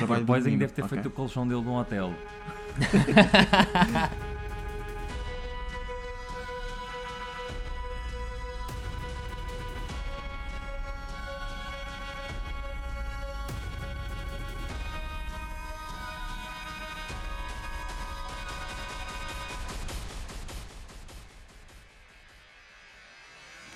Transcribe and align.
trabalho 0.00 0.20
Depois 0.20 0.44
de 0.44 0.50
ainda 0.50 0.60
deve 0.60 0.72
ter 0.72 0.82
ok? 0.82 0.96
feito 0.96 1.06
o 1.06 1.10
colchão 1.10 1.46
dele 1.46 1.62
num 1.62 1.76
hotel. 1.76 2.12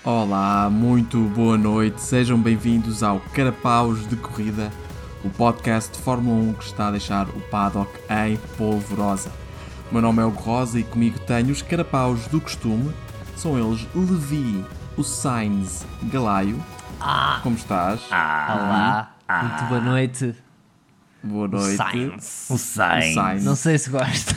Olá, 0.03 0.69
muito 0.69 1.17
boa 1.29 1.57
noite, 1.57 1.99
sejam 1.99 2.39
bem-vindos 2.39 3.01
ao 3.01 3.19
Carapaus 3.33 4.07
de 4.07 4.15
Corrida, 4.15 4.71
o 5.25 5.29
podcast 5.31 5.91
de 5.91 6.03
Fórmula 6.03 6.51
1 6.51 6.53
que 6.53 6.63
está 6.65 6.87
a 6.87 6.91
deixar 6.91 7.27
o 7.29 7.41
paddock 7.49 7.91
em 8.09 8.37
polvorosa. 8.57 9.31
O 9.89 9.93
meu 9.93 10.01
nome 10.01 10.21
é 10.21 10.25
Hugo 10.25 10.39
Rosa 10.39 10.79
e 10.79 10.83
comigo 10.83 11.19
tenho 11.19 11.51
os 11.51 11.63
carapaus 11.63 12.27
do 12.27 12.39
costume, 12.39 12.93
são 13.35 13.57
eles 13.57 13.87
Levi, 13.95 14.63
o 14.95 15.03
Sainz 15.03 15.85
Galaio. 16.03 16.63
Como 17.41 17.55
estás? 17.55 18.01
Olá, 18.11 19.15
muito 19.41 19.63
boa 19.65 19.81
noite. 19.81 20.44
Boa 21.25 21.47
noite. 21.47 21.75
Sainz. 21.75 22.45
O 22.49 22.57
Sainz. 22.57 23.13
Sainz. 23.15 23.43
Não 23.43 23.55
sei 23.55 23.77
se 23.79 23.89
gosta, 23.89 24.35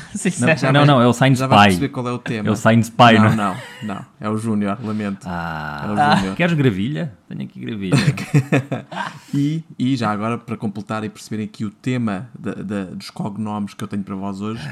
Não, 0.72 0.72
não, 0.72 0.86
não, 0.86 1.02
é 1.02 1.06
o 1.06 1.12
Sainz 1.12 1.38
Já 1.38 1.46
vais 1.46 1.64
perceber 1.74 1.88
Pai. 1.88 1.92
qual 2.02 2.08
é 2.08 2.12
o 2.12 2.18
tema. 2.18 2.48
É 2.48 2.50
o 2.50 2.56
Sainz 2.56 2.88
Pai, 2.88 3.18
não, 3.18 3.24
não, 3.36 3.36
não, 3.36 3.56
não, 3.82 4.06
é 4.18 4.28
o 4.30 4.38
Júnior, 4.38 4.78
lamento. 4.82 5.26
É 5.26 5.30
Ah, 5.30 5.84
o 6.14 6.16
Júnior. 6.18 6.34
queres 6.36 6.54
gravilha? 6.54 7.12
Tenho 7.28 7.42
aqui 7.42 7.60
gravilha. 7.60 7.96
E, 9.34 9.62
e 9.78 9.94
já 9.94 10.10
agora, 10.10 10.38
para 10.38 10.56
completar 10.56 11.04
e 11.04 11.10
perceberem 11.10 11.44
aqui 11.44 11.62
o 11.62 11.70
tema 11.70 12.30
da- 12.38 12.54
da- 12.54 12.84
dos 12.84 13.10
cognomes 13.10 13.74
que 13.74 13.84
eu 13.84 13.88
tenho 13.88 14.02
para 14.02 14.14
vós 14.14 14.40
hoje, 14.40 14.66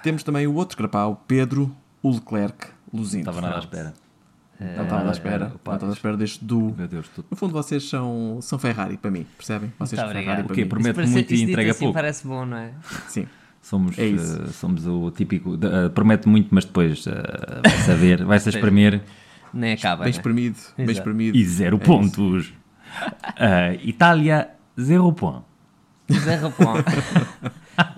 temos 0.00 0.22
também 0.22 0.46
o 0.46 0.54
outro 0.54 0.78
grapau, 0.78 1.24
Pedro 1.26 1.74
o 2.00 2.12
Leclerc 2.12 2.68
Luzindo. 2.94 3.24
Não 3.24 3.32
estava 3.32 3.40
nada 3.40 3.56
à 3.56 3.58
espera. 3.58 3.92
Não 4.76 4.84
estava 4.84 5.08
à 5.08 5.12
espera. 5.12 5.34
Era, 5.36 5.44
Não 5.48 5.54
estava 5.74 5.88
à 5.88 5.94
espera 5.94 6.16
deste 6.16 6.44
duo. 6.44 6.74
Meu 6.76 6.86
Deus, 6.86 7.08
tu... 7.08 7.24
No 7.30 7.36
fundo, 7.36 7.52
vocês 7.52 7.88
são, 7.88 8.38
são 8.42 8.58
Ferrari 8.58 8.96
para 8.98 9.10
mim, 9.10 9.26
percebem? 9.36 9.72
Vocês 9.78 10.00
Muito 10.00 10.12
são. 10.12 10.20
Ferrari 10.22 10.42
O 10.42 10.44
para 10.44 10.54
quê? 10.54 10.62
mim. 10.64 10.68
Promete 10.68 10.94
Parece- 10.94 11.12
muito 11.12 11.34
e 11.34 11.42
entrega 11.42 11.70
assim 11.70 11.80
pouco. 11.80 11.94
parece 11.94 12.26
bom, 12.26 12.44
não 12.44 12.56
é? 12.56 12.70
Sim. 13.08 13.26
Somos, 13.62 13.98
É 13.98 14.08
eh, 14.10 14.16
somos 14.52 14.86
o 14.86 15.10
típico. 15.10 15.58
promete 15.94 16.28
muito, 16.28 16.48
mas 16.50 16.64
depois 16.64 17.06
eh, 17.06 17.12
vai 17.62 17.78
saber, 17.78 18.24
vai-se 18.24 18.48
a 18.48 18.52
espremer 18.56 19.02
Nem 19.52 19.72
acaba. 19.74 20.04
Bem 20.04 20.12
né? 20.12 20.16
espremido, 20.18 20.56
bem 20.76 20.90
espremido. 20.90 21.36
e 21.36 21.44
zero 21.44 21.76
É 21.76 21.80
pontos. 21.80 22.52
Itália, 23.84 24.50
zero 24.80 25.12
ponto. 25.12 25.44
Zé 26.12 26.34
Rapon. 26.36 26.74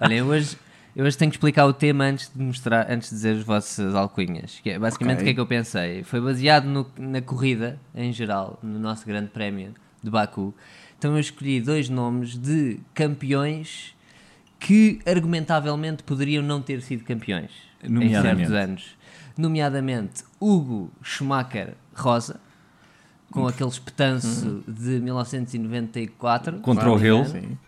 Olhem, 0.00 0.22
hoje, 0.22 0.56
eu 0.95 1.05
hoje 1.07 1.17
tenho 1.17 1.31
que 1.31 1.37
explicar 1.37 1.67
o 1.67 1.73
tema 1.73 2.05
antes 2.05 2.31
de 2.35 2.43
mostrar, 2.43 2.91
antes 2.91 3.09
de 3.11 3.17
dizer 3.17 3.37
as 3.37 3.43
vossas 3.45 3.95
alcunhas. 3.95 4.61
Que 4.62 4.71
é, 4.71 4.79
basicamente 4.79 5.19
Ok. 5.19 5.23
o 5.23 5.25
que 5.27 5.31
é 5.31 5.35
que 5.35 5.41
eu 5.41 5.47
pensei? 5.47 6.03
Foi 6.05 6.21
baseado 6.21 6.65
no- 6.67 6.87
na 6.98 7.21
corrida 7.23 7.79
em 7.95 8.12
geral, 8.12 8.59
no 8.62 8.79
nosso 8.79 9.07
grande 9.07 9.29
prémio 9.29 9.73
de 10.03 10.11
Baku. 10.11 10.55
Então 10.98 11.13
eu 11.15 11.20
escolhi 11.20 11.61
dois 11.61 11.89
nomes 11.89 12.37
de 12.37 12.79
campeões 12.95 13.95
que 14.61 15.01
argumentavelmente 15.07 16.03
poderiam 16.05 16.43
não 16.43 16.61
ter 16.63 16.81
sido 16.83 17.03
campeões 17.05 17.51
em 17.83 18.11
certos 18.11 18.51
anos. 18.53 18.97
Nomeadamente 19.37 20.23
Hugo 20.39 20.91
Schumacher 21.03 21.75
Rosa, 21.95 22.39
com 23.31 23.47
aquele 23.48 23.70
espetanço 23.70 24.63
de 24.69 25.01
1994. 25.01 26.59
Contra 26.61 26.91
o 26.93 26.98
Hill. 27.03 27.19
engano. 27.20 27.31
Sim. 27.31 27.59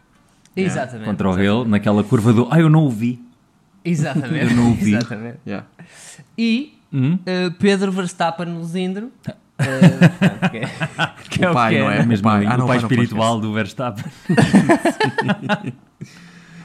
Exatamente. 0.57 1.05
Contra 1.07 1.29
o 1.31 1.39
Hill, 1.43 1.65
naquela 1.65 2.03
curva 2.05 2.33
do. 2.33 2.49
Ah, 2.51 2.61
eu 2.61 2.69
não 2.71 2.85
o 2.87 2.91
vi. 2.91 3.21
Exatamente. 3.85 4.51
Eu 4.51 4.57
não 4.57 4.71
o 4.73 4.75
vi. 4.75 4.95
Exatamente. 4.95 5.39
Yeah. 5.47 5.67
E 6.39 6.73
Hum? 6.93 7.15
uh, 7.15 7.51
Pedro 7.59 7.91
Verstappen 7.91 8.47
no 8.47 8.63
Zindro. 8.65 9.07
uh, 9.27 10.51
que 10.51 11.45
é- 11.45 11.51
O 11.51 11.53
pai, 11.53 11.75
que 11.75 11.81
não 11.81 11.91
é? 11.91 11.99
É 11.99 12.07
mesmo 12.07 12.29
O 12.29 12.31
pai. 12.31 12.47
Ah, 12.47 12.57
não, 12.57 12.65
o 12.67 12.69
pai 12.69 12.79
o 12.79 12.81
espiritual 12.81 13.41
do 13.41 13.53
Verstappen. 13.53 14.05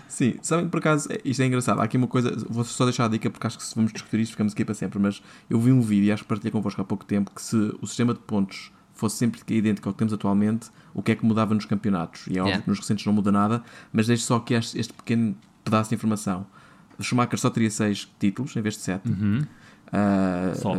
Sim, 0.07 0.35
sabem 0.41 0.67
por 0.67 0.79
acaso, 0.79 1.07
é- 1.11 1.19
isto 1.23 1.41
é 1.41 1.45
engraçado. 1.45 1.79
Há 1.79 1.83
aqui 1.83 1.95
uma 1.97 2.07
coisa, 2.07 2.31
vou 2.49 2.63
só 2.63 2.83
deixar 2.83 3.05
a 3.05 3.07
dica 3.07 3.29
porque 3.29 3.47
acho 3.47 3.57
que 3.57 3.63
se 3.63 3.73
vamos 3.75 3.93
discutir 3.93 4.19
isto 4.19 4.31
ficamos 4.31 4.53
aqui 4.53 4.65
para 4.65 4.75
sempre. 4.75 4.99
Mas 4.99 5.21
eu 5.49 5.59
vi 5.59 5.71
um 5.71 5.81
vídeo 5.81 6.05
e 6.05 6.11
acho 6.11 6.23
que 6.23 6.29
partilhei 6.29 6.51
convosco 6.51 6.81
há 6.81 6.83
pouco 6.85 7.05
tempo 7.05 7.31
que 7.33 7.41
se 7.41 7.55
o 7.81 7.87
sistema 7.87 8.13
de 8.13 8.19
pontos 8.19 8.71
fosse 8.99 9.15
sempre 9.17 9.41
idêntico 9.47 9.87
ao 9.89 9.93
que 9.93 9.99
temos 9.99 10.13
atualmente, 10.13 10.69
o 10.93 11.01
que 11.01 11.11
é 11.11 11.15
que 11.15 11.25
mudava 11.25 11.53
nos 11.55 11.65
campeonatos? 11.65 12.27
E 12.27 12.37
é 12.37 12.41
óbvio 12.41 12.49
Yeah. 12.49 12.63
que 12.63 12.69
nos 12.69 12.79
recentes 12.79 13.05
não 13.05 13.13
muda 13.13 13.31
nada, 13.31 13.63
mas 13.93 14.07
deixo 14.07 14.23
só 14.23 14.35
aqui 14.37 14.53
este, 14.53 14.79
este 14.79 14.93
pequeno 14.93 15.35
pedaço 15.63 15.89
de 15.89 15.95
informação. 15.95 16.45
O 16.97 17.03
Schumacher 17.03 17.39
só 17.39 17.49
teria 17.49 17.71
6 17.71 18.11
títulos 18.19 18.55
em 18.55 18.61
vez 18.61 18.75
de 18.75 18.81
7. 18.81 19.09
Só. 20.55 20.73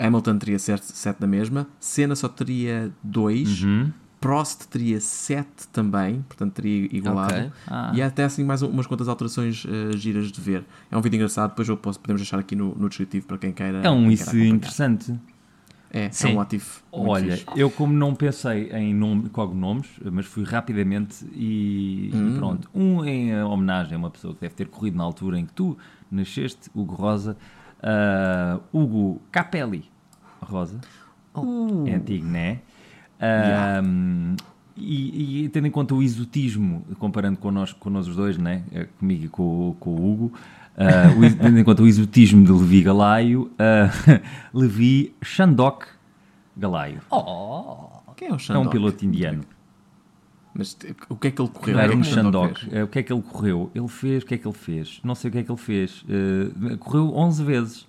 Hamilton 0.00 0.38
teria 0.38 0.58
7 0.58 1.16
na 1.20 1.26
mesma. 1.26 1.66
Senna 1.78 2.16
só 2.16 2.28
teria 2.28 2.90
2. 3.02 3.62
Uhum. 3.62 3.92
Prost 4.20 4.66
teria 4.68 5.00
7 5.00 5.68
também, 5.72 6.22
portanto 6.22 6.54
teria 6.54 6.88
igualado. 6.90 7.34
Ok. 7.34 7.52
Ah. 7.68 7.92
E 7.94 8.02
há 8.02 8.06
até 8.08 8.24
assim 8.24 8.42
mais 8.42 8.62
umas 8.62 8.84
quantas 8.84 9.06
alterações 9.06 9.64
eh, 9.64 9.96
giras 9.96 10.32
de 10.32 10.40
ver. 10.40 10.64
É 10.90 10.96
um 10.96 11.00
vídeo 11.00 11.16
engraçado, 11.18 11.50
depois 11.50 11.68
eu 11.68 11.76
posso, 11.76 12.00
podemos 12.00 12.20
deixar 12.20 12.36
aqui 12.40 12.56
no, 12.56 12.74
no 12.74 12.88
descritivo 12.88 13.26
para 13.26 13.38
quem 13.38 13.52
queira. 13.52 13.78
É 13.78 13.88
um 13.90 14.02
quem 14.04 14.12
isso 14.14 14.30
queira 14.32 14.46
interessante. 14.48 15.14
É, 15.90 16.04
é 16.06 16.10
Sim. 16.10 16.34
um 16.34 16.40
ativo. 16.40 16.66
Olha, 16.92 17.36
fixe. 17.36 17.46
eu 17.56 17.70
como 17.70 17.92
não 17.94 18.14
pensei 18.14 18.70
em 18.72 18.92
nome, 18.94 19.28
cognomes, 19.30 19.88
mas 20.12 20.26
fui 20.26 20.44
rapidamente 20.44 21.24
e, 21.32 22.10
e 22.12 22.16
Hum. 22.16 22.36
pronto. 22.38 22.70
Um 22.74 23.04
em 23.04 23.30
eh, 23.30 23.44
homenagem 23.44 23.94
a 23.94 23.98
uma 23.98 24.10
pessoa 24.10 24.34
que 24.34 24.40
deve 24.40 24.54
ter 24.54 24.66
corrido 24.68 24.96
na 24.98 25.04
altura 25.04 25.38
em 25.38 25.46
que 25.46 25.52
tu 25.52 25.78
nasceste, 26.10 26.70
Hugo 26.74 26.94
Rosa. 26.94 27.36
Ah, 27.82 28.58
Hugo 28.72 29.20
Capelli 29.30 29.84
Rosa. 30.42 30.80
É 31.86 31.94
antigo, 31.94 32.26
não 32.26 32.38
é? 32.38 32.60
Ah, 33.20 33.80
e, 34.76 35.44
e 35.44 35.48
tendo 35.48 35.66
em 35.66 35.70
conta 35.70 35.94
o 35.94 36.02
exotismo, 36.02 36.84
comparando 36.98 37.38
com 37.38 37.50
nós, 37.50 37.72
com 37.72 37.90
nós 37.90 38.06
os 38.06 38.14
dois, 38.16 38.36
né? 38.38 38.62
Eh, 38.72 38.86
comigo 38.98 39.24
e 39.24 39.28
com, 39.28 39.74
com 39.80 39.90
o 39.90 40.12
Hugo, 40.12 40.32
o 41.18 41.24
ex- 41.24 41.34
tendo 41.34 41.58
em 41.58 41.64
conta 41.64 41.82
o 41.82 41.86
exotismo 41.86 42.44
de 42.44 42.52
Levi 42.52 42.82
Galaio, 42.82 43.50
ah, 43.58 43.90
Levi 44.54 45.14
Shandok 45.22 45.86
Galaio. 46.56 47.00
Oh! 47.10 47.88
Quem 48.16 48.28
é 48.28 48.30
o 48.30 48.32
É 48.32 48.36
um 48.36 48.38
Shandok? 48.38 48.70
piloto 48.70 49.04
indiano. 49.04 49.42
Mas 50.54 50.76
o 51.08 51.14
que 51.16 51.28
é 51.28 51.30
que 51.30 51.40
ele 51.40 51.48
correu? 51.50 51.74
Não 51.76 51.82
era 51.82 51.92
O 51.92 51.96
um 51.96 52.00
que 52.00 52.08
é 52.08 52.10
que 52.12 52.18
o 52.18 52.22
Shandok. 52.22 52.66
que 52.90 52.98
é 52.98 53.02
que 53.02 53.12
ele 53.12 53.22
correu? 53.22 53.70
Ele 53.74 53.86
fez, 53.88 54.22
o 54.22 54.26
que 54.26 54.34
é 54.34 54.38
que 54.38 54.46
ele 54.48 54.56
fez? 54.56 55.00
Não 55.04 55.14
sei 55.14 55.28
o 55.28 55.32
que 55.32 55.38
é 55.38 55.42
que 55.44 55.50
ele 55.52 55.58
fez. 55.58 56.04
Eh, 56.08 56.76
correu 56.78 57.14
11 57.16 57.44
vezes. 57.44 57.86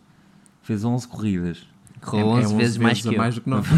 Fez 0.62 0.84
11 0.86 1.08
corridas. 1.08 1.66
Correu 2.02 2.38
É- 2.38 2.42
é 2.42 2.46
11 2.46 2.56
vezes 2.56 2.78
mais 2.78 3.02
que 3.02 3.08
eu. 3.10 3.18
mais 3.18 3.36
do 3.36 3.42
que 3.42 3.50
nós. 3.50 3.66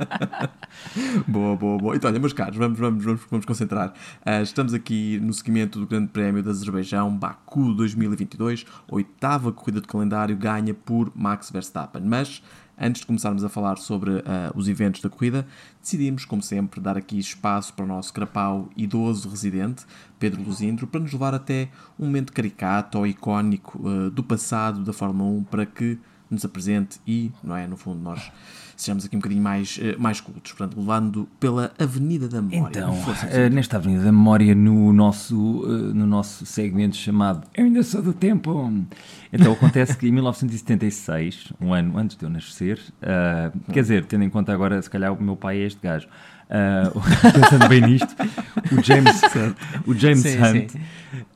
boa, 1.26 1.56
boa, 1.56 1.78
boa. 1.78 1.96
Então, 1.96 2.10
olha, 2.10 2.18
meus 2.20 2.32
caros, 2.32 2.56
vamos, 2.56 2.78
vamos, 2.78 3.04
vamos, 3.04 3.20
vamos 3.30 3.46
concentrar. 3.46 3.92
Ah, 4.24 4.42
estamos 4.42 4.74
aqui 4.74 5.18
no 5.20 5.32
seguimento 5.32 5.78
do 5.78 5.86
Grande 5.86 6.08
Prémio 6.08 6.42
do 6.42 6.50
Azerbaijão, 6.50 7.16
Baku 7.16 7.72
2022, 7.74 8.64
oitava 8.88 9.52
corrida 9.52 9.80
de 9.80 9.86
calendário 9.86 10.36
ganha 10.36 10.74
por 10.74 11.12
Max 11.14 11.50
Verstappen. 11.50 12.02
Mas, 12.04 12.42
antes 12.78 13.00
de 13.00 13.06
começarmos 13.06 13.44
a 13.44 13.48
falar 13.48 13.78
sobre 13.78 14.22
ah, 14.26 14.50
os 14.54 14.68
eventos 14.68 15.00
da 15.00 15.08
corrida, 15.08 15.46
decidimos, 15.82 16.24
como 16.24 16.42
sempre, 16.42 16.80
dar 16.80 16.96
aqui 16.96 17.18
espaço 17.18 17.72
para 17.74 17.84
o 17.84 17.88
nosso 17.88 18.12
crapau 18.12 18.68
idoso 18.76 19.28
residente, 19.28 19.84
Pedro 20.18 20.42
Luzindro, 20.42 20.86
para 20.86 21.00
nos 21.00 21.12
levar 21.12 21.34
até 21.34 21.68
um 21.98 22.06
momento 22.06 22.32
caricato 22.32 22.98
ou 22.98 23.06
icónico 23.06 23.80
ah, 23.86 24.10
do 24.10 24.22
passado 24.22 24.82
da 24.84 24.92
Fórmula 24.92 25.30
1 25.30 25.44
para 25.44 25.66
que 25.66 25.98
nos 26.30 26.44
apresente 26.44 27.00
e, 27.06 27.32
não 27.42 27.56
é, 27.56 27.66
no 27.66 27.76
fundo, 27.76 28.00
nós 28.00 28.30
sejamos 28.76 29.04
aqui 29.04 29.14
um 29.14 29.18
bocadinho 29.18 29.42
mais, 29.42 29.78
eh, 29.82 29.94
mais 29.98 30.20
cultos, 30.20 30.52
portanto, 30.52 30.78
levando 30.78 31.28
pela 31.38 31.70
Avenida 31.78 32.28
da 32.28 32.40
Memória. 32.40 32.78
Então, 32.78 32.96
eh, 33.30 33.50
nesta 33.50 33.76
Avenida 33.76 34.04
da 34.04 34.12
Memória, 34.12 34.54
no 34.54 34.90
nosso, 34.92 35.62
eh, 35.66 35.92
no 35.92 36.06
nosso 36.06 36.46
segmento 36.46 36.96
chamado 36.96 37.46
Eu 37.54 37.66
ainda 37.66 37.82
sou 37.82 38.00
do 38.00 38.14
tempo. 38.14 38.72
Então, 39.30 39.52
acontece 39.52 39.96
que 39.96 40.08
em 40.08 40.12
1976, 40.12 41.52
um 41.60 41.74
ano 41.74 41.98
antes 41.98 42.16
de 42.16 42.24
eu 42.24 42.30
nascer, 42.30 42.80
ah, 43.02 43.52
quer 43.70 43.82
dizer, 43.82 44.06
tendo 44.06 44.24
em 44.24 44.30
conta 44.30 44.52
agora, 44.52 44.80
se 44.80 44.88
calhar 44.88 45.12
o 45.12 45.22
meu 45.22 45.36
pai 45.36 45.58
é 45.58 45.66
este 45.66 45.80
gajo, 45.82 46.08
ah, 46.48 46.90
pensando 47.34 47.68
bem 47.68 47.82
nisto, 47.82 48.16
o 48.72 48.82
James, 48.82 49.20
o 49.86 49.94
James 49.94 50.20
Sim, 50.20 50.38
Hunt, 50.38 50.70
sim. 50.70 50.80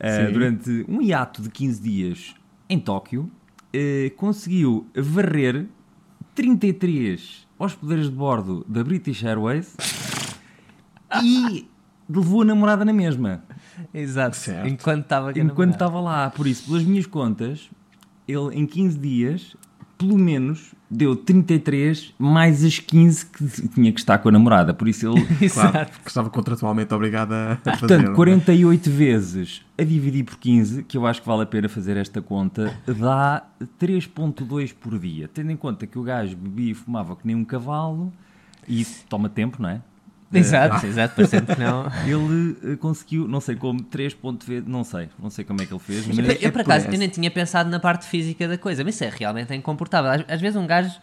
ah, 0.01 0.27
Sim. 0.27 0.33
durante 0.33 0.87
um 0.89 1.03
hiato 1.03 1.43
de 1.43 1.51
15 1.51 1.83
dias 1.83 2.35
em 2.71 2.81
Tóquio, 2.81 3.31
eh, 3.75 4.13
conseguiu 4.17 4.87
varrer 4.95 5.67
33 6.35 7.49
hospedeiros 7.59 8.09
de 8.09 8.15
bordo 8.15 8.65
da 8.69 8.85
British 8.85 9.25
Airways 9.25 9.77
e 11.23 11.69
levou 12.09 12.43
a 12.43 12.45
namorada 12.45 12.85
na 12.85 12.93
mesma. 12.93 13.43
Exato. 13.93 14.37
Certo. 14.37 14.69
Enquanto 14.69 15.03
estava 15.03 15.39
Enquanto 15.39 15.73
estava 15.73 16.01
lá. 16.01 16.31
Por 16.31 16.47
isso, 16.47 16.67
pelas 16.67 16.85
minhas 16.85 17.07
contas, 17.07 17.69
ele 18.29 18.55
em 18.55 18.67
15 18.67 18.99
dias 18.99 19.57
pelo 19.99 20.19
menos 20.19 20.74
deu 20.91 21.17
33 21.17 22.15
mais 22.19 22.65
as 22.65 22.79
15 22.79 23.27
que 23.27 23.69
tinha 23.69 23.93
que 23.93 24.01
estar 24.01 24.19
com 24.19 24.29
a 24.29 24.33
namorada. 24.33 24.73
Por 24.75 24.89
isso 24.89 25.11
ele. 25.11 25.25
Claro, 25.55 25.89
que 26.03 26.09
estava 26.09 26.31
contratualmente 26.31 26.93
obrigado 26.93 27.33
a 27.33 27.59
fazer. 27.65 27.79
Portanto, 27.79 28.13
48 28.15 28.91
vezes 28.91 29.63
a 29.79 29.85
dividir 29.85 30.25
por 30.25 30.37
15, 30.39 30.85
que 30.85 30.97
eu 30.97 31.07
acho 31.07 31.21
que 31.21 31.27
vale 31.27 31.43
a 31.43 31.47
pena 31.47 31.69
fazer 31.69 31.97
esta 31.97 32.21
conta, 32.21 32.77
dá 32.87 33.45
3,2 33.81 34.75
por 34.75 34.99
dia. 34.99 35.29
Tendo 35.33 35.51
em 35.51 35.57
conta 35.57 35.87
que 35.87 35.99
o 35.99 36.03
gajo 36.03 36.37
bebia 36.37 36.73
e 36.73 36.75
fumava 36.75 37.17
que 37.17 37.27
nem 37.27 37.37
um 37.37 37.45
cavalo, 37.45 38.13
e 38.67 38.81
isso 38.81 39.05
toma 39.09 39.29
tempo, 39.29 39.61
não 39.61 39.69
é? 39.69 39.81
Exato, 40.39 40.87
exato, 40.87 41.15
parecendo 41.15 41.55
que 41.55 41.61
não. 41.61 41.87
Ele 42.07 42.57
eh, 42.73 42.77
conseguiu, 42.77 43.27
não 43.29 43.41
sei 43.41 43.57
como, 43.57 43.83
3 43.83 44.15
pontos, 44.15 44.47
não 44.67 44.85
sei, 44.85 45.09
não 45.19 45.31
sei 45.31 45.45
como 45.45 45.63
é 45.63 45.67
que 45.67 45.73
ele 45.73 45.81
fez, 45.81 46.07
mas 46.07 46.19
Eu, 46.19 46.25
eu, 46.25 46.53
por 46.53 46.61
é 46.61 46.63
acaso, 46.63 46.89
eu 46.89 46.99
nem 46.99 47.09
tinha 47.09 47.31
pensado 47.31 47.71
na 47.71 47.81
parte 47.81 48.07
física 48.07 48.47
da 48.47 48.59
coisa, 48.59 48.85
mas 48.85 48.95
isso 48.95 49.05
é 49.05 49.13
realmente 49.15 49.55
incomportável. 49.55 50.11
Às, 50.11 50.25
às 50.29 50.41
vezes 50.41 50.57
um 50.57 50.67
gajo, 50.67 50.99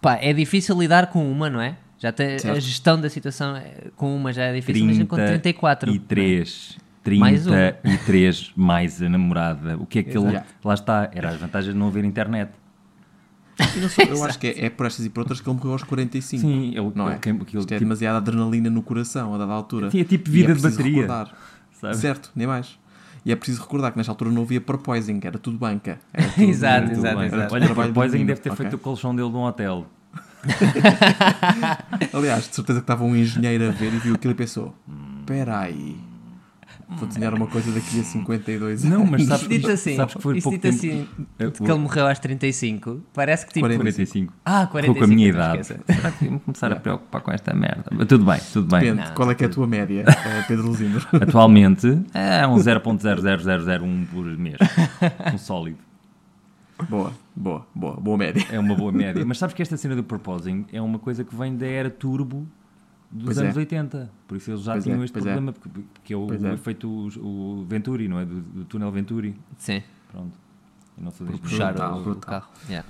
pá, 0.00 0.18
é 0.20 0.32
difícil 0.32 0.78
lidar 0.78 1.08
com 1.08 1.30
uma, 1.30 1.48
não 1.48 1.60
é? 1.60 1.76
Já 1.98 2.10
tem, 2.10 2.34
a 2.34 2.58
gestão 2.58 3.00
da 3.00 3.08
situação 3.08 3.56
é- 3.56 3.90
com 3.94 4.14
uma 4.14 4.32
já 4.32 4.44
é 4.44 4.54
difícil, 4.54 4.82
imagina 4.82 5.06
com 5.06 5.16
34. 5.16 5.90
E 5.90 5.98
3. 5.98 6.78
Mais 7.18 7.46
um. 7.46 7.50
33 7.50 8.52
mais 8.54 9.02
a 9.02 9.08
namorada. 9.08 9.76
O 9.76 9.86
que 9.86 10.00
é 10.00 10.02
que 10.02 10.16
ele. 10.16 10.28
Exato. 10.28 10.46
Lá 10.64 10.74
está, 10.74 11.10
era 11.12 11.30
as 11.30 11.36
vantagens 11.36 11.72
de 11.72 11.78
não 11.78 11.88
haver 11.88 12.04
internet. 12.04 12.50
Só- 13.90 14.02
eu 14.02 14.24
acho 14.24 14.38
que 14.38 14.46
é, 14.48 14.66
é 14.66 14.70
por 14.70 14.86
estas 14.86 15.04
e 15.06 15.10
por 15.10 15.20
outras 15.20 15.40
que 15.40 15.48
ele 15.48 15.56
morreu 15.56 15.72
aos 15.72 15.82
45. 15.82 16.40
Sim, 16.40 16.68
ele, 16.76 16.92
não 16.94 17.08
é? 17.08 17.12
ele, 17.12 17.18
aquilo, 17.42 17.42
Isto 17.44 17.58
é 17.58 17.60
tipo, 17.76 17.80
demasiada 17.80 18.18
adrenalina 18.18 18.68
no 18.70 18.82
coração 18.82 19.34
a 19.34 19.38
dada 19.38 19.52
altura. 19.52 19.88
Tinha 19.88 20.04
tipo 20.04 20.28
E 20.28 20.32
vida 20.32 20.52
é 20.52 20.54
de 20.54 20.62
bateria, 20.62 20.92
recordar. 21.02 21.34
sabe? 21.80 21.96
Certo, 21.96 22.30
nem 22.34 22.46
mais. 22.46 22.78
E 23.24 23.30
é 23.30 23.36
preciso 23.36 23.60
recordar 23.62 23.92
que 23.92 23.98
nesta 23.98 24.10
altura 24.10 24.30
não 24.32 24.42
havia 24.42 24.60
porpoising, 24.60 25.20
era 25.22 25.38
tudo 25.38 25.56
banca. 25.56 26.00
Era 26.12 26.28
tudo- 26.34 26.42
Exato, 26.48 26.88
Tudo 26.88 26.98
exato, 26.98 27.16
bem. 27.18 27.26
exato. 27.26 27.54
Olha, 27.54 27.66
ainda 27.66 28.06
menino, 28.08 28.26
deve 28.26 28.40
ter 28.40 28.50
ok. 28.50 28.56
feito 28.64 28.74
o 28.74 28.78
colchão 28.78 29.14
dele 29.14 29.28
num 29.30 29.42
hotel. 29.42 29.86
Aliás, 32.12 32.48
de 32.48 32.54
certeza 32.56 32.80
que 32.80 32.84
estava 32.84 33.04
um 33.04 33.14
engenheiro 33.14 33.68
a 33.68 33.70
ver 33.70 33.92
e 33.94 33.98
viu 33.98 34.14
aquilo 34.14 34.32
e 34.32 34.36
pensou: 34.36 34.74
espera 35.20 35.60
aí, 35.60 35.96
vou 36.96 37.08
desenhar 37.08 37.34
uma 37.34 37.46
coisa 37.46 37.70
daqui 37.72 38.00
a 38.00 38.04
52 38.04 38.84
anos. 38.84 38.98
Não, 38.98 39.06
mas 39.06 39.24
sabes, 39.24 39.48
Dito 39.48 39.70
assim, 39.70 39.96
sabes 39.96 40.14
que 40.14 40.22
foi 40.22 40.40
pouco 40.40 40.58
dito 40.58 40.62
tempo. 40.62 40.76
assim, 40.76 41.08
que 41.64 41.70
ele 41.70 41.78
morreu 41.78 42.06
aos 42.08 42.18
35, 42.18 43.00
parece 43.12 43.46
que 43.46 43.52
tipo. 43.54 43.66
40. 43.66 43.82
45. 43.82 44.32
Ah, 44.44 44.60
Ficou 44.66 44.72
45. 44.72 44.98
com 44.98 45.04
a 45.04 45.14
minha 45.14 45.28
idade. 45.28 45.64
Será 45.66 46.10
que 46.18 46.28
vou 46.28 46.40
começar 46.40 46.72
a 46.72 46.76
preocupar 46.76 47.20
com 47.20 47.30
esta 47.32 47.54
merda? 47.54 47.84
Mas 47.90 48.06
Tudo 48.06 48.24
bem, 48.24 48.40
tudo 48.52 48.68
bem. 48.68 48.80
Depende, 48.80 49.08
Não, 49.08 49.14
qual 49.14 49.30
é 49.30 49.34
que 49.34 49.44
é 49.44 49.46
a 49.46 49.50
tua 49.50 49.66
média, 49.66 50.04
eh, 50.08 50.44
Pedro 50.48 50.66
Luzindo? 50.66 51.06
Atualmente 51.12 51.86
é 52.14 52.46
um 52.46 52.56
0.00001 52.56 54.06
por 54.06 54.24
mês. 54.24 54.56
Um 55.32 55.38
sólido. 55.38 55.78
boa, 56.88 57.12
boa, 57.36 57.66
boa, 57.74 57.96
boa 58.00 58.18
média. 58.18 58.44
É 58.50 58.58
uma 58.58 58.74
boa 58.74 58.90
média. 58.92 59.24
Mas 59.24 59.38
sabes 59.38 59.54
que 59.54 59.62
esta 59.62 59.76
cena 59.76 59.94
do 59.96 60.02
proposing 60.02 60.66
é 60.72 60.80
uma 60.80 60.98
coisa 60.98 61.24
que 61.24 61.34
vem 61.34 61.56
da 61.56 61.66
era 61.66 61.90
turbo 61.90 62.46
dos 63.12 63.24
Pois 63.26 63.38
anos 63.38 63.56
é. 63.56 63.60
80. 63.60 64.10
Por 64.26 64.36
isso 64.36 64.50
eles 64.50 64.62
já 64.62 64.72
Pois 64.72 64.84
tinham 64.84 65.00
é, 65.00 65.04
este 65.04 65.12
pois 65.12 65.26
é. 65.26 65.32
problema, 65.32 65.52
porque, 65.52 65.68
porque 65.94 66.14
é 66.14 66.16
o, 66.16 66.26
Pois 66.26 66.42
o 66.42 66.46
é. 66.46 66.52
efeito 66.54 66.88
o, 67.20 67.64
Venturi, 67.68 68.08
não 68.08 68.18
é? 68.18 68.24
Do, 68.24 68.40
do 68.40 68.64
túnel 68.64 68.90
Venturi. 68.90 69.36
Sim, 69.58 69.82
Pronto. 70.10 70.32
Eu 70.98 71.04
não 71.04 71.10
deste 71.10 71.40
puxar 71.42 71.72
Brutal, 71.72 71.96
o, 71.96 72.00
o 72.00 72.04
brutal. 72.04 72.20
carro. 72.40 72.52
Yeah. 72.68 72.88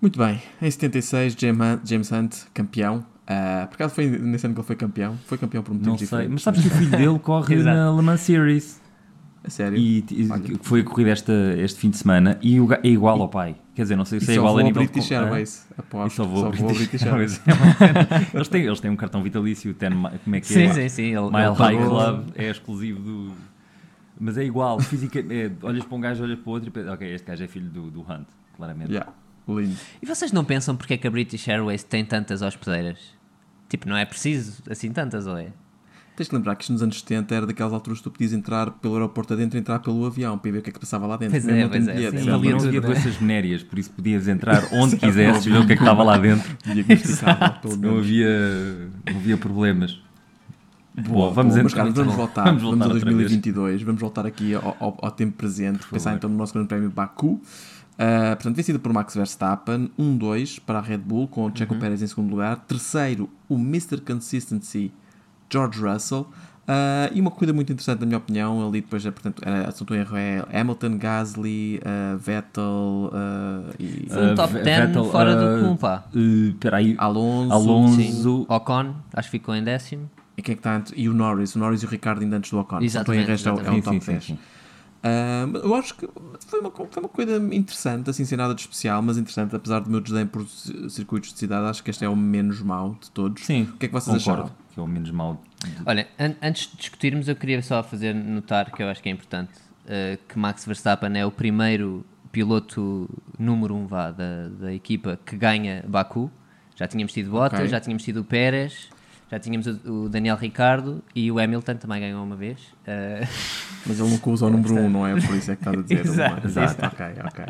Muito 0.00 0.18
bem, 0.18 0.40
em 0.62 0.70
76, 0.70 1.34
James 1.38 1.60
Hunt, 1.60 1.88
James 1.88 2.12
Hunt 2.12 2.34
campeão. 2.54 3.04
Ah, 3.26 3.66
por 3.68 3.74
acaso 3.74 3.94
foi 3.94 4.08
nesse 4.08 4.46
ano 4.46 4.54
que 4.54 4.60
ele 4.60 4.66
foi 4.66 4.76
campeão? 4.76 5.16
Foi 5.26 5.36
campeão 5.36 5.62
por 5.62 5.72
motivos 5.74 5.92
Não 5.92 5.98
sei. 5.98 6.06
diferentes. 6.06 6.32
Mas 6.32 6.42
sabes 6.42 6.62
que 6.62 6.68
o 6.68 6.70
filho 6.70 6.90
dele 6.90 7.18
corre 7.20 7.56
na 7.62 7.90
Le 7.90 8.02
Mans 8.02 8.20
Series. 8.20 8.80
A 9.48 9.50
sério? 9.50 9.78
E, 9.78 10.04
e 10.10 10.28
foi 10.60 10.80
a 10.82 10.84
corrida 10.84 11.10
esta, 11.10 11.32
este 11.58 11.80
fim 11.80 11.88
de 11.88 11.96
semana 11.96 12.38
e 12.42 12.60
o, 12.60 12.70
é 12.70 12.80
igual 12.84 13.20
ao 13.20 13.28
pai. 13.30 13.56
Quer 13.74 13.82
dizer, 13.82 13.96
não 13.96 14.04
sei 14.04 14.20
se 14.20 14.30
é 14.30 14.34
só 14.34 14.40
igual 14.40 14.58
a 14.58 14.62
nível 14.62 14.82
de 14.82 14.88
British 14.88 15.08
com- 15.08 15.14
Hã? 15.14 15.18
Airways. 15.22 15.66
E 15.70 15.80
Aposto. 15.80 16.16
só 16.16 16.24
vou 16.24 16.38
ao 16.44 16.52
ao 16.52 16.74
British, 16.74 17.02
Airways. 17.02 17.40
Eles, 18.34 18.48
têm, 18.48 18.62
eles 18.64 18.80
têm 18.80 18.90
um 18.90 18.96
cartão 18.96 19.22
vitalício, 19.22 19.72
ten, 19.72 19.90
como 20.24 20.36
é 20.36 20.40
que 20.40 20.46
Sim, 20.46 20.64
é? 20.64 20.72
sim, 20.74 20.88
sim. 20.90 21.02
Ele, 21.04 21.30
Mile 21.30 21.54
High 21.56 21.76
Club 21.76 22.28
é 22.34 22.50
exclusivo 22.50 23.00
do. 23.00 23.32
Mas 24.20 24.36
é 24.36 24.44
igual, 24.44 24.80
física, 24.80 25.18
é, 25.20 25.50
olhas 25.62 25.84
para 25.84 25.96
um 25.96 26.00
gajo, 26.00 26.24
olhas 26.24 26.38
para 26.38 26.50
o 26.50 26.52
outro 26.52 26.68
e 26.68 26.72
pensas, 26.72 26.92
ok, 26.92 27.14
este 27.14 27.26
gajo 27.26 27.44
é 27.44 27.46
filho 27.48 27.70
do, 27.70 27.90
do 27.90 28.00
Hunt, 28.00 28.26
claramente. 28.56 28.90
Yeah, 28.92 29.12
lindo. 29.48 29.76
E 30.02 30.06
vocês 30.06 30.30
não 30.32 30.44
pensam 30.44 30.76
porque 30.76 30.94
é 30.94 30.96
que 30.98 31.06
a 31.06 31.10
British 31.10 31.48
Airways 31.48 31.82
tem 31.84 32.04
tantas 32.04 32.42
hospedeiras? 32.42 32.98
Tipo, 33.68 33.88
não 33.88 33.96
é 33.96 34.04
preciso 34.04 34.60
assim 34.68 34.90
tantas, 34.92 35.26
ou 35.26 35.38
é? 35.38 35.52
Tens 36.18 36.28
de 36.28 36.34
lembrar 36.34 36.56
que 36.56 36.64
isto 36.64 36.72
nos 36.72 36.82
anos 36.82 36.98
70 36.98 37.32
era 37.32 37.46
daquelas 37.46 37.72
alturas 37.72 38.00
que 38.00 38.04
tu 38.04 38.10
podias 38.10 38.32
entrar 38.32 38.72
pelo 38.72 38.94
aeroporto 38.94 39.34
adentro 39.34 39.56
e 39.56 39.60
entrar 39.60 39.78
pelo 39.78 40.04
avião 40.04 40.36
para 40.36 40.50
ver 40.50 40.58
o 40.58 40.62
que 40.62 40.70
é 40.70 40.72
que 40.72 40.80
passava 40.80 41.06
lá 41.06 41.16
dentro. 41.16 41.30
Pois 41.34 41.44
Mesmo 41.44 41.60
é, 41.60 41.62
não 41.62 41.70
tendo 41.70 41.84
pois 41.84 41.88
é, 41.88 41.94
bilhete, 42.10 42.18
sim. 42.24 42.30
Valia 42.30 42.50
não 42.50 42.58
havia 42.66 42.78
é? 42.78 42.80
doenças 42.80 43.14
venéreas, 43.14 43.62
por 43.62 43.78
isso 43.78 43.90
podias 43.92 44.26
entrar 44.26 44.64
onde 44.74 44.96
quisesses 44.96 45.46
e 45.46 45.50
ver 45.50 45.58
o 45.60 45.66
que 45.66 45.74
é 45.74 45.76
que 45.76 45.82
estava 45.82 46.02
lá 46.02 46.18
dentro. 46.18 46.56
Não 47.80 47.98
havia, 47.98 48.28
não 49.08 49.16
havia 49.16 49.36
problemas. 49.36 50.00
Boa, 50.96 51.30
vamos 51.30 51.54
boa. 51.54 51.62
entrar- 51.62 51.62
Mas, 51.62 51.74
cara, 51.74 51.90
vamos 51.92 52.10
bom. 52.12 52.16
voltar, 52.16 52.44
Vamos 52.46 52.62
vamos, 52.62 52.78
voltar 52.78 52.90
a 52.90 52.94
outra 52.94 53.10
vez. 53.10 53.16
2022, 53.30 53.82
vamos 53.82 54.00
voltar 54.00 54.26
aqui 54.26 54.54
ao, 54.54 54.76
ao- 54.80 54.98
ao 55.02 55.10
tempo 55.12 55.36
presente, 55.36 55.86
pensar 55.86 56.10
favor. 56.10 56.16
então 56.16 56.30
no 56.30 56.36
nosso 56.36 56.52
grande 56.52 56.68
prémio 56.68 56.90
Baku. 56.90 57.26
Uh, 57.34 57.40
portanto, 58.34 58.56
vencida 58.56 58.78
por 58.80 58.92
Max 58.92 59.14
Verstappen, 59.14 59.90
1-2 59.98 60.60
para 60.64 60.78
a 60.78 60.82
Red 60.82 60.98
Bull, 60.98 61.28
com 61.28 61.46
o 61.46 61.52
Checo 61.56 61.74
Uhum. 61.74 61.80
Pérez 61.80 62.02
em 62.02 62.06
segundo 62.08 62.30
lugar. 62.30 62.56
Terceiro, 62.66 63.28
o 63.48 63.54
Mr. 63.56 64.00
Consistency, 64.00 64.92
George 65.50 65.80
Russell. 65.80 66.26
Uh, 66.68 67.08
e 67.14 67.20
uma 67.22 67.30
corrida 67.30 67.52
muito 67.54 67.72
interessante, 67.72 68.00
na 68.00 68.04
minha 68.06 68.18
opinião, 68.18 68.68
ali 68.68 68.82
depois, 68.82 69.06
é, 69.06 69.10
portanto, 69.10 69.40
era, 69.42 69.62
se 69.72 69.80
não 69.80 69.84
estou 69.84 69.96
em 69.96 70.00
erro, 70.00 70.16
é 70.18 70.60
Hamilton, 70.60 70.98
Gasly, 70.98 71.80
uh, 71.80 72.18
Vettel 72.18 72.62
uh, 73.10 73.74
e 73.78 74.06
Foi 74.10 74.26
um 74.26 74.32
Uh, 74.32 74.34
top 74.34 74.52
Ve- 74.52 74.62
10 74.64 74.86
Vettel, 74.86 75.04
fora 75.10 75.34
uh, 75.34 75.38
do 75.56 75.60
comum, 75.62 75.76
pá. 75.78 76.04
Uh, 76.14 76.48
Espera 76.50 76.76
aí, 76.76 76.94
Alonso, 76.98 77.54
Alonso. 77.54 77.96
Sim. 78.44 78.44
Ocon, 78.50 78.94
acho 79.14 79.30
que 79.30 79.38
ficou 79.38 79.54
em 79.54 79.64
décimo. 79.64 80.10
E 80.36 80.42
quem 80.42 80.52
é 80.52 80.56
que 80.56 80.60
está? 80.60 80.82
E 80.94 81.08
o 81.08 81.14
Norris, 81.14 81.56
o 81.56 81.58
Norris 81.58 81.82
e 81.82 81.86
o 81.86 81.88
Ricardo 81.88 82.20
ainda 82.20 82.36
antes 82.36 82.50
do 82.50 82.58
Ocon. 82.58 82.80
Não 82.80 82.84
estou 82.84 83.14
em 83.14 83.20
erro, 83.20 83.32
este 83.32 83.48
é, 83.48 83.52
o- 83.52 83.60
é 83.60 83.70
um 83.70 83.74
Sim, 83.76 83.80
top 83.80 83.94
sim, 83.96 84.00
sim, 84.00 84.12
10. 84.12 84.24
sim. 84.24 84.38
Ah, 85.02 85.46
mas 85.50 85.62
eu 85.64 85.74
acho 85.74 85.94
que 85.94 86.06
foi 86.46 86.60
uma, 86.60 86.70
foi 86.70 87.02
uma 87.02 87.08
coisa 87.08 87.36
interessante, 87.54 88.10
assim, 88.10 88.26
sem 88.26 88.36
nada 88.36 88.54
de 88.54 88.60
especial, 88.60 89.00
mas 89.00 89.16
interessante, 89.16 89.56
apesar 89.56 89.80
do 89.80 89.88
meu 89.90 90.00
desdém 90.02 90.26
por 90.26 90.46
ci- 90.46 90.90
circuitos 90.90 91.32
de 91.32 91.38
cidade, 91.38 91.66
acho 91.66 91.82
que 91.82 91.88
este 91.90 92.04
é 92.04 92.08
o 92.10 92.16
menos 92.16 92.60
mau 92.60 92.94
de 93.00 93.10
todos. 93.10 93.46
Sim, 93.46 93.62
O 93.62 93.76
que 93.78 93.86
é 93.86 93.88
que 93.88 93.94
vocês 93.94 94.22
concordo, 94.22 94.42
acharam? 94.50 94.67
Que 94.78 94.80
é 94.80 94.84
o 94.84 94.86
menos 94.86 95.10
mau. 95.10 95.42
Olha, 95.84 96.06
an- 96.18 96.36
antes 96.40 96.70
de 96.70 96.76
discutirmos, 96.76 97.26
eu 97.28 97.34
queria 97.34 97.60
só 97.62 97.82
fazer 97.82 98.14
notar 98.14 98.70
que 98.70 98.80
eu 98.82 98.88
acho 98.88 99.02
que 99.02 99.08
é 99.08 99.12
importante 99.12 99.50
eh, 99.88 100.16
que 100.28 100.38
Max 100.38 100.64
Verstappen 100.64 101.18
é 101.18 101.26
o 101.26 101.32
primeiro 101.32 102.06
piloto 102.30 103.08
número 103.38 103.74
um 103.74 103.86
vá, 103.86 104.12
da, 104.12 104.48
da 104.60 104.72
equipa 104.72 105.18
que 105.26 105.36
ganha 105.36 105.84
Baku. 105.88 106.30
Já 106.76 106.86
tínhamos 106.86 107.12
tido 107.12 107.30
Bottas, 107.30 107.58
Ok. 107.60 107.68
já 107.70 107.80
tínhamos 107.80 108.04
tido 108.04 108.20
o 108.20 108.24
Pérez, 108.24 108.88
já 109.28 109.40
tínhamos 109.40 109.66
o, 109.66 110.04
o 110.04 110.08
Daniel 110.08 110.36
Ricardo 110.36 111.02
e 111.12 111.28
o 111.32 111.40
Hamilton 111.40 111.74
também 111.74 112.00
ganhou 112.00 112.22
uma 112.22 112.36
vez. 112.36 112.60
Eh, 112.86 113.26
Mas 113.84 113.98
ele 113.98 114.10
nunca 114.10 114.30
usa 114.30 114.46
o 114.46 114.50
número 114.50 114.74
1, 114.74 114.84
um, 114.84 114.88
não 114.90 115.04
é? 115.06 115.20
Por 115.20 115.34
isso 115.34 115.50
é 115.50 115.56
que 115.56 115.62
estás 115.62 115.76
a 115.76 115.82
dizer. 115.82 116.06
Exato, 116.06 116.40
é? 116.46 116.46
Exato, 116.46 116.86
ok, 116.86 117.06
ok. 117.24 117.44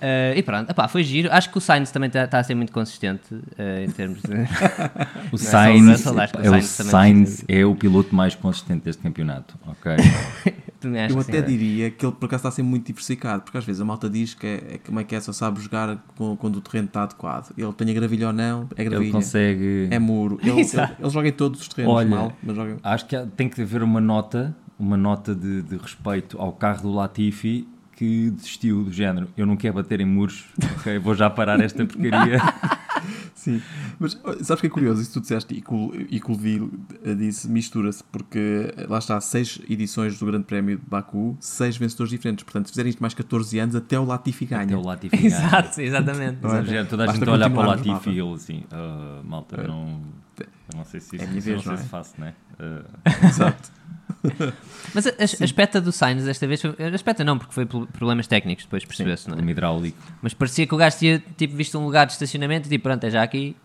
Eh, 0.00 0.34
e 0.36 0.42
pronto, 0.42 0.70
epá, 0.70 0.88
foi 0.88 1.02
giro. 1.02 1.30
Acho 1.32 1.50
que 1.50 1.58
o 1.58 1.60
Sainz 1.60 1.90
também 1.90 2.08
está 2.08 2.38
a 2.38 2.42
ser 2.42 2.54
muito 2.54 2.72
consistente 2.72 3.34
eh, 3.58 3.84
em 3.84 3.90
termos 3.90 4.20
de. 4.22 4.30
O 5.32 5.36
é 5.36 5.36
o 5.36 5.38
Sainz, 5.38 6.02
que 6.02 6.08
o 6.08 6.20
é, 6.20 6.24
o 6.24 6.50
Sainz 6.50 6.76
também 6.76 6.90
Sainz 6.90 7.44
é 7.48 7.64
o 7.64 7.74
piloto 7.74 8.14
mais 8.14 8.34
consistente 8.34 8.84
deste 8.84 9.02
campeonato, 9.02 9.56
ok? 9.66 9.92
Eu 10.82 11.20
até 11.20 11.40
sim. 11.40 11.46
diria 11.46 11.90
que 11.90 12.04
ele 12.06 12.12
por 12.12 12.24
acaso 12.24 12.40
está 12.40 12.48
a 12.48 12.52
ser 12.52 12.62
muito 12.62 12.86
diversificado, 12.86 13.42
porque 13.42 13.58
às 13.58 13.64
vezes 13.64 13.82
a 13.82 13.84
malta 13.84 14.08
diz 14.08 14.32
que 14.32 14.46
é, 14.46 14.54
é 14.74 14.78
como 14.78 14.98
é 14.98 15.04
que 15.04 15.14
é, 15.14 15.20
só 15.20 15.30
sabe 15.32 15.60
jogar 15.60 16.02
com- 16.16 16.36
quando 16.36 16.56
o 16.56 16.60
terreno 16.60 16.86
está 16.86 17.02
adequado. 17.02 17.52
Ele 17.56 17.72
tem 17.74 17.90
a 17.90 17.92
gravilha 17.92 18.28
ou 18.28 18.32
não, 18.32 18.66
é 18.76 18.80
Ele 18.82 18.88
gravilha, 18.90 19.12
consegue... 19.12 19.88
é 19.90 19.98
muro. 19.98 20.38
Ele, 20.42 20.52
ele, 20.52 20.60
ele 20.98 21.10
joga 21.10 21.28
em 21.28 21.32
todos 21.32 21.60
os 21.60 21.68
terrenos 21.68 21.94
Olha, 21.96 22.08
mal, 22.08 22.32
mas 22.42 22.56
joga... 22.56 22.78
Acho 22.82 23.06
que 23.06 23.16
tem 23.36 23.48
que 23.48 23.60
haver 23.60 23.82
uma 23.82 24.00
nota, 24.00 24.56
uma 24.78 24.96
nota 24.96 25.34
de, 25.34 25.60
de 25.62 25.76
respeito 25.76 26.40
ao 26.40 26.52
carro 26.52 26.82
do 26.82 26.92
Latifi 26.92 27.68
que 28.00 28.30
desistiu 28.30 28.82
do 28.84 28.90
género. 28.90 29.28
Eu 29.36 29.44
não 29.44 29.58
quero 29.58 29.74
bater 29.74 30.00
em 30.00 30.06
muros, 30.06 30.46
ok? 30.78 30.98
Vou 30.98 31.14
já 31.14 31.28
parar 31.28 31.60
esta 31.60 31.84
porcaria. 31.84 32.38
Sim, 33.34 33.60
mas 33.98 34.18
sabes 34.42 34.60
que 34.62 34.66
é 34.66 34.70
curioso? 34.70 35.00
Isso 35.02 35.12
tu 35.14 35.20
disseste 35.20 35.54
e 35.54 35.60
que 35.60 35.72
o- 35.72 36.32
Levi 36.32 36.70
eh, 37.04 37.14
disse 37.14 37.46
mistura-se, 37.48 38.02
porque 38.04 38.72
eh, 38.76 38.86
lá 38.88 38.98
está, 38.98 39.20
seis 39.20 39.58
edições 39.68 40.18
do 40.18 40.24
Grande 40.26 40.44
Prémio 40.44 40.78
de 40.78 40.84
Baku, 40.86 41.36
seis 41.40 41.76
vencedores 41.76 42.10
diferentes. 42.10 42.42
Portanto, 42.42 42.66
se 42.66 42.72
fizerem 42.72 42.88
isto 42.90 43.00
mais 43.00 43.12
14 43.12 43.58
anos, 43.58 43.76
até 43.76 43.98
o 44.00 44.04
Latifi 44.04 44.46
ganha. 44.46 44.62
Até 44.64 44.76
o 44.76 44.82
Latifi 44.82 45.16
ganha. 45.16 45.26
Exato, 45.26 45.80
exatamente. 45.80 46.38
Não 46.42 46.54
é? 46.56 46.84
Toda 46.84 47.02
a 47.04 47.06
Basta 47.06 47.18
gente 47.18 47.30
olha 47.30 47.50
para 47.50 47.60
o 47.62 47.66
Latifi 47.66 47.88
e 47.88 47.92
malta. 47.92 48.10
ele 48.10 48.32
assim, 48.34 48.62
"Ah, 48.70 49.20
malta, 49.24 49.56
eu 49.60 49.68
não, 49.68 50.00
eu 50.38 50.46
não 50.76 50.84
sei 50.86 51.00
se 51.00 51.16
É 51.16 51.24
isso 51.24 51.26
não 51.26 51.40
vez, 51.40 51.62
sei 51.62 51.72
não 51.72 51.72
é? 51.74 51.76
se 51.82 51.88
faço, 51.88 52.14
né? 52.18 52.34
Ah, 52.58 52.82
Exato. 53.28 53.70
Mas 54.94 55.06
a, 55.06 55.10
a, 55.18 55.44
espeta 55.44 55.80
do 55.80 55.92
Sainz 55.92 56.24
desta 56.24 56.46
vez 56.46 56.60
foi. 56.60 56.74
A 56.78 56.88
espeta 56.88 57.24
não, 57.24 57.38
porque 57.38 57.54
foi 57.54 57.64
por 57.64 57.86
problemas 57.86 58.26
técnicos, 58.26 58.64
depois 58.64 58.84
percebeu-se, 58.84 59.28
não 59.28 59.38
é? 59.38 59.50
hidráulico. 59.50 59.98
Mas 60.20 60.34
parecia 60.34 60.66
que 60.66 60.74
o 60.74 60.76
gajo 60.76 60.98
tinha 60.98 61.22
tipo, 61.36 61.56
visto 61.56 61.78
um 61.78 61.84
lugar 61.84 62.06
de 62.06 62.12
estacionamento 62.12 62.66
e 62.66 62.70
tipo, 62.70 62.82
pronto, 62.84 63.04
é 63.04 63.10
já 63.10 63.22
aqui. 63.22 63.56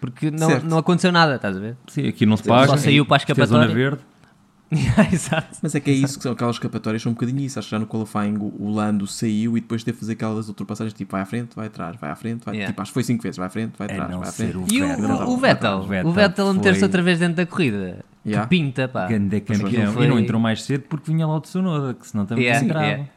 Porque 0.00 0.30
não, 0.30 0.48
Certo. 0.48 0.66
não 0.66 0.78
aconteceu 0.78 1.10
nada, 1.10 1.36
estás 1.36 1.56
a 1.56 1.60
ver? 1.60 1.76
Sim, 1.86 2.08
aqui 2.08 2.26
não 2.26 2.36
se 2.36 2.44
Só 2.44 2.50
paga. 2.50 2.76
saiu 2.76 3.06
para 3.06 3.16
a 3.16 3.20
é 3.22 3.46
zona 3.46 3.64
escapatória. 3.64 3.74
verde. 3.74 4.00
Exato. 5.12 5.56
Mas 5.62 5.74
é 5.74 5.80
que 5.80 5.90
é 5.90 5.94
isso 5.94 6.16
que 6.16 6.22
são 6.24 6.32
aquelas 6.32 6.56
escapatórias, 6.56 7.00
são 7.02 7.10
um 7.12 7.14
bocadinho 7.14 7.40
isso. 7.40 7.58
Acho 7.58 7.68
que 7.68 7.70
já 7.72 7.78
no 7.78 7.86
qualifying 7.86 8.36
o 8.38 8.52
o 8.58 8.74
Lando 8.74 9.06
saiu 9.06 9.56
e 9.56 9.60
depois 9.60 9.84
teve 9.84 9.94
que 9.96 10.00
fazer 10.00 10.12
aquelas 10.14 10.48
ultrapassagens 10.48 10.92
tipo 10.92 11.12
vai 11.12 11.20
à 11.22 11.24
frente, 11.26 11.50
vai 11.54 11.66
atrás, 11.68 11.96
vai 12.00 12.10
à 12.10 12.16
frente, 12.16 12.44
vai. 12.44 12.54
Yeah. 12.56 12.72
Tipo, 12.72 12.82
acho 12.82 12.90
que 12.90 12.94
foi 12.94 13.02
5 13.04 13.22
vezes, 13.22 13.36
vai 13.36 13.46
à 13.46 13.50
frente, 13.50 13.72
vai 13.78 13.88
A 13.88 13.92
atrás, 13.92 14.10
não 14.10 14.18
vai 14.20 14.28
à 14.28 14.32
frente. 14.32 14.56
E 14.72 14.82
o, 14.82 14.86
Vettel. 14.88 15.04
o, 15.06 15.32
o 15.32 15.36
Vettel, 15.36 15.78
O 15.78 15.82
Vettel 15.86 16.12
Vettel 16.12 16.54
meter-se 16.54 16.80
foi- 16.80 16.86
outra 16.88 17.02
vez 17.02 17.18
dentro 17.20 17.36
da 17.36 17.46
corrida. 17.46 18.04
Yeah. 18.26 18.44
Que 18.48 18.50
pinta, 18.56 18.88
pá. 18.88 19.06
Ganda 19.06 19.40
campeão. 19.40 19.92
Foi- 19.92 20.04
E 20.04 20.08
não 20.08 20.18
entrou 20.18 20.40
mais 20.40 20.62
cedo 20.64 20.82
porque 20.88 21.12
vinha 21.12 21.26
lá 21.26 21.36
o 21.36 21.40
Tsunoda, 21.40 21.94
que 21.94 22.06
senão 22.06 22.26
também 22.26 22.44
Yeah, 22.44 22.64
entrava. 22.64 22.86
yeah. 22.86 23.08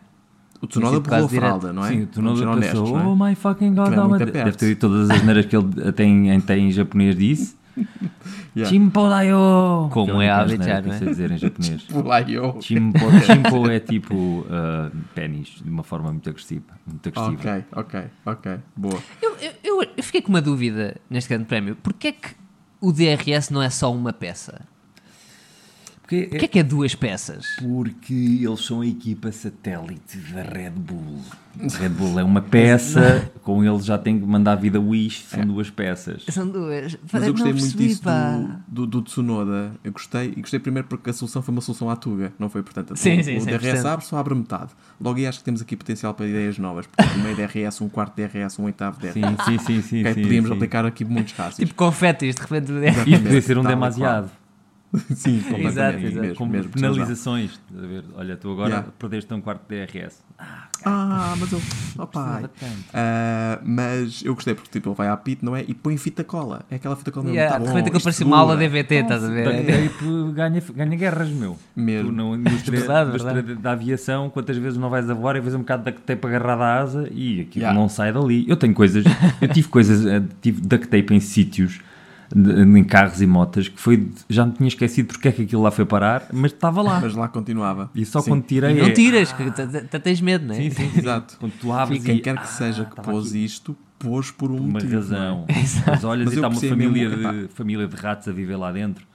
O 0.61 0.67
Tsunoda 0.67 0.99
borrou 0.99 1.25
a 1.25 1.29
fralda, 1.29 1.73
não 1.73 1.85
é? 1.85 1.89
Sim, 1.89 2.01
o 2.03 2.07
Tsunoda 2.07 2.35
passou, 2.45 2.53
honestos, 2.53 2.89
é? 2.91 3.07
oh 3.07 3.15
my 3.15 3.33
fucking 3.33 3.73
god, 3.73 3.93
é 3.93 3.99
oh 3.99 4.03
my-" 4.03 4.09
muito 4.09 4.25
deve 4.31 4.51
ter 4.51 4.67
dito 4.67 4.79
todas 4.81 5.09
as 5.09 5.23
neiras 5.23 5.45
que 5.45 5.55
ele 5.55 5.91
tem, 5.93 6.41
tem 6.41 6.67
em 6.67 6.71
japonês 6.71 7.15
disse. 7.15 7.55
Yeah. 8.55 8.69
Chimpodayo! 8.69 9.89
Como 9.91 10.05
Que 10.05 10.11
é 10.11 10.29
a 10.31 10.41
eu 10.43 10.47
não 10.47 10.63
é? 10.93 10.99
dizer 10.99 11.31
em 11.31 11.37
japonês. 11.37 11.87
Eu. 12.27 12.61
Chimpo, 12.61 12.99
chimpo 13.25 13.69
é 13.69 13.79
tipo 13.79 14.15
uh, 14.15 14.91
pênis, 15.15 15.61
de 15.63 15.69
uma 15.69 15.83
forma 15.83 16.11
muito 16.11 16.27
agressiva. 16.29 16.65
Muito 16.85 17.07
agressiva. 17.09 17.39
Ok, 17.39 17.63
ok, 17.73 18.03
ok. 18.25 18.57
Boa. 18.75 18.99
Eu, 19.21 19.35
eu, 19.37 19.51
eu- 19.63 19.89
eu 19.97 20.03
fiquei 20.03 20.21
com 20.21 20.29
uma 20.29 20.41
dúvida 20.41 20.97
neste 21.09 21.29
grande 21.29 21.45
prémio. 21.45 21.75
Porquê 21.75 22.07
é 22.09 22.11
que 22.11 22.29
o 22.81 22.91
DRS 22.91 23.49
não 23.51 23.61
é 23.61 23.69
só 23.69 23.93
uma 23.93 24.11
peça? 24.11 24.61
Porque, 26.09 26.25
Porquê 26.25 26.45
é 26.45 26.47
que 26.47 26.57
é 26.57 26.63
duas 26.63 26.95
peças? 26.95 27.45
porque 27.59 28.41
eles 28.41 28.65
são 28.65 28.81
a 28.81 28.87
equipa 28.87 29.31
satélite 29.31 30.17
da 30.33 30.41
Red 30.41 30.71
Bull. 30.71 31.21
A 31.59 31.77
Red 31.77 31.89
Bull 31.89 32.19
é 32.19 32.23
uma 32.23 32.41
peça, 32.41 33.29
com 33.43 33.63
eles 33.63 33.85
já 33.85 33.95
tem 33.95 34.19
que 34.19 34.25
mandar 34.25 34.53
a 34.53 34.55
vida 34.55 34.79
Wish, 34.79 35.25
são 35.25 35.45
duas 35.45 35.69
peças. 35.69 36.25
São 36.29 36.47
duas. 36.47 36.97
Mas 37.13 37.23
eu 37.23 37.31
gostei 37.33 37.53
não 37.53 37.59
muito 37.59 37.77
disso 37.77 38.01
do, 38.67 38.87
do, 38.87 38.87
do 38.87 39.01
Tsunoda. 39.03 39.71
Eu 39.83 39.91
gostei, 39.91 40.33
e 40.35 40.41
gostei 40.41 40.59
primeiro 40.59 40.87
porque 40.87 41.11
a 41.11 41.13
solução 41.13 41.43
foi 41.43 41.51
uma 41.51 41.61
solução 41.61 41.91
à 41.91 41.95
Tuga, 41.95 42.33
não 42.39 42.49
foi? 42.49 42.63
Portanto, 42.63 42.95
Sim, 42.95 43.19
o, 43.19 43.23
sim, 43.23 43.37
o 43.37 43.41
100%. 43.41 43.59
DRS 43.59 43.85
abre, 43.85 44.05
só 44.05 44.17
abre 44.17 44.33
metade. 44.33 44.71
Logo 44.99 45.19
aí 45.19 45.27
acho 45.27 45.37
que 45.37 45.45
temos 45.45 45.61
aqui 45.61 45.75
potencial 45.75 46.15
para 46.15 46.25
ideias 46.25 46.57
novas, 46.57 46.87
porque 46.87 47.19
meio 47.19 47.35
DRS, 47.35 47.81
um 47.81 47.89
quarto 47.89 48.15
DRS, 48.15 48.57
um 48.57 48.63
oitavo 48.63 48.99
DRS. 48.99 49.13
Sim, 49.13 49.37
sim, 49.45 49.57
sim, 49.59 49.81
sim. 49.83 50.03
Sim, 50.11 50.21
podíamos 50.23 50.49
sim. 50.49 50.55
aplicar 50.55 50.85
aqui 50.87 51.05
muitos 51.05 51.33
rácios. 51.33 51.57
Tipo 51.57 51.75
confetes, 51.75 52.33
de 52.33 52.41
repente. 52.41 52.71
o 52.71 52.79
DRS. 52.79 52.97
Isto 53.05 53.23
podia 53.23 53.41
ser 53.43 53.57
um 53.59 53.61
Tal 53.61 53.71
e 53.71 53.75
demasiado. 53.75 54.31
Sim, 55.15 55.39
completamente. 55.41 55.67
Exato, 55.67 55.97
exato. 55.99 56.21
Mesmo, 56.21 56.35
Com 56.35 56.45
mesmo, 56.47 56.71
penalizações. 56.71 57.59
A 57.77 57.81
ver? 57.85 58.03
Olha, 58.15 58.35
tu 58.37 58.51
agora 58.51 58.69
Yeah. 58.69 58.87
perdeste 58.97 59.31
um 59.33 59.41
quarto 59.41 59.61
de 59.69 59.85
DRS. 59.85 60.23
Ah, 60.85 61.35
mas 61.37 61.51
eu. 61.51 61.61
Oh, 62.01 62.05
tanto. 62.07 62.49
Ah, 62.93 63.59
mas 63.63 64.23
eu 64.23 64.33
gostei 64.33 64.53
porque 64.55 64.69
tipo, 64.71 64.89
ele 64.89 64.95
vai 64.95 65.09
à 65.09 65.17
pit, 65.17 65.43
não 65.43 65.53
é? 65.55 65.65
E 65.67 65.73
põe 65.73 65.97
fita 65.97 66.23
cola. 66.23 66.61
É 66.71 66.75
aquela 66.75 66.95
fita 66.95 67.11
cola 67.11 67.25
mesmo. 67.25 67.37
Yeah, 67.37 67.57
tá 67.59 67.63
de 67.63 67.67
repente 67.69 67.95
isto 67.97 68.03
parecia 68.03 68.25
uma 68.25 68.37
aula. 68.37 68.55
DVT, 68.55 68.95
estás 68.95 69.23
a 69.23 69.27
ver? 69.29 69.65
tape 69.65 70.31
ganha, 70.33 70.63
ganha 70.75 70.95
guerras, 70.95 71.29
meu. 71.29 71.57
Mesmo. 71.75 72.09
Tu 72.09 72.15
na 72.15 72.23
indústria, 72.37 72.79
Verdade, 72.79 73.09
indústria 73.09 73.33
verdade. 73.33 73.61
da 73.61 73.71
aviação, 73.73 74.29
quantas 74.29 74.57
vezes 74.57 74.79
não 74.79 74.89
vais 74.89 75.09
a 75.09 75.13
voar 75.13 75.35
e 75.35 75.41
vês 75.41 75.53
um 75.53 75.59
bocado 75.59 75.83
de 75.83 75.91
duct 75.91 76.03
tape 76.05 76.25
agarrado 76.27 76.61
à 76.61 76.75
asa 76.79 77.07
e 77.11 77.41
aquilo 77.41 77.59
Yeah. 77.65 77.77
não 77.77 77.89
sai 77.89 78.13
dali. 78.13 78.45
Eu 78.49 78.55
tenho 78.55 78.73
coisas, 78.73 79.03
eu 79.41 79.47
tive 79.49 79.67
coisas, 79.67 80.05
eh, 80.05 80.23
tive 80.41 80.61
duct 80.61 80.87
tape 80.87 81.13
em 81.13 81.19
sítios, 81.19 81.81
em 82.35 82.83
carros 82.83 83.21
e 83.21 83.27
motas, 83.27 83.67
que 83.67 83.79
foi, 83.79 84.09
já 84.29 84.45
me 84.45 84.51
tinha 84.53 84.67
esquecido 84.67 85.07
porque 85.07 85.27
é 85.27 85.31
que 85.31 85.41
aquilo 85.43 85.61
lá 85.63 85.71
foi 85.71 85.85
parar, 85.85 86.27
mas 86.31 86.51
estava 86.51 86.81
lá. 86.81 86.99
Mas 87.01 87.15
lá 87.15 87.27
continuava. 87.27 87.89
E 87.95 88.05
só 88.05 88.21
Sim. 88.21 88.31
quando 88.31 88.43
tirei 88.43 88.75
Não 88.79 88.87
é- 88.87 88.91
tiras, 88.91 89.31
que 89.31 89.49
t- 89.51 89.99
tens 89.99 90.21
medo, 90.21 90.45
não 90.45 90.53
é? 90.53 90.57
Sim, 90.57 90.69
sim. 90.69 90.91
Exato. 90.99 91.37
Quando 91.39 91.53
tu 91.59 91.71
abres 91.73 92.01
E 92.01 92.05
quem 92.05 92.17
e- 92.17 92.21
quer 92.21 92.37
que 92.37 92.47
seja 92.47 92.83
Ah, 92.83 92.85
que 92.85 92.91
estava 92.91 93.11
pôs 93.11 93.29
aqui. 93.29 93.43
isto, 93.45 93.75
pôs 93.97 94.31
por 94.31 94.51
um 94.51 94.57
uma 94.57 94.73
motivo. 94.73 94.95
razão. 94.95 95.45
é? 95.49 95.53
Mas 95.87 96.03
olhas 96.03 96.25
Mas 96.25 96.33
e 96.33 96.37
está 96.37 96.47
uma 96.47 96.59
família, 96.59 97.09
mesmo, 97.09 97.31
de, 97.33 97.39
epá. 97.45 97.49
família 97.55 97.87
de 97.87 97.95
ratos 97.95 98.27
a 98.27 98.31
viver 98.31 98.55
lá 98.57 98.71
dentro. 98.71 99.05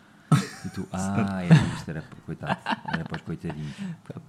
E 0.65 0.69
tu, 0.69 0.89
ah, 0.93 1.43
era 1.43 1.55
isto, 1.77 1.89
era 1.91 2.03
para, 2.03 2.19
coitado, 2.27 2.59
era 2.93 3.05
para 3.05 3.17
os 3.17 3.23
coitadinhos. 3.23 3.73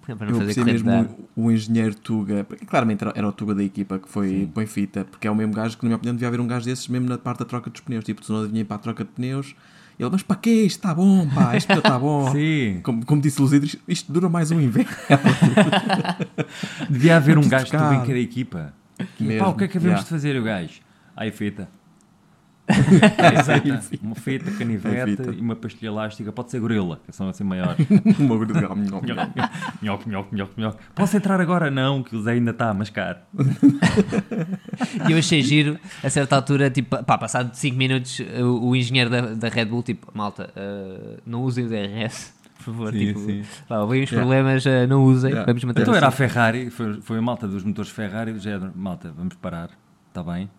Para 0.06 0.26
não 0.26 0.40
Eu 0.40 0.48
fazer 0.48 0.66
mesmo 0.66 0.92
o, 1.36 1.46
o 1.46 1.52
engenheiro 1.52 1.96
Tuga, 1.96 2.44
porque 2.44 2.66
claramente 2.66 3.04
era, 3.04 3.14
era 3.16 3.28
o 3.28 3.32
Tuga 3.32 3.56
da 3.56 3.64
equipa 3.64 4.00
que 4.00 4.10
foi 4.10 4.50
põe 4.54 4.66
fita, 4.66 5.06
porque 5.06 5.28
é 5.28 5.32
o 5.32 5.36
mesmo 5.36 5.54
gajo 5.54 5.78
que, 5.78 5.84
na 5.84 5.90
minha 5.90 5.98
opinião, 5.98 6.16
devia 6.16 6.28
haver 6.28 6.40
um 6.40 6.48
gajo 6.48 6.66
desses 6.66 6.88
mesmo 6.88 7.08
na 7.08 7.18
parte 7.18 7.40
da 7.40 7.46
troca 7.46 7.70
dos 7.70 7.82
pneus. 7.82 8.04
Tipo, 8.04 8.22
tu 8.22 8.34
não 8.34 8.48
vinha 8.48 8.66
para 8.66 8.76
a 8.76 8.80
troca 8.80 9.04
de 9.04 9.12
pneus, 9.12 9.56
ele, 9.98 10.10
mas 10.12 10.24
para 10.24 10.36
quê? 10.36 10.64
Isto 10.66 10.78
está 10.78 10.94
bom, 10.94 11.28
pá, 11.30 11.56
isto 11.56 11.72
está 11.72 11.98
bom. 11.98 12.30
Sim. 12.34 12.82
Como, 12.84 13.06
como 13.06 13.22
disse 13.22 13.40
o 13.40 13.44
Luzido, 13.44 13.66
isto, 13.66 13.82
isto 13.88 14.12
dura 14.12 14.28
mais 14.28 14.52
um 14.52 14.60
inverno. 14.60 14.92
Devia 16.90 17.16
haver 17.16 17.38
um 17.38 17.48
gajo 17.48 17.72
que 17.72 17.78
bem 17.78 18.00
cada 18.00 18.20
equipa. 18.20 18.74
Pá, 19.40 19.48
o 19.48 19.56
que 19.56 19.64
é 19.64 19.68
que 19.68 19.78
havemos 19.78 19.84
yeah. 19.84 20.04
de 20.04 20.10
fazer, 20.10 20.40
o 20.40 20.44
gajo? 20.44 20.82
Ai, 21.16 21.32
fita. 21.32 21.70
Ai, 23.18 23.62
fita. 23.62 24.06
Uma 24.06 24.16
fita, 24.16 24.52
canivete 24.52 25.00
Ai, 25.02 25.06
fita. 25.16 25.32
e 25.32 25.40
uma 25.42 25.56
pastilha 25.56 25.90
elástica. 25.90 26.32
Pode 26.32 26.50
ser 26.52 26.60
gorila, 26.60 27.00
que 27.06 27.12
são 27.16 27.30
assim 27.30 27.44
maiores. 27.44 27.78
Uma 28.20 28.44
galo, 28.46 28.76
Nhoque, 29.82 30.10
nhoque, 30.10 30.36
nhoque, 30.36 30.60
nhoque. 30.62 30.78
Posso 30.96 31.16
entrar 31.18 31.40
agora? 31.40 31.70
Não, 31.70 32.02
que 32.02 32.16
o 32.16 32.22
Zé 32.22 32.32
ainda 32.34 32.52
está 32.52 32.70
a 32.70 32.74
mascar. 32.74 33.28
E 35.08 35.12
eu 35.12 35.18
achei 35.18 35.42
giro, 35.42 35.78
a 36.04 36.10
certa 36.10 36.36
altura, 36.36 36.70
tipo, 36.70 37.04
pá, 37.04 37.18
passado 37.18 37.54
5 37.54 37.78
minutos, 37.78 38.20
o, 38.42 38.70
o 38.70 38.76
engenheiro 38.76 39.10
da, 39.10 39.22
da 39.36 39.48
Red 39.50 39.66
Bull, 39.66 39.84
tipo, 39.84 40.12
malta, 40.14 40.50
eh, 40.56 41.20
não 41.26 41.44
usem 41.44 41.66
o 41.66 41.70
DRS, 41.70 42.34
por 42.58 42.64
favor. 42.64 42.92
Sim, 42.94 43.00
tipo, 43.00 43.20
sim. 43.20 43.44
pá, 43.68 43.80
houve 43.80 44.02
uns 44.02 44.12
Yeah. 44.12 44.16
problemas, 44.28 44.66
eh, 44.66 44.88
não 44.88 45.04
usem, 45.04 45.30
Yeah. 45.32 45.46
vamos 45.46 45.64
manter 45.64 45.82
Então 45.82 45.94
assim. 45.94 45.98
era 46.00 46.08
a 46.08 46.12
Ferrari, 46.12 46.70
foi, 46.70 47.02
foi 47.02 47.18
a 47.18 47.22
malta 47.22 47.48
dos 47.48 47.64
motores 47.64 47.92
Ferrari, 47.92 48.34
do 48.34 48.40
género, 48.40 48.72
malta, 48.76 49.14
vamos 49.16 49.36
parar, 49.36 49.70
está 50.10 50.24
bem? 50.24 50.50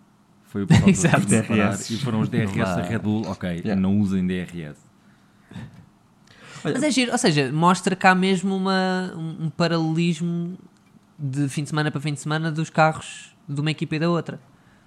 Foi 0.56 0.62
o 0.62 0.66
pessoal 0.66 0.88
Exato. 1.20 1.26
parar. 1.48 1.70
DRS. 1.72 1.90
E 1.90 1.96
foram 1.98 2.20
os 2.20 2.28
DRS 2.30 2.54
da 2.54 2.82
Red 2.82 2.98
Bull, 3.00 3.26
ok, 3.26 3.50
Yeah. 3.64 3.76
não 3.80 3.98
usem 4.00 4.26
DRS. 4.26 4.78
Mas 6.64 6.82
é 6.82 6.90
giro, 6.90 7.12
ou 7.12 7.18
seja, 7.18 7.52
mostra 7.52 7.94
cá 7.94 8.14
mesmo 8.14 8.56
uma, 8.56 9.12
um, 9.16 9.50
paralelismo 9.50 10.56
de 11.18 11.48
fim 11.48 11.62
de 11.62 11.68
semana 11.68 11.90
para 11.90 12.00
fim 12.00 12.12
de 12.14 12.20
semana 12.20 12.50
dos 12.50 12.70
carros 12.70 13.36
de 13.48 13.60
uma 13.60 13.70
equipa 13.70 13.96
e 13.96 13.98
da 13.98 14.08
outra. 14.10 14.40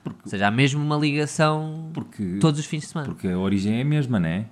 Ou 0.06 0.14
seja, 0.30 0.48
há 0.48 0.52
mesmo 0.52 0.84
uma 0.84 0.98
ligação 0.98 1.92
Porque, 1.94 2.38
todos 2.42 2.60
os 2.60 2.66
fins 2.66 2.82
de 2.82 2.88
semana. 2.88 3.08
porque 3.10 3.28
a 3.28 3.38
origem 3.38 3.78
é 3.78 3.82
a 3.82 3.86
mesma, 3.86 4.20
não 4.20 4.28
é? 4.28 4.46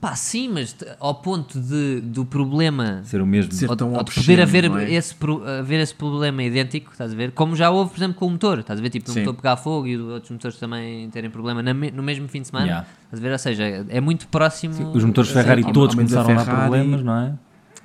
Pá, 0.00 0.14
sim, 0.16 0.48
mas 0.48 0.76
ao 0.98 1.14
ponto 1.14 1.60
de, 1.60 2.00
do 2.00 2.24
problema 2.24 3.02
Ser 3.04 3.20
o 3.20 3.26
mesmo. 3.26 3.52
Ser 3.52 3.68
tão 3.76 3.88
ou 3.88 3.94
de 3.94 4.00
obsceno, 4.00 4.26
poder 4.26 4.42
haver 4.42 4.64
é? 4.64 4.92
esse, 4.94 5.14
haver 5.60 5.80
esse 5.80 5.94
problema 5.94 6.42
idêntico, 6.42 6.92
estás 6.92 7.12
a 7.12 7.14
ver? 7.14 7.32
Como 7.32 7.54
já 7.56 7.70
houve, 7.70 7.90
por 7.90 7.98
exemplo, 7.98 8.14
com 8.14 8.26
o 8.26 8.30
motor, 8.30 8.60
estás 8.60 8.78
a 8.78 8.82
ver? 8.82 8.90
Tipo, 8.90 9.10
o 9.10 9.14
Sim. 9.14 9.20
motor 9.20 9.34
pegar 9.34 9.56
fogo 9.56 9.86
e 9.86 9.96
outros 9.96 10.30
motores 10.30 10.58
também 10.58 11.08
terem 11.10 11.30
problema 11.30 11.62
no 11.62 12.02
mesmo 12.02 12.28
fim 12.28 12.40
de 12.42 12.48
semana, 12.48 12.66
Yeah. 12.66 12.86
estás 13.04 13.20
a 13.20 13.22
ver? 13.22 13.32
Ou 13.32 13.38
seja, 13.38 13.86
é 13.88 14.00
muito 14.00 14.28
próximo. 14.28 14.74
Sim, 14.74 14.92
os 14.94 15.04
motores 15.04 15.30
Ferrari 15.30 15.62
todos 15.72 15.94
a 15.94 15.96
começaram 15.98 16.30
a 16.30 16.44
dar 16.44 16.44
problemas, 16.44 17.02
não 17.02 17.16
é? 17.16 17.34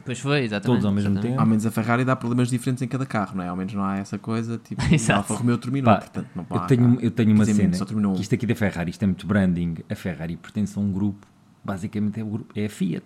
Pois 0.05 0.19
foi, 0.19 0.43
exatamente. 0.43 0.65
Todos 0.67 0.85
ao 0.85 0.91
mesmo 0.91 1.09
exatamente. 1.09 1.31
tempo. 1.31 1.41
Ao 1.41 1.47
menos 1.47 1.65
a 1.65 1.71
Ferrari 1.71 2.05
dá 2.05 2.15
problemas 2.15 2.49
diferentes 2.49 2.83
em 2.83 2.87
cada 2.87 3.07
carro, 3.07 3.35
não 3.37 3.43
é? 3.43 3.47
Ao 3.47 3.55
menos 3.55 3.73
não 3.73 3.83
há 3.83 3.97
essa 3.97 4.19
coisa, 4.19 4.59
tipo, 4.63 4.79
o 4.85 4.93
Exato. 4.93 5.19
Alfa 5.31 5.33
Romeo 5.33 5.57
terminou, 5.57 5.91
Pá, 5.91 5.99
portanto 5.99 6.27
não 6.35 6.45
eu 6.47 6.57
há 6.57 6.65
tenho, 6.67 6.97
eu 7.01 7.09
tenho 7.09 7.33
uma 7.33 7.43
cena, 7.43 7.73
só 7.73 7.85
terminou 7.85 8.11
um. 8.11 8.15
que 8.15 8.21
isto 8.21 8.35
aqui 8.35 8.45
da 8.45 8.53
Ferrari, 8.53 8.91
isto 8.91 9.01
é 9.01 9.07
muito 9.07 9.25
branding. 9.25 9.77
A 9.89 9.95
Ferrari 9.95 10.37
pertence 10.37 10.77
a 10.77 10.81
um 10.81 10.91
grupo, 10.91 11.25
basicamente 11.65 12.19
é, 12.19 12.23
grupo, 12.23 12.51
é 12.55 12.65
a 12.65 12.69
Fiat. 12.69 13.05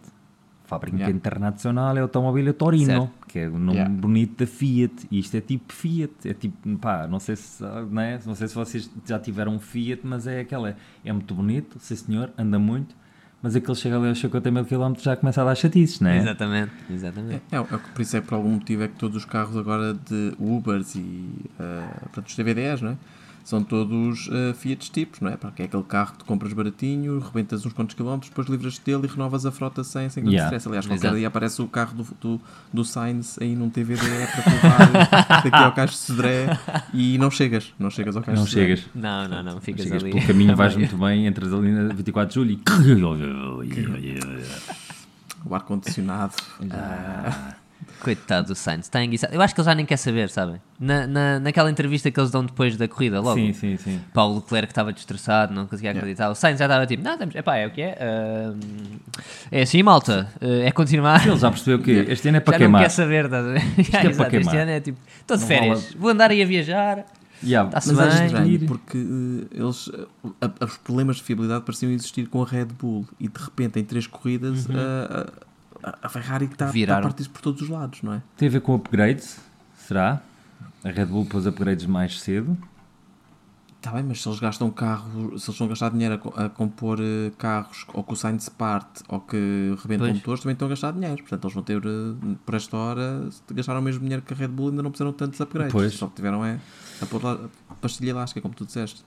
Fábrica 0.65 0.97
Yeah. 0.97 1.15
Internacional 1.15 1.97
é 1.97 2.01
Automóvel 2.01 2.53
Torino, 2.53 2.85
Certo. 2.85 3.11
que 3.27 3.39
é 3.39 3.47
o 3.49 3.57
nome 3.57 3.79
Yeah. 3.79 3.91
bonito 3.91 4.37
da 4.37 4.45
Fiat. 4.45 5.07
E 5.09 5.17
isto 5.17 5.35
é 5.35 5.41
tipo 5.41 5.73
Fiat, 5.73 6.13
é 6.25 6.33
tipo, 6.35 6.77
pá, 6.77 7.07
não 7.07 7.19
sei 7.19 7.35
se, 7.37 7.63
não, 7.63 8.01
é? 8.01 8.19
não 8.23 8.35
sei 8.35 8.47
se 8.47 8.53
vocês 8.53 8.87
já 9.03 9.17
tiveram 9.17 9.55
um 9.55 9.59
Fiat, 9.59 10.01
mas 10.05 10.27
é 10.27 10.41
aquela, 10.41 10.75
é 11.03 11.11
muito 11.11 11.33
bonito, 11.33 11.79
sim 11.79 11.95
senhor, 11.95 12.31
anda 12.37 12.59
muito, 12.59 12.95
mas 13.41 13.55
aquele 13.55 13.75
chega 13.75 13.97
ali 13.97 14.09
aos 14.09 14.19
50 14.19 14.51
mil 14.51 14.63
km 14.65 14.93
já 14.99 15.15
começa 15.15 15.41
a 15.41 15.45
dar 15.45 15.55
chatices, 15.55 16.01
não 16.01 16.09
é? 16.11 16.17
Exatamente, 16.19 16.71
exatamente. 16.91 17.41
É, 17.51 17.55
é, 17.55 17.59
é, 17.59 17.63
por 17.63 18.01
isso 18.01 18.17
é 18.17 18.21
que 18.21 18.27
por 18.27 18.35
algum 18.35 18.51
motivo 18.51 18.83
é 18.83 18.87
que 18.87 18.95
todos 18.95 19.17
os 19.17 19.25
carros 19.25 19.57
agora 19.57 19.95
de 19.95 20.35
Ubers 20.37 20.93
e 20.93 20.99
uh, 20.99 21.99
portanto, 22.01 22.27
os 22.27 22.35
TVDs, 22.35 22.81
não 22.81 22.91
é? 22.91 22.97
São 23.43 23.63
todos 23.63 24.27
uh, 24.27 24.53
Fiat 24.53 24.91
tipos, 24.91 25.19
não 25.21 25.29
é? 25.31 25.37
Porque 25.37 25.63
é 25.63 25.65
aquele 25.65 25.83
carro 25.83 26.11
que 26.13 26.19
tu 26.19 26.25
compras 26.25 26.53
baratinho, 26.53 27.19
rebentas 27.19 27.65
uns 27.65 27.73
quantos 27.73 27.95
quilómetros, 27.95 28.29
depois 28.29 28.47
livras-te 28.47 28.81
dele 28.85 29.05
e 29.05 29.07
renovas 29.07 29.45
a 29.45 29.51
frota 29.51 29.83
sem, 29.83 30.07
sem 30.09 30.23
grande 30.23 30.35
Yeah. 30.35 30.47
stress. 30.57 30.67
Aliás, 30.67 30.85
qualquer 30.85 31.05
Exato. 31.07 31.17
dia 31.17 31.27
aparece 31.27 31.61
o 31.61 31.67
carro 31.67 31.93
do, 31.95 32.07
do, 32.21 32.41
do 32.71 32.85
Sainz 32.85 33.37
aí 33.41 33.55
num 33.55 33.69
TVD 33.69 34.01
para 34.31 34.43
te 34.43 34.49
levar 34.49 35.41
daqui 35.43 35.55
ao 35.55 35.71
Cais 35.73 35.89
de 35.91 35.97
Cedré 35.97 36.59
e 36.93 37.17
não 37.17 37.31
chegas, 37.31 37.73
não 37.79 37.89
chegas 37.89 38.15
ao 38.15 38.21
Cais 38.23 38.37
Não 38.37 38.45
de 38.45 38.51
Cedré. 38.51 38.75
chegas. 38.75 38.85
Não, 38.93 39.27
não, 39.27 39.43
não, 39.43 39.61
ficas 39.61 39.85
Chegas 39.85 40.03
ali. 40.03 40.11
pelo 40.13 40.27
caminho, 40.27 40.55
vais 40.55 40.75
muito 40.75 40.95
bem, 40.97 41.25
entras 41.25 41.51
ali 41.53 41.71
na 41.71 41.93
24 41.93 42.29
de 42.29 42.35
julho 42.35 42.51
e... 43.63 44.19
O 45.45 45.55
ar-condicionado. 45.55 46.33
Ah. 46.71 47.53
Coitado 47.99 48.47
do 48.47 48.55
Sainz, 48.55 48.85
está 48.85 49.03
enguiçado. 49.03 49.33
Eu 49.33 49.41
acho 49.41 49.53
que 49.53 49.59
ele 49.59 49.65
já 49.65 49.75
nem 49.75 49.85
quer 49.85 49.97
saber, 49.97 50.29
sabem? 50.29 50.61
Na, 50.79 51.05
na, 51.05 51.39
naquela 51.39 51.69
entrevista 51.69 52.09
que 52.09 52.17
eles 52.19 52.31
dão 52.31 52.45
depois 52.45 52.77
da 52.77 52.87
corrida, 52.87 53.19
logo. 53.19 53.37
Sim, 53.39 53.51
sim, 53.51 53.75
sim. 53.77 53.99
Paulo 54.13 54.35
Leclerc 54.35 54.71
estava 54.71 54.93
destroçado, 54.93 55.53
não 55.53 55.65
conseguia 55.67 55.91
acreditar. 55.91 56.29
O 56.29 56.35
Sainz 56.35 56.59
já 56.59 56.65
estava 56.65 56.85
tipo, 56.87 57.03
não, 57.03 57.13
estamos, 57.13 57.35
epá, 57.35 57.57
é 57.57 57.67
o 57.67 57.71
que 57.71 57.81
é. 57.81 57.97
Ahm, 57.99 58.59
é 59.51 59.61
assim, 59.63 59.83
malta, 59.83 60.29
eh, 60.39 60.67
é 60.67 60.71
continuar. 60.71 61.27
Ele 61.27 61.37
já 61.37 61.49
percebeu 61.51 61.79
que 61.79 61.91
este 61.91 62.29
ano 62.29 62.37
é 62.37 62.39
para 62.39 62.53
já 62.57 62.59
não 62.59 62.65
queimar. 62.65 62.81
quer 62.83 62.89
saber, 62.89 63.25
estás 63.25 63.45
a 63.45 63.51
ver? 63.51 63.59
Já, 63.59 63.99
é 63.99 64.01
para 64.01 64.09
exato, 64.09 64.35
este 64.35 64.49
queimar. 64.49 64.55
ano 64.55 64.71
é 64.71 64.79
tipo, 64.79 64.99
estou 65.21 65.35
de 65.37 65.41
Não 65.41 65.47
férias, 65.47 65.83
vale 65.83 65.95
vou 65.97 66.09
andar 66.11 66.31
aí 66.31 66.41
a 66.41 66.45
viajar. 66.45 67.05
Yeah, 67.41 67.69
Mas 67.73 67.89
é 67.89 67.93
bem. 67.93 68.25
estranho, 68.25 68.47
Ir. 68.49 68.65
porque 68.67 68.97
eh, 68.97 69.57
eles, 69.61 69.89
eh, 69.93 70.05
a- 70.41 70.51
a- 70.61 70.65
os 70.65 70.77
problemas 70.77 71.15
de 71.17 71.23
fiabilidade 71.23 71.63
pareciam 71.63 71.89
existir 71.91 72.27
com 72.27 72.41
a 72.43 72.45
Red 72.45 72.65
Bull 72.65 73.05
e 73.19 73.27
de 73.29 73.39
repente 73.41 73.79
em 73.79 73.83
três 73.85 74.05
corridas 74.07 74.65
Uhum. 74.65 74.75
eh, 74.77 75.25
a- 75.83 75.97
a 76.03 76.09
Ferrari 76.09 76.47
que 76.47 76.53
está 76.53 76.65
está 76.65 76.69
a 76.69 76.73
Viraram. 76.73 77.03
partir 77.03 77.27
por 77.29 77.41
todos 77.41 77.61
os 77.61 77.69
lados, 77.69 78.01
não 78.03 78.13
é? 78.13 78.21
Tem 78.37 78.47
a 78.47 78.51
ver 78.51 78.61
com 78.61 78.73
upgrades? 78.75 79.39
Será? 79.77 80.21
A 80.83 80.89
Red 80.89 81.05
Bull 81.05 81.25
pôs 81.25 81.45
upgrades 81.45 81.85
mais 81.85 82.19
cedo? 82.21 82.57
Está 83.77 83.91
bem, 83.91 84.03
mas 84.03 84.21
se 84.21 84.27
eles 84.27 84.39
gastam 84.41 84.69
carro, 84.69 85.39
se 85.39 85.49
eles 85.49 85.57
vão 85.57 85.67
gastar 85.69 85.89
dinheiro 85.91 86.19
a, 86.35 86.45
a 86.45 86.49
compor 86.49 86.99
eh, 86.99 87.31
carros 87.37 87.85
ou 87.93 88.03
que 88.03 88.11
o 88.11 88.15
Sainz 88.15 88.49
parte 88.49 89.01
ou 89.07 89.21
que 89.21 89.73
rebentam 89.81 90.07
Pois. 90.07 90.17
motores, 90.17 90.41
também 90.43 90.51
estão 90.53 90.65
a 90.65 90.69
gastar 90.69 90.91
dinheiro. 90.91 91.15
Portanto, 91.21 91.43
eles 91.45 91.53
vão 91.53 91.63
ter, 91.63 91.77
eh, 91.77 92.35
por 92.45 92.55
esta 92.55 92.75
hora, 92.75 93.31
se 93.31 93.41
gastaram 93.53 93.79
o 93.79 93.83
mesmo 93.83 94.01
dinheiro 94.01 94.21
que 94.21 94.33
a 94.33 94.35
Red 94.35 94.49
Bull 94.49 94.69
ainda 94.71 94.83
não 94.83 94.91
precisaram 94.91 95.13
tantos 95.13 95.39
upgrades. 95.39 95.71
Pois. 95.71 95.93
Só 95.93 96.07
que 96.07 96.15
tiveram 96.15 96.43
é 96.43 96.59
a 97.01 97.05
pôr 97.05 97.23
lá 97.23 97.39
a 97.69 97.73
pastilha 97.75 98.09
elástica, 98.09 98.41
como 98.41 98.53
tu 98.53 98.65
disseste. 98.65 99.05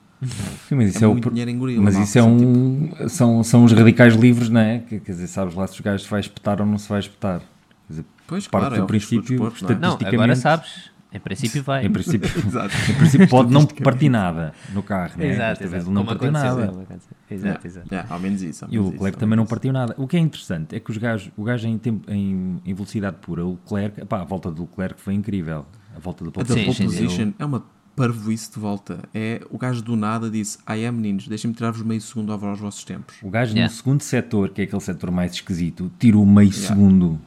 Sim, 0.68 0.74
mas 0.76 0.90
isso 0.94 0.98
É 0.98 1.04
é, 1.04 1.06
o 1.08 1.10
muito 1.12 1.22
pro- 1.22 1.30
dinheiro 1.32 1.50
em 1.50 1.58
gorila, 1.58 1.82
Mas 1.82 1.94
malta, 1.94 2.08
isso 2.08 2.18
é 2.18 2.22
um. 2.22 3.08
São, 3.08 3.42
são 3.42 3.64
os 3.64 3.72
radicais 3.72 4.14
livres, 4.14 4.48
não 4.48 4.60
é? 4.60 4.78
Que- 4.78 5.00
Quer 5.00 5.12
dizer, 5.12 5.26
sabes 5.26 5.54
lá 5.54 5.66
se 5.66 5.74
os 5.74 5.80
gajos 5.80 6.04
se 6.04 6.10
vai 6.10 6.20
espetar 6.20 6.60
ou 6.60 6.66
não 6.66 6.78
se 6.78 6.88
vai 6.88 7.00
espetar. 7.00 7.40
Quer 7.40 7.46
dizer, 7.88 8.04
Pois, 8.26 8.46
parte 8.46 8.62
claro, 8.62 8.74
do 8.76 8.80
é 8.80 8.84
o 8.84 8.86
princípio, 8.86 9.38
não 9.38 9.46
é? 9.46 9.48
Não, 9.50 9.54
Estatisticamente- 9.54 10.14
agora 10.14 10.36
sabes. 10.36 10.92
Em 11.14 11.20
princípio 11.20 11.62
vai. 11.62 11.84
em 11.84 11.90
princípio, 11.90 12.26
Exato. 12.48 12.74
em 12.90 12.94
princípio 12.94 13.28
pode 13.28 13.52
não 13.52 13.66
partir 13.66 14.08
nada 14.08 14.54
no 14.72 14.82
carro, 14.82 15.12
né? 15.18 15.26
Exato, 15.30 15.62
exato. 15.64 15.84
não 15.90 16.04
Como 16.06 16.06
partiu 16.06 16.32
nada. 16.32 16.66
como 16.68 16.80
aconteceu. 16.80 17.16
Exato, 17.30 17.66
exato. 17.66 17.88
Yeah, 17.92 18.14
ao 18.14 18.18
menos 18.18 18.40
isso. 18.42 18.64
ao 18.64 18.72
E 18.72 18.78
o 18.78 18.88
Leclerc 18.92 19.18
também 19.18 19.36
não 19.36 19.44
partiu 19.44 19.74
nada. 19.74 19.94
O 19.98 20.06
que 20.06 20.16
é 20.16 20.20
interessante 20.20 20.74
é 20.74 20.80
que 20.80 20.90
os 20.90 20.96
gajos, 20.96 21.30
o 21.36 21.44
gajo 21.44 21.68
em, 21.68 21.76
tempo, 21.76 22.10
em, 22.10 22.62
em 22.64 22.72
velocidade 22.72 23.16
pura, 23.20 23.44
o 23.44 23.58
Leclerc, 23.62 24.06
pá, 24.06 24.22
a 24.22 24.24
volta 24.24 24.50
do 24.50 24.62
Leclerc 24.62 24.98
foi 25.02 25.12
incrível. 25.12 25.66
A 25.94 25.98
volta 25.98 26.24
do 26.24 26.32
pole 26.32 26.46
da 26.46 26.54
Sim, 26.54 26.64
pole 26.64 26.76
position 26.84 27.32
é 27.38 27.44
uma 27.44 27.62
parvoíce 27.96 28.50
de 28.52 28.58
volta. 28.58 29.00
É, 29.14 29.40
o 29.50 29.58
gajo 29.58 29.82
do 29.82 29.96
nada 29.96 30.30
disse: 30.30 30.58
I 30.68 30.84
am 30.86 30.92
meninos, 30.96 31.28
deixem-me 31.28 31.54
tirar-vos 31.54 31.82
meio 31.82 32.00
segundo 32.00 32.32
aos 32.32 32.58
vossos 32.60 32.84
tempos. 32.84 33.14
O 33.22 33.30
gajo 33.30 33.52
Yeah. 33.52 33.70
no 33.72 33.76
segundo 33.76 34.02
setor, 34.02 34.50
que 34.50 34.60
é 34.62 34.64
aquele 34.64 34.80
setor 34.82 35.10
mais 35.10 35.32
esquisito, 35.32 35.90
tirou 35.98 36.24
meio 36.26 36.52
segundo. 36.52 37.18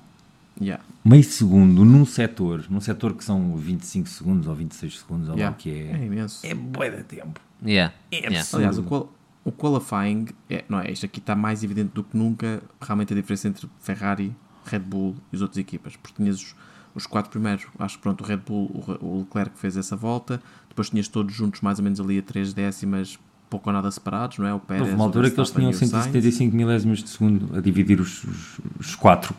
Yeah. 0.59 0.83
Meio 1.03 1.23
segundo 1.23 1.83
num 1.83 2.05
setor, 2.05 2.65
num 2.69 2.79
setor 2.79 3.13
que 3.13 3.23
são 3.23 3.55
25 3.57 4.07
segundos 4.07 4.47
ou 4.47 4.55
26 4.55 4.99
segundos, 4.99 5.27
ou 5.27 5.33
lá 5.35 5.39
Yeah. 5.39 5.55
o 5.55 5.59
que 5.59 5.69
É 5.69 5.91
é. 6.01 6.05
imenso. 6.05 6.45
É 6.47 6.53
bué 6.53 6.89
de 6.89 7.03
tempo. 7.03 7.39
Yeah. 7.65 7.93
É 8.11 8.15
yeah. 8.17 8.39
absurdo. 8.39 8.57
Aliás, 8.61 8.77
o, 8.77 8.83
qual- 8.83 9.13
o 9.43 9.51
qualifying, 9.51 10.27
é, 10.49 10.63
não 10.69 10.79
é? 10.79 10.91
Isto 10.91 11.05
aqui 11.05 11.19
está 11.19 11.35
mais 11.35 11.63
evidente 11.63 11.91
do 11.93 12.03
que 12.03 12.17
nunca, 12.17 12.63
realmente 12.81 13.13
a 13.13 13.15
diferença 13.15 13.47
entre 13.47 13.67
Ferrari, 13.81 14.33
Red 14.65 14.79
Bull 14.79 15.15
e 15.31 15.35
as 15.35 15.41
outras 15.41 15.57
equipas. 15.59 15.95
Porque 15.97 16.15
tinhas 16.15 16.37
os, 16.37 16.55
os 16.95 17.05
quatro 17.05 17.29
primeiros, 17.29 17.65
acho 17.77 17.97
que 17.97 18.01
pronto, 18.01 18.23
o 18.23 18.27
Red 18.27 18.37
Bull, 18.37 18.97
o, 19.01 19.19
Leclerc 19.19 19.59
fez 19.59 19.75
essa 19.75 19.95
volta, 19.95 20.41
depois 20.69 20.89
tinhas 20.89 21.07
todos 21.09 21.35
juntos 21.35 21.61
mais 21.61 21.77
ou 21.77 21.83
menos 21.83 21.99
ali 21.99 22.17
a 22.17 22.21
três 22.21 22.53
décimas, 22.53 23.19
pouco 23.49 23.69
ou 23.69 23.73
nada 23.73 23.91
separados, 23.91 24.37
não 24.37 24.47
é? 24.47 24.53
O 24.53 24.59
Pérez, 24.59 24.83
Houve 24.83 24.95
uma 24.95 25.03
o 25.03 25.07
altura 25.07 25.29
que 25.29 25.39
eles 25.39 25.51
tinham 25.51 25.71
e 25.71 25.73
o 25.73 25.77
Sainz. 25.77 25.91
175 25.91 26.55
milésimos 26.55 27.03
de 27.03 27.09
segundo 27.09 27.55
a 27.55 27.61
dividir 27.61 27.99
os, 27.99 28.23
os, 28.23 28.59
os 28.79 28.95
quatro. 28.95 29.35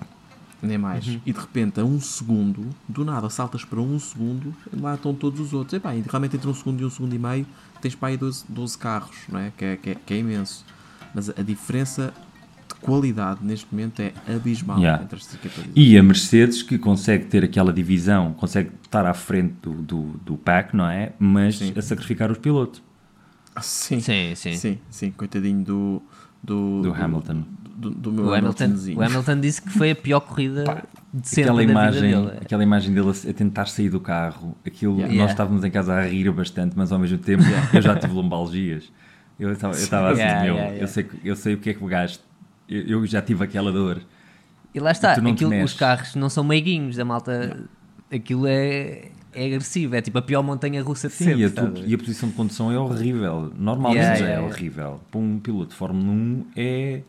Nem 0.63 0.79
mais. 0.79 1.07
Uhum. 1.07 1.21
E 1.25 1.33
de 1.33 1.39
repente, 1.39 1.81
a 1.81 1.85
um 1.85 2.01
segundo, 2.01 2.69
do 2.89 3.05
nada, 3.05 3.29
saltas 3.31 3.65
para 3.65 3.81
um 3.81 3.99
segundo, 3.99 4.55
lá 4.73 4.95
estão 4.95 5.15
todos 5.15 5.41
os 5.41 5.53
outros. 5.53 5.75
E, 5.75 5.81
pá, 5.81 5.95
e 5.95 6.03
realmente 6.03 6.37
entre 6.37 6.49
um 6.49 6.55
segundo 6.55 6.81
e 6.81 6.85
um 6.85 6.91
segundo 6.91 7.15
e 7.15 7.19
meio, 7.19 7.47
tens 7.81 7.95
para 7.95 8.09
aí 8.09 8.17
12, 8.17 8.45
12 8.49 8.79
carros, 8.79 9.17
não 9.29 9.39
é? 9.39 9.53
Que, 9.57 9.65
é, 9.65 9.77
que, 9.77 9.91
é, 9.91 9.95
que 9.95 10.15
é 10.15 10.19
imenso. 10.19 10.65
Mas 11.15 11.31
a 11.31 11.43
diferença 11.43 12.13
qualidade 12.81 13.41
neste 13.43 13.67
momento 13.73 14.01
é 14.01 14.13
abismal 14.35 14.79
Yeah. 14.79 15.03
entre 15.05 15.19
estas 15.19 15.35
equipas. 15.35 15.65
E 15.75 15.97
a 15.99 16.03
Mercedes, 16.03 16.63
que 16.63 16.79
consegue 16.79 17.25
ter 17.27 17.45
aquela 17.45 17.73
divisão, 17.73 18.33
consegue 18.35 18.71
estar 18.83 19.05
à 19.07 19.15
frente 19.15 19.55
do, 19.63 19.73
do, 19.75 20.03
do 20.25 20.37
pack, 20.37 20.77
não 20.77 20.89
é? 20.89 21.13
Mas 21.19 21.59
Sim. 21.59 21.73
a 21.77 21.83
sacrificar 21.83 22.31
os 22.31 22.39
pilotos. 22.39 22.83
Ah, 23.55 23.63
Sim, 23.63 24.01
Sim, 24.01 24.35
sim. 24.35 24.55
sim, 24.55 24.79
sim, 24.91 25.11
coitadinho 25.11 25.65
do. 25.65 26.03
Do, 26.43 26.83
Do 26.83 26.95
Hamilton. 26.95 27.43
Do, 27.77 27.91
do 27.91 28.13
meu 28.13 28.27
O 28.27 28.35
Hamilton, 28.35 28.73
o 28.97 29.03
Hamilton 29.03 29.41
disse 29.41 29.61
que 29.61 29.69
foi 29.71 29.91
a 29.91 29.97
pior 29.97 30.21
corrida 30.21 30.65
de 31.13 31.29
sempre 31.29 31.51
Aquela 31.51 31.57
da 31.65 31.71
imagem, 31.73 32.03
vida 32.03 32.21
dele. 32.23 32.39
aquela 32.41 32.63
imagem 32.63 32.95
dele 32.95 33.09
a, 33.09 33.31
a 33.31 33.33
tentar 33.35 33.67
sair 33.67 33.91
do 33.91 33.99
carro, 34.01 34.57
aquilo, 34.65 34.93
Yeah. 34.95 35.09
nós 35.09 35.15
Yeah. 35.15 35.33
estávamos 35.33 35.65
em 35.65 35.71
casa 35.71 35.93
a 35.95 36.07
rir 36.07 36.31
bastante, 36.33 36.75
mas 36.77 36.93
ao 36.93 36.99
mesmo 36.99 37.19
tempo 37.19 37.43
eu 37.73 37.83
já 37.83 37.97
tive 37.97 38.15
lombalgias. 38.15 38.91
Eu 39.39 39.51
estava 39.53 39.73
assim, 39.75 40.21
Yeah, 40.21 40.43
meu, 40.45 40.55
yeah, 40.55 40.71
yeah. 40.71 40.77
Eu, 40.83 40.89
sei, 40.89 41.07
eu 41.25 41.37
sei 41.37 41.55
o 41.55 41.59
que 41.59 41.71
é 41.71 41.75
que 41.75 41.85
o 41.85 41.87
gajo. 41.87 42.19
Eu, 42.69 42.83
eu 43.01 43.07
já 43.07 43.21
tive 43.23 43.45
aquela 43.45 43.71
dor. 43.73 44.01
E 44.75 44.81
lá 44.81 44.91
está, 44.91 45.17
não 45.19 45.35
te 45.35 45.45
aquilo, 45.45 45.65
os 45.65 45.73
carros 45.75 46.15
não 46.15 46.29
são 46.29 46.45
meiguinhos 46.45 46.97
da 46.97 47.05
malta. 47.05 47.65
Aquilo 48.13 48.47
é, 48.47 49.11
é 49.33 49.47
agressivo, 49.47 49.95
é 49.97 50.01
tipo 50.03 50.19
a 50.19 50.23
pior 50.23 50.43
montanha 50.43 50.83
russa 50.83 51.09
de 51.09 51.15
Sim, 51.15 51.25
sempre. 51.25 51.41
e, 51.43 51.45
a 51.45 51.51
tu- 51.51 51.73
a 51.77 51.81
e 51.81 51.95
a 51.95 51.99
posição 51.99 52.29
de 52.29 52.35
condução 52.35 52.71
é 52.71 52.79
horrível. 52.79 53.53
Normalmente 53.57 53.99
Yeah, 54.01 54.17
já 54.19 54.25
yeah, 54.25 54.41
é 54.43 54.45
yeah. 54.45 54.55
horrível. 54.55 55.01
Para 55.11 55.21
um 55.21 55.39
piloto 55.39 55.71
de 55.71 55.77
Fórmula 55.77 56.09
1 56.13 56.47
é. 56.57 57.03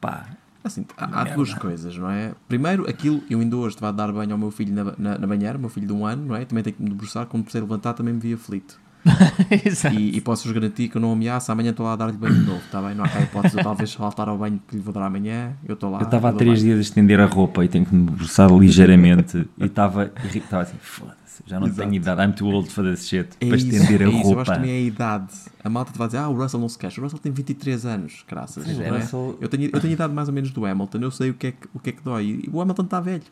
pá. 0.00 0.26
Assim, 0.64 0.86
há, 0.96 1.22
há 1.22 1.24
duas 1.24 1.52
coisas, 1.54 1.96
não 1.96 2.08
é? 2.08 2.34
Primeiro, 2.48 2.88
aquilo, 2.88 3.20
eu 3.28 3.40
ainda 3.40 3.56
hoje 3.56 3.74
estava 3.74 3.88
a 3.88 3.92
dar 4.06 4.12
banho 4.12 4.30
ao 4.30 4.38
meu 4.38 4.50
filho 4.52 4.72
na, 4.72 4.94
na, 4.96 5.18
na 5.18 5.26
banheira, 5.26 5.58
o 5.58 5.60
meu 5.60 5.68
filho 5.68 5.88
de 5.88 5.92
um 5.92 6.06
ano, 6.06 6.24
não 6.26 6.36
é? 6.36 6.44
Também 6.44 6.62
tenho 6.62 6.76
que 6.76 6.82
me 6.82 6.88
debruçar, 6.88 7.26
quando 7.26 7.42
precisei 7.42 7.62
levantar 7.62 7.94
também 7.94 8.14
me 8.14 8.20
via 8.20 8.36
aflito. 8.36 8.80
E, 9.92 10.16
e 10.16 10.20
posso-vos 10.20 10.52
garantir 10.52 10.88
que 10.88 10.96
eu 10.96 11.00
não 11.00 11.12
ameaço, 11.12 11.50
amanhã 11.50 11.70
estou 11.70 11.84
lá 11.84 11.92
a 11.94 11.96
dar-lhe 11.96 12.16
banho 12.16 12.34
de 12.34 12.40
novo, 12.46 12.60
está 12.64 12.80
bem? 12.80 12.94
Não 12.94 13.04
há 13.04 13.08
cá 13.08 13.20
hipótese 13.20 13.54
de 13.54 13.60
eu 13.60 13.64
talvez 13.64 13.90
saltar 13.90 14.28
ao 14.28 14.38
banho 14.38 14.60
que 14.68 14.76
lhe 14.76 14.82
vou 14.82 14.92
dar 14.92 15.04
amanhã, 15.06 15.54
eu 15.66 15.74
estou 15.74 15.90
lá. 15.90 15.98
Eu 15.98 16.04
estava 16.04 16.28
há 16.28 16.32
três 16.32 16.60
dias 16.60 16.78
a 16.78 16.80
estender 16.82 17.20
a 17.20 17.26
roupa 17.26 17.64
e 17.64 17.68
tenho 17.68 17.84
que 17.84 17.94
me 17.94 18.06
debruçar 18.06 18.50
ligeiramente. 18.52 19.48
e 19.58 19.64
estava 19.66 20.12
assim, 20.60 20.76
foda-se, 20.80 21.42
já 21.46 21.58
não 21.58 21.66
Exato. 21.66 21.82
tenho 21.88 21.94
idade, 22.00 22.22
I'm 22.22 22.32
too 22.34 22.48
old 22.48 22.70
for 22.70 22.84
this 22.84 23.08
shit. 23.08 23.28
É 23.40 23.46
para 23.48 23.56
isso, 23.56 23.66
estender 23.68 24.02
é 24.02 24.04
a 24.04 24.08
isso, 24.08 24.16
eu 24.16 24.18
acho 24.18 24.22
que 24.22 24.34
roupa. 24.34 24.54
também 24.54 24.70
é 24.70 24.74
a 24.76 24.80
idade. 24.80 25.32
A 25.64 25.68
malta 25.68 25.92
te 25.92 25.98
vai 25.98 26.06
dizer, 26.08 26.18
ah, 26.18 26.28
o 26.28 26.34
Russell 26.34 26.60
não 26.60 26.68
se 26.68 26.78
queixa. 26.78 27.00
O 27.00 27.04
Russell 27.04 27.18
tem 27.18 27.32
23 27.32 27.86
anos, 27.86 28.24
graças. 28.28 28.64
Sim, 28.64 28.82
é? 28.82 28.88
Russell- 28.90 29.36
eu, 29.40 29.48
tenho, 29.48 29.70
eu 29.72 29.80
tenho 29.80 29.92
idade 29.92 30.12
mais 30.14 30.28
ou 30.28 30.34
menos 30.34 30.50
do 30.52 30.64
Hamilton, 30.64 30.98
eu 30.98 31.10
sei 31.10 31.30
o 31.30 31.34
que 31.34 31.48
é 31.48 31.52
que, 31.52 31.68
o 31.74 31.78
que, 31.80 31.90
é 31.90 31.92
que 31.92 32.02
dói. 32.02 32.42
E 32.44 32.50
o 32.52 32.60
Hamilton 32.60 32.82
está 32.84 33.00
velho. 33.00 33.22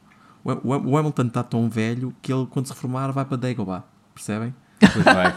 O, 0.45 0.51
o- 0.53 0.91
o 0.91 0.97
Hamilton 0.97 1.23
está 1.27 1.43
tão 1.43 1.69
velho 1.71 2.13
que 2.21 2.33
ele, 2.33 2.47
quando 2.51 2.67
se 2.67 2.73
reformar, 2.73 3.11
vai 3.13 3.25
para 3.25 3.37
Dagobah. 3.37 3.85
Percebem? 4.15 4.53
Pois 4.81 5.05
vai. 5.05 5.35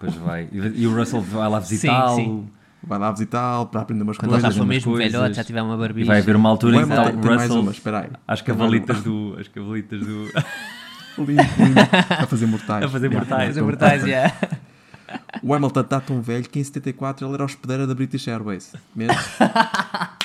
Pois 0.00 0.14
vai. 0.16 0.48
E 0.50 0.56
e 0.82 0.86
o 0.88 0.96
Russell 0.96 1.20
vai 1.20 1.48
lá 1.48 1.60
visitá-lo. 1.60 2.50
Vai 2.82 2.98
lá 2.98 3.12
visitá-lo 3.12 3.66
para 3.66 3.82
aprender 3.82 4.02
umas 4.02 4.16
Quando 4.16 4.30
coisas. 4.30 4.52
já 4.54 4.58
for 4.58 4.66
mesmo 4.66 4.92
coisas. 4.92 5.12
velhote, 5.12 5.36
já 5.36 5.44
tiver 5.44 5.60
uma 5.62 5.74
E 5.74 5.78
barbicha. 5.78 6.06
vai 6.06 6.18
haver 6.18 6.34
uma 6.34 6.48
altura 6.48 6.76
em 6.76 6.84
que 6.86 6.88
está 6.88 7.02
o 7.10 7.34
Russell 7.36 7.60
uma, 7.60 7.70
espera 7.72 8.00
aí. 8.00 8.08
às 8.26 8.40
cavalitas 8.42 9.02
do. 9.02 9.36
Às 9.38 9.46
cavalitas 9.48 10.00
do. 10.00 10.26
A 12.18 12.26
fazer 12.26 12.46
mortais. 12.46 12.84
A 12.84 12.88
fazer 12.88 13.06
Yeah, 13.08 13.18
mortais. 13.18 13.46
Fazer 13.48 13.60
então, 13.60 13.66
mortais, 13.66 14.02
já. 14.06 14.32
O 15.42 15.52
Hamilton 15.52 15.80
está 15.80 16.00
tão 16.00 16.22
velho 16.22 16.48
que 16.48 16.58
em 16.58 16.64
74 16.64 17.26
ele 17.26 17.34
era 17.34 17.44
hospedeira 17.44 17.86
da 17.86 17.94
British 17.94 18.26
Airways. 18.28 18.72
Mesmo? 18.96 19.14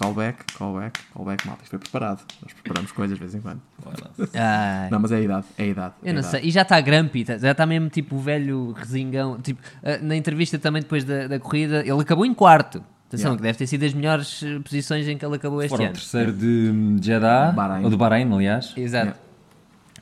Callback, 0.00 0.44
callback, 0.56 0.98
callback, 1.12 1.46
malta. 1.46 1.62
Isto 1.62 1.70
foi 1.70 1.78
preparado. 1.78 2.22
Nós 2.42 2.52
preparamos 2.54 2.90
coisas 2.92 3.18
de 3.18 3.20
vez 3.22 3.34
em 3.34 3.40
quando. 3.40 3.60
Ai. 4.34 4.88
Não, 4.90 4.98
mas 4.98 5.12
é 5.12 5.16
a 5.16 5.20
idade, 5.20 5.46
é 5.58 5.62
a 5.62 5.66
idade. 5.66 5.94
é 6.02 6.06
Eu 6.06 6.10
a 6.10 6.12
não 6.14 6.20
idade. 6.20 6.36
sei, 6.40 6.48
e 6.48 6.50
já 6.50 6.62
está 6.62 6.80
grumpy, 6.80 7.24
tá- 7.24 7.36
já 7.36 7.50
está 7.52 7.66
mesmo 7.66 7.88
tipo 7.90 8.16
o 8.16 8.18
velho 8.18 8.72
resingão. 8.72 9.38
Tipo, 9.40 9.60
ah, 9.82 9.98
na 10.00 10.16
entrevista 10.16 10.58
também 10.58 10.80
depois 10.82 11.04
da, 11.04 11.26
da 11.26 11.38
corrida, 11.38 11.80
ele 11.80 12.00
acabou 12.00 12.24
em 12.24 12.32
quarto. 12.32 12.82
Atenção, 13.08 13.32
Yeah. 13.32 13.36
que 13.38 13.42
deve 13.42 13.58
ter 13.58 13.66
sido 13.66 13.84
as 13.84 13.92
melhores 13.92 14.40
eh, 14.42 14.60
posições 14.60 15.08
em 15.08 15.18
que 15.18 15.24
ele 15.26 15.34
acabou 15.34 15.60
este 15.60 15.70
Fora 15.70 15.82
o 15.82 15.84
ano. 15.86 15.94
terceiro 15.94 16.32
de 16.32 16.96
Jeddah, 17.02 17.50
Bahrein. 17.52 17.84
ou 17.84 17.90
do 17.90 17.96
Bahrein, 17.98 18.32
aliás. 18.32 18.72
Exato. 18.76 19.06
Yeah. 19.06 19.20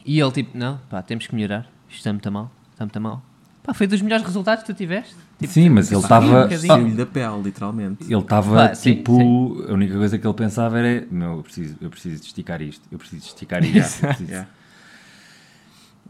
E 0.04 0.20
ele 0.20 0.30
tipo, 0.30 0.56
não, 0.56 0.78
pá, 0.90 1.00
temos 1.02 1.26
que 1.26 1.34
melhorar. 1.34 1.66
Isto 1.88 1.96
está 2.00 2.12
muito 2.12 2.30
mal, 2.30 2.50
está 2.72 2.84
muito 2.84 3.00
mal. 3.00 3.22
Pá, 3.68 3.74
foi 3.74 3.86
dos 3.86 4.00
melhores 4.00 4.24
resultados 4.24 4.64
que 4.64 4.72
tu 4.72 4.76
tiveste. 4.76 5.14
Tipo, 5.38 5.52
Sim, 5.52 5.68
mas 5.68 5.92
ele 5.92 6.00
estava. 6.00 6.48
um 6.78 6.96
da 6.96 7.04
pele, 7.04 7.42
literalmente. 7.42 8.02
Ele 8.10 8.18
estava 8.18 8.68
Pá, 8.68 8.74
sim, 8.74 8.94
tipo. 8.94 9.62
A 9.68 9.74
única 9.74 9.94
coisa 9.94 10.16
que 10.18 10.26
ele 10.26 10.34
pensava 10.34 10.78
era: 10.78 11.06
Meu, 11.10 11.36
eu 11.36 11.42
preciso, 11.42 11.76
eu 11.78 11.90
preciso 11.90 12.18
de 12.18 12.26
esticar 12.28 12.62
isto, 12.62 12.82
eu 12.90 12.98
preciso 12.98 13.20
de 13.20 13.28
esticar 13.28 13.62
isto. 13.62 14.06
Yeah. 14.26 14.48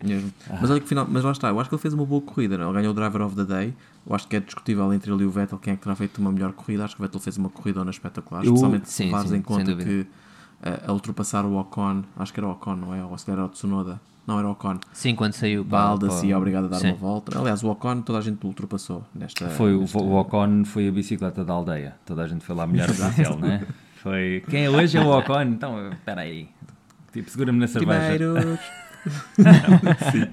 Mesmo. 0.01 0.33
Mas 0.61 0.71
olha 0.71 0.81
que 0.81 0.87
final, 0.87 1.05
mas 1.11 1.25
lá 1.25 1.33
está, 1.33 1.49
eu 1.49 1.59
acho 1.59 1.69
que 1.69 1.75
ele 1.75 1.83
fez 1.83 1.93
uma 1.93 2.07
boa 2.07 2.23
corrida, 2.23 2.57
não? 2.57 2.67
é? 2.67 2.69
ele 2.69 2.75
ganhou 2.75 2.93
o 2.93 2.95
Driver 2.95 3.23
of 3.23 3.35
the 3.35 3.45
Day. 3.45 3.75
Eu 4.07 4.15
acho 4.15 4.29
que 4.29 4.37
é 4.37 4.41
discutível 4.41 4.93
entre 4.95 5.11
ele 5.11 5.25
e 5.25 5.27
o 5.27 5.31
Vettel 5.31 5.59
quem 5.59 5.73
é 5.73 5.77
que 5.77 5.83
terá 5.83 5.97
feito 5.97 6.19
uma 6.19 6.31
melhor 6.31 6.53
corrida. 6.53 6.85
Acho 6.85 6.95
que 6.95 7.03
o 7.03 7.05
Vettel 7.05 7.19
fez 7.21 7.37
uma 7.37 7.49
corridona 7.49 7.91
espetacular, 7.91 8.45
Eu- 8.45 8.55
especialmente 8.55 8.89
se 8.89 9.03
levares 9.03 9.33
em 9.33 9.35
sem 9.35 9.43
conta 9.43 9.75
que 9.75 10.07
eh, 10.63 10.81
a 10.87 10.93
ultrapassar 10.93 11.45
o 11.45 11.59
Ocon, 11.59 12.05
acho 12.17 12.33
que 12.33 12.39
era 12.39 12.47
o 12.47 12.53
Ocon, 12.53 12.77
não 12.77 12.95
é? 12.95 13.05
Ou 13.05 13.19
se 13.19 13.29
era 13.29 13.45
o 13.45 13.49
Tsunoda, 13.49 14.01
não 14.29 14.39
era 14.39 14.47
o 14.47 14.51
Ocon. 14.53 14.79
Sim, 14.93 15.15
quando 15.15 15.33
saiu 15.33 15.65
Balda 15.65 16.09
é 16.09 16.37
obrigado 16.37 16.67
a 16.67 16.69
dar 16.69 16.77
Sim. 16.79 16.89
uma 16.89 16.97
volta. 16.97 17.39
Aliás, 17.39 17.63
o 17.65 17.69
Ocon 17.71 18.03
toda 18.03 18.19
a 18.19 18.21
gente 18.23 18.47
ultrapassou 18.47 19.03
nesta. 19.15 19.49
Foi 19.49 19.75
o, 19.75 19.81
nesta- 19.81 19.99
o 19.99 20.15
Ocon 20.21 20.65
foi 20.67 20.87
a 20.87 20.93
bicicleta 20.93 21.43
da 21.45 21.55
aldeia. 21.55 21.97
Toda 22.05 22.23
a 22.23 22.29
gente 22.29 22.45
foi 22.45 22.55
lá 22.55 22.67
molhar 22.67 22.91
o 22.91 22.95
pincel, 22.95 23.39
né? 23.39 23.67
Foi. 24.03 24.45
Quem 24.49 24.67
é 24.67 24.71
hoje 24.71 24.99
é 24.99 25.01
o 25.01 25.09
Ocon? 25.19 25.43
Então, 25.43 25.89
espera 25.91 26.21
aí. 26.21 26.49
Tipo, 27.13 27.31
segura-me 27.31 27.59
na 27.59 27.67
cerveja. 27.67 28.59
Sim. 30.13 30.29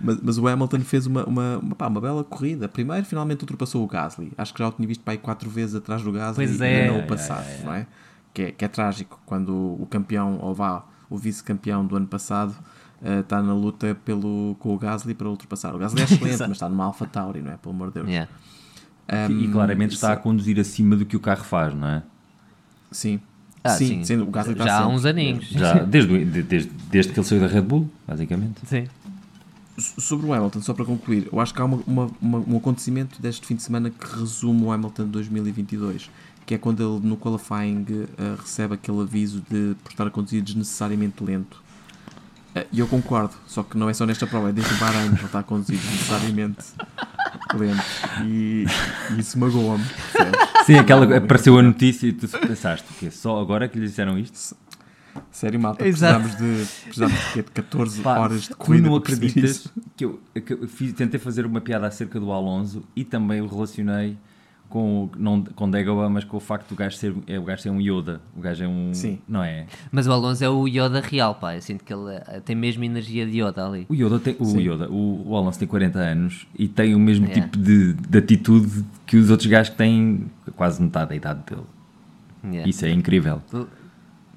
Mas, 0.00 0.18
mas 0.20 0.38
o 0.38 0.46
Hamilton 0.48 0.80
fez 0.80 1.06
uma, 1.06 1.24
uma, 1.24 1.58
uma, 1.58 1.74
pá, 1.74 1.88
uma 1.88 2.00
bela 2.00 2.24
corrida. 2.24 2.68
Primeiro, 2.68 3.04
finalmente 3.04 3.42
ultrapassou 3.42 3.82
o 3.84 3.86
Gasly. 3.86 4.32
Acho 4.38 4.52
que 4.52 4.58
já 4.60 4.68
o 4.68 4.72
tinha 4.72 4.86
visto 4.86 5.02
para 5.02 5.14
aí 5.14 5.18
quatro 5.18 5.48
vezes 5.50 5.74
atrás 5.74 6.02
do 6.02 6.10
Gasly 6.12 6.46
Pois 6.46 6.60
e 6.60 6.64
é. 6.64 6.88
não 6.88 6.96
É, 6.96 6.98
o 7.00 7.06
passar, 7.06 7.44
não 7.64 7.74
é? 7.74 7.86
Que, 8.32 8.42
é? 8.42 8.52
que 8.52 8.64
é 8.64 8.68
trágico 8.68 9.20
quando 9.26 9.52
o 9.52 9.86
campeão, 9.90 10.38
ou 10.40 10.54
vá, 10.54 10.84
o 11.10 11.16
vice-campeão 11.16 11.84
do 11.86 11.96
ano 11.96 12.06
passado 12.06 12.54
eh, 13.04 13.20
está 13.20 13.42
na 13.42 13.54
luta 13.54 13.94
pelo, 14.04 14.56
com 14.58 14.74
o 14.74 14.78
Gasly 14.78 15.14
para 15.14 15.28
ultrapassar. 15.28 15.74
O 15.74 15.78
Gasly 15.78 16.00
é 16.00 16.04
excelente, 16.04 16.38
mas 16.40 16.50
está 16.52 16.68
numa 16.68 16.84
Alpha 16.84 17.06
Tauri, 17.06 17.40
não 17.42 17.52
é? 17.52 17.56
Pelo 17.56 17.74
amor 17.74 17.88
de 17.88 17.94
Deus. 17.94 18.08
Yeah. 18.08 18.30
E 19.30 19.48
claramente 19.48 19.94
está 19.94 20.12
a 20.12 20.16
conduzir 20.16 20.58
acima 20.58 20.96
do 20.96 21.04
que 21.04 21.16
o 21.16 21.20
carro 21.20 21.44
faz, 21.44 21.74
não 21.74 21.86
é? 21.88 22.02
Sim. 22.90 23.20
Ah, 23.64 23.70
sim, 23.70 24.02
sim, 24.04 24.16
o 24.16 24.26
Gasly 24.26 24.52
está 24.52 24.64
já 24.64 24.76
há 24.76 24.80
sempre. 24.80 24.94
uns 24.96 25.04
aninhos. 25.04 25.44
Já, 25.48 25.74
desde, 25.84 26.24
desde, 26.24 26.70
desde 26.90 27.12
que 27.12 27.20
ele 27.20 27.26
saiu 27.26 27.40
da 27.40 27.46
Red 27.46 27.60
Bull, 27.62 27.88
basicamente. 28.08 28.60
Sim. 28.66 28.86
So- 29.78 30.00
Sobre 30.00 30.26
o 30.26 30.32
Hamilton, 30.34 30.60
só 30.62 30.74
para 30.74 30.84
concluir, 30.84 31.28
eu 31.32 31.38
acho 31.40 31.54
que 31.54 31.60
há 31.62 31.64
uma, 31.64 31.80
uma- 31.86 32.10
uma- 32.20 32.38
um 32.40 32.56
acontecimento 32.56 33.20
deste 33.22 33.46
fim 33.46 33.54
de 33.54 33.62
semana 33.62 33.88
que 33.90 34.18
resume 34.18 34.64
o 34.64 34.72
Hamilton 34.72 35.06
2022, 35.06 36.10
que 36.44 36.54
é 36.54 36.58
quando 36.58 36.82
ele 36.82 37.06
no 37.06 37.16
qualifying 37.16 37.86
eh, 38.18 38.34
recebe 38.38 38.74
aquele 38.74 39.00
aviso 39.00 39.42
de 39.48 39.76
por 39.82 39.90
estar 39.92 40.06
a 40.06 40.10
conduzir 40.10 40.42
desnecessariamente 40.42 41.22
lento. 41.22 41.61
E 42.70 42.80
eu 42.80 42.86
concordo, 42.86 43.32
só 43.46 43.62
que 43.62 43.76
não 43.78 43.88
é 43.88 43.94
só 43.94 44.04
nesta 44.04 44.26
prova, 44.26 44.50
é 44.50 44.52
desde 44.52 44.74
o 44.74 44.76
Bahrein 44.76 45.10
que 45.12 45.16
ele 45.20 45.24
está 45.24 45.38
a 45.38 45.42
conduzir 45.42 45.78
desnecessariamente 45.78 46.62
lento. 47.54 47.82
E, 48.24 48.66
e 49.16 49.20
isso 49.20 49.38
magoa-me. 49.38 49.84
Sim, 50.66 50.74
aquela 50.76 51.16
apareceu 51.16 51.58
a 51.58 51.62
notícia 51.62 52.06
e 52.06 52.12
tu 52.12 52.28
pensaste 52.28 52.86
que 52.98 53.10
só 53.10 53.40
agora 53.40 53.68
que 53.68 53.78
lhe 53.78 53.86
disseram 53.86 54.18
isto? 54.18 54.54
Sério, 55.30 55.58
malta, 55.60 55.86
Exato. 55.86 56.20
precisamos 56.22 56.58
de, 56.58 56.66
precisamos 56.84 57.18
de, 57.18 57.32
quê? 57.32 57.42
de 57.42 57.50
14 57.50 58.00
Pá, 58.02 58.18
horas 58.18 58.42
de 58.42 58.48
tu 58.50 58.56
corrida 58.56 58.88
não 58.88 59.00
para 59.00 59.06
perceber 59.16 59.26
acreditas 59.28 59.68
que 59.96 60.04
eu, 60.06 60.20
que 60.34 60.52
eu 60.54 60.68
fiz- 60.68 60.92
tentei 60.94 61.20
fazer 61.20 61.44
uma 61.44 61.60
piada 61.60 61.86
acerca 61.86 62.18
do 62.20 62.32
Alonso 62.32 62.82
e 62.96 63.04
também 63.04 63.40
o 63.42 63.46
relacionei 63.46 64.16
com, 64.72 65.04
o- 65.04 65.10
não, 65.18 65.42
com 65.44 65.70
Dagobah, 65.70 66.08
mas 66.08 66.24
com 66.24 66.38
o 66.38 66.40
facto 66.40 66.70
do 66.70 66.74
gajo 66.74 66.96
ser, 66.96 67.14
é, 67.26 67.38
o 67.38 67.42
gajo 67.44 67.62
ser 67.62 67.70
um 67.70 67.80
Yoda. 67.80 68.20
O 68.36 68.40
gajo 68.40 68.64
é 68.64 68.68
um. 68.68 68.94
Sim. 68.94 69.18
Não 69.28 69.44
é? 69.44 69.66
Mas 69.90 70.06
o 70.06 70.12
Alonso 70.12 70.42
é 70.42 70.48
o 70.48 70.66
Yoda 70.66 71.00
real, 71.00 71.34
pá. 71.34 71.54
Eu 71.54 71.60
sinto 71.60 71.84
que 71.84 71.92
ele 71.92 72.14
eh, 72.26 72.40
tem 72.44 72.56
mesmo 72.56 72.82
energia 72.82 73.26
de 73.26 73.40
Yoda 73.42 73.66
ali. 73.66 73.86
O 73.88 73.94
Yoda 73.94 74.18
tem, 74.18 74.34
o, 74.38 74.44
Sim. 74.46 74.60
Yoda, 74.60 74.88
o, 74.90 75.28
o 75.30 75.36
Alonso 75.36 75.58
tem 75.58 75.68
40 75.68 75.98
anos 75.98 76.46
e 76.58 76.66
tem 76.66 76.94
o 76.94 76.98
mesmo 76.98 77.26
Yeah. 77.26 77.42
tipo 77.42 77.58
de, 77.62 77.92
de 77.92 78.18
atitude 78.18 78.84
que 79.06 79.16
os 79.16 79.28
outros 79.30 79.48
gajos 79.48 79.68
que 79.70 79.76
têm 79.76 80.24
quase 80.56 80.82
metade 80.82 81.10
da 81.10 81.14
idade 81.16 81.40
dele. 81.48 81.62
Yeah. 82.44 82.68
Isso 82.68 82.84
é 82.86 82.90
incrível. 82.90 83.40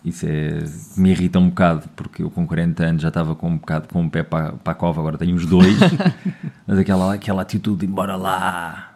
Isso 0.03 0.25
é, 0.27 0.59
me 0.97 1.09
irrita 1.09 1.39
um 1.39 1.49
bocado, 1.49 1.89
porque 1.95 2.21
eu 2.21 2.29
com 2.29 2.45
40 2.45 2.83
anos 2.85 3.01
já 3.01 3.07
estava 3.07 3.33
com 3.33 3.49
um 3.49 3.57
bocado 3.57 3.87
com 3.87 4.05
o 4.05 4.09
pé 4.09 4.21
para, 4.21 4.51
para 4.51 4.71
a 4.73 4.75
cova, 4.75 5.01
agora 5.01 5.17
tenho 5.17 5.35
os 5.35 5.47
dois. 5.47 5.75
mas 6.67 6.77
aquela, 6.77 7.13
aquela 7.15 7.41
atitude 7.41 7.79
de 7.79 7.85
embora 7.87 8.15
lá, 8.15 8.94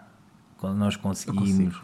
nós 0.64 0.96
conseguimos. 0.96 1.76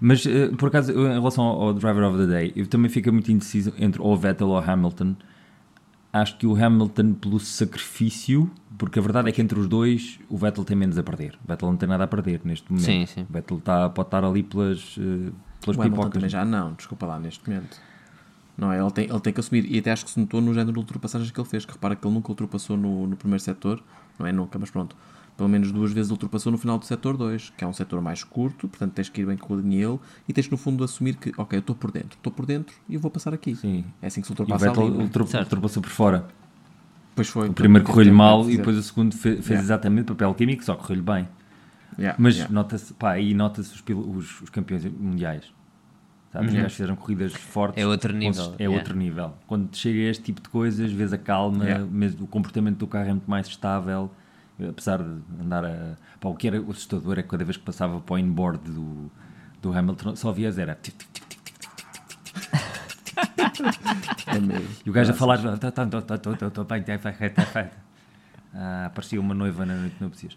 Mas 0.00 0.24
eh, 0.26 0.48
por 0.56 0.68
acaso, 0.68 0.92
em 0.92 1.08
relação 1.14 1.44
ao, 1.44 1.62
ao 1.62 1.74
Driver 1.74 2.04
of 2.04 2.18
the 2.18 2.26
Day, 2.26 2.52
eu 2.54 2.66
também 2.66 2.88
fico 2.90 3.10
muito 3.12 3.30
indeciso 3.32 3.72
entre 3.78 4.00
ou 4.00 4.16
Vettel 4.16 4.48
ou 4.48 4.58
Hamilton. 4.58 5.16
Acho 6.12 6.38
que 6.38 6.46
o 6.46 6.54
Hamilton, 6.56 7.14
pelo 7.14 7.38
sacrifício, 7.38 8.50
porque 8.78 8.98
a 8.98 9.02
verdade 9.02 9.28
é 9.28 9.32
que 9.32 9.42
entre 9.42 9.58
os 9.58 9.66
dois 9.68 10.18
o 10.28 10.38
Vettel 10.38 10.64
tem 10.64 10.76
menos 10.76 10.96
a 10.96 11.02
perder. 11.02 11.38
O 11.44 11.48
Vettel 11.48 11.68
não 11.68 11.76
tem 11.76 11.88
nada 11.88 12.04
a 12.04 12.06
perder 12.06 12.40
neste 12.44 12.70
momento. 12.72 12.86
Sim, 12.86 13.06
sim. 13.06 13.26
O 13.28 13.32
Vettel 13.32 13.58
está, 13.58 13.88
pode 13.90 14.06
estar 14.06 14.24
ali 14.24 14.42
pelas, 14.42 14.96
eh, 14.98 15.30
pelas 15.60 15.76
O 15.76 15.82
pipocas. 15.82 16.12
também 16.12 16.30
já 16.30 16.44
não, 16.44 16.72
desculpa 16.72 17.04
lá, 17.06 17.18
neste 17.18 17.46
momento. 17.48 17.78
Não 18.56 18.72
é? 18.72 18.80
Ele 18.80 18.90
tem, 18.90 19.08
ele 19.08 19.20
tem 19.20 19.32
que 19.32 19.38
assumir, 19.40 19.70
e 19.70 19.78
até 19.78 19.92
acho 19.92 20.04
que 20.04 20.10
se 20.10 20.18
notou 20.18 20.40
no 20.40 20.52
género 20.52 20.72
de 20.72 20.78
ultrapassagens 20.78 21.30
que 21.30 21.38
ele 21.38 21.48
fez, 21.48 21.64
que 21.64 21.72
repara 21.72 21.94
que 21.94 22.04
ele 22.06 22.14
nunca 22.14 22.30
ultrapassou 22.30 22.76
no, 22.76 23.06
no 23.06 23.16
primeiro 23.16 23.42
setor, 23.42 23.80
não 24.18 24.26
é 24.26 24.32
nunca, 24.32 24.58
mas 24.58 24.70
pronto, 24.70 24.96
pelo 25.38 25.48
menos 25.48 25.70
duas 25.72 25.92
vezes 25.92 26.10
ultrapassou 26.10 26.50
no 26.52 26.58
final 26.58 26.78
do 26.78 26.84
setor 26.84 27.16
2, 27.16 27.50
que 27.56 27.64
é 27.64 27.66
um 27.66 27.72
setor 27.72 28.02
mais 28.02 28.22
curto, 28.24 28.68
portanto 28.68 28.92
tens 28.92 29.08
que 29.08 29.20
ir 29.22 29.24
bem 29.26 29.36
com 29.36 29.54
linha 29.56 29.86
ele, 29.88 29.98
e 30.28 30.32
tens 30.34 30.46
que 30.46 30.52
no 30.52 30.58
fundo 30.58 30.82
assumir 30.84 31.14
que, 31.16 31.32
ok, 31.38 31.56
eu 31.56 31.60
estou 31.60 31.76
por 31.76 31.90
dentro, 31.92 32.16
estou 32.18 32.32
por 32.32 32.44
dentro 32.44 32.74
e 32.88 32.94
eu 32.96 33.00
vou 33.00 33.10
passar 33.10 33.32
aqui. 33.32 33.54
Sim. 33.56 33.84
É 34.02 34.08
assim 34.08 34.20
que 34.20 34.26
se 34.26 34.32
E 34.32 34.36
o 34.36 34.38
ultrapassa 34.40 34.66
Vettel 34.66 34.82
é? 35.00 35.02
ultra- 35.04 35.22
ultrapassou 35.40 35.80
por 35.82 35.90
fora. 35.90 36.26
Pois 37.14 37.28
foi. 37.28 37.48
O 37.48 37.52
primeiro 37.52 37.86
correu-lhe 37.86 38.10
mal 38.10 38.50
e 38.50 38.56
depois 38.56 38.76
o 38.76 38.82
segundo 38.82 39.14
fe- 39.14 39.36
fez, 39.36 39.46
Yeah. 39.48 39.62
exatamente 39.64 40.06
papel 40.06 40.34
químico, 40.34 40.62
só 40.64 40.74
correu-lhe 40.74 41.02
bem. 41.02 41.28
Yeah, 41.98 42.16
Mas 42.20 42.34
yeah. 42.36 42.52
nota-se, 42.52 42.92
pá, 42.94 43.12
aí 43.12 43.32
nota-se 43.32 43.72
os, 43.74 43.82
os- 44.16 44.42
os 44.42 44.50
campeões 44.50 44.84
mundiais. 44.84 45.44
Sabes? 46.32 46.48
Os 46.48 46.54
Uhum. 46.54 46.60
gajos 46.62 46.76
fizeram 46.76 46.96
corridas 46.96 47.32
fortes. 47.32 47.82
É 47.82 47.86
outro 47.86 48.12
nível, 48.12 48.54
É 48.58 48.64
yeah. 48.64 48.76
outro 48.76 48.96
nível. 48.96 49.32
Quando 49.46 49.74
chega 49.74 49.98
a 50.00 50.10
este 50.10 50.22
tipo 50.24 50.40
de 50.42 50.48
coisas, 50.48 50.92
vês 50.92 51.12
a 51.12 51.18
calma, 51.18 51.64
Yeah. 51.64 51.86
mesmo 51.90 52.24
o 52.24 52.26
comportamento 52.26 52.76
do 52.78 52.86
carro 52.86 53.06
é 53.08 53.12
muito 53.12 53.30
mais 53.30 53.46
estável 53.46 54.10
apesar 54.66 55.02
de 55.02 55.20
andar 55.40 55.64
a. 55.64 55.96
Pá, 56.20 56.28
o 56.28 56.34
que 56.34 56.48
era 56.48 56.58
assustador 56.58 57.18
é 57.18 57.22
que 57.22 57.28
cada 57.28 57.44
vez 57.44 57.56
que 57.56 57.64
passava 57.64 58.00
para 58.00 58.14
o 58.14 58.18
inboard 58.18 58.70
do, 58.70 59.10
do 59.62 59.72
Hamilton, 59.72 60.16
só 60.16 60.32
vias 60.32 60.58
era. 60.58 60.78
e 64.84 64.90
o 64.90 64.92
gajo 64.92 65.12
a 65.12 65.14
falar. 65.14 65.40
Ah, 68.54 68.90
parecia 68.94 69.20
uma 69.20 69.34
noiva 69.34 69.66
na 69.66 69.74
noite 69.74 69.96
de 69.96 70.02
núpcias. 70.02 70.36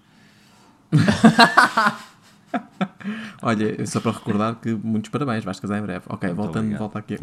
Olha, 3.42 3.86
só 3.88 4.00
para 4.00 4.12
recordar 4.12 4.56
que 4.56 4.74
muitos 4.74 5.10
parabéns, 5.10 5.44
vais 5.44 5.60
casar 5.60 5.80
em 5.80 5.82
breve. 5.82 6.06
Ok, 6.08 6.32
voltando, 6.34 6.78
volta 6.78 7.00
aqui. 7.00 7.18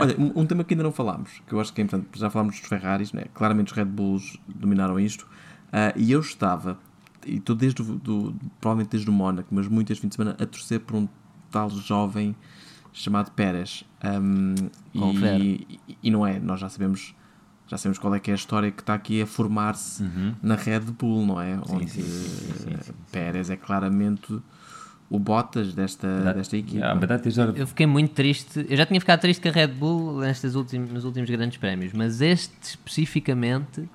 Olha, 0.00 0.16
um, 0.18 0.40
um, 0.40 0.46
tema 0.46 0.64
que 0.64 0.74
ainda 0.74 0.84
não 0.84 0.92
falámos, 0.92 1.42
que 1.46 1.52
eu 1.52 1.60
acho 1.60 1.72
que 1.72 1.80
é 1.80 1.84
importante, 1.84 2.18
já 2.18 2.30
falámos 2.30 2.58
dos 2.58 2.68
Ferraris, 2.68 3.12
né? 3.12 3.24
claramente 3.34 3.72
os 3.72 3.76
Red 3.76 3.86
Bulls 3.86 4.38
dominaram 4.46 4.98
isto 4.98 5.26
ah, 5.72 5.92
e 5.96 6.12
eu 6.12 6.20
estava, 6.20 6.78
e 7.26 7.36
estou 7.36 7.54
desde 7.56 7.82
do, 7.82 8.34
provavelmente 8.60 8.90
desde 8.92 9.08
o 9.08 9.12
Mónaco, 9.12 9.48
mas 9.54 9.66
muitas 9.68 9.98
fins 9.98 10.08
de 10.10 10.14
semana, 10.16 10.36
a 10.40 10.46
torcer 10.46 10.80
por 10.80 10.96
um 10.96 11.08
tal 11.50 11.70
jovem 11.70 12.34
chamado 12.92 13.30
Pérez. 13.32 13.84
Confere. 14.98 15.66
e, 15.68 15.80
e, 15.88 15.98
e 16.04 16.10
não 16.10 16.26
é, 16.26 16.38
nós 16.38 16.60
já 16.60 16.68
sabemos. 16.68 17.14
Já 17.70 17.76
sabemos 17.76 17.98
qual 17.98 18.14
é 18.14 18.18
que 18.18 18.30
é 18.30 18.32
a 18.32 18.34
história 18.34 18.70
que 18.70 18.80
está 18.80 18.94
aqui 18.94 19.20
a 19.20 19.26
formar-se 19.26 20.02
na 20.42 20.54
Red 20.54 20.80
Bull, 20.80 21.26
não 21.26 21.38
é? 21.38 21.54
Onde 21.68 21.82
Uhum. 21.82 21.86
sim, 21.88 22.00
sim, 22.02 22.52
sim, 22.54 22.76
sim. 22.80 22.92
Pérez 23.12 23.50
é 23.50 23.56
claramente 23.58 24.40
o 25.10 25.18
Bottas 25.18 25.74
desta, 25.74 26.32
desta 26.32 26.56
equipa. 26.56 26.86
Ah, 26.86 26.94
Eu 27.58 27.66
fiquei 27.66 27.84
muito 27.86 28.14
triste. 28.14 28.64
Eu 28.70 28.74
já 28.74 28.86
tinha 28.86 28.98
ficado 28.98 29.20
triste 29.20 29.42
com 29.42 29.48
a 29.48 29.52
Red 29.52 29.66
Bull 29.68 30.20
nestes 30.20 30.54
últimos, 30.54 30.90
nos 30.90 31.04
últimos 31.04 31.28
grandes 31.28 31.58
prémios, 31.58 31.92
mas 31.92 32.22
este 32.22 32.54
especificamente, 32.62 33.86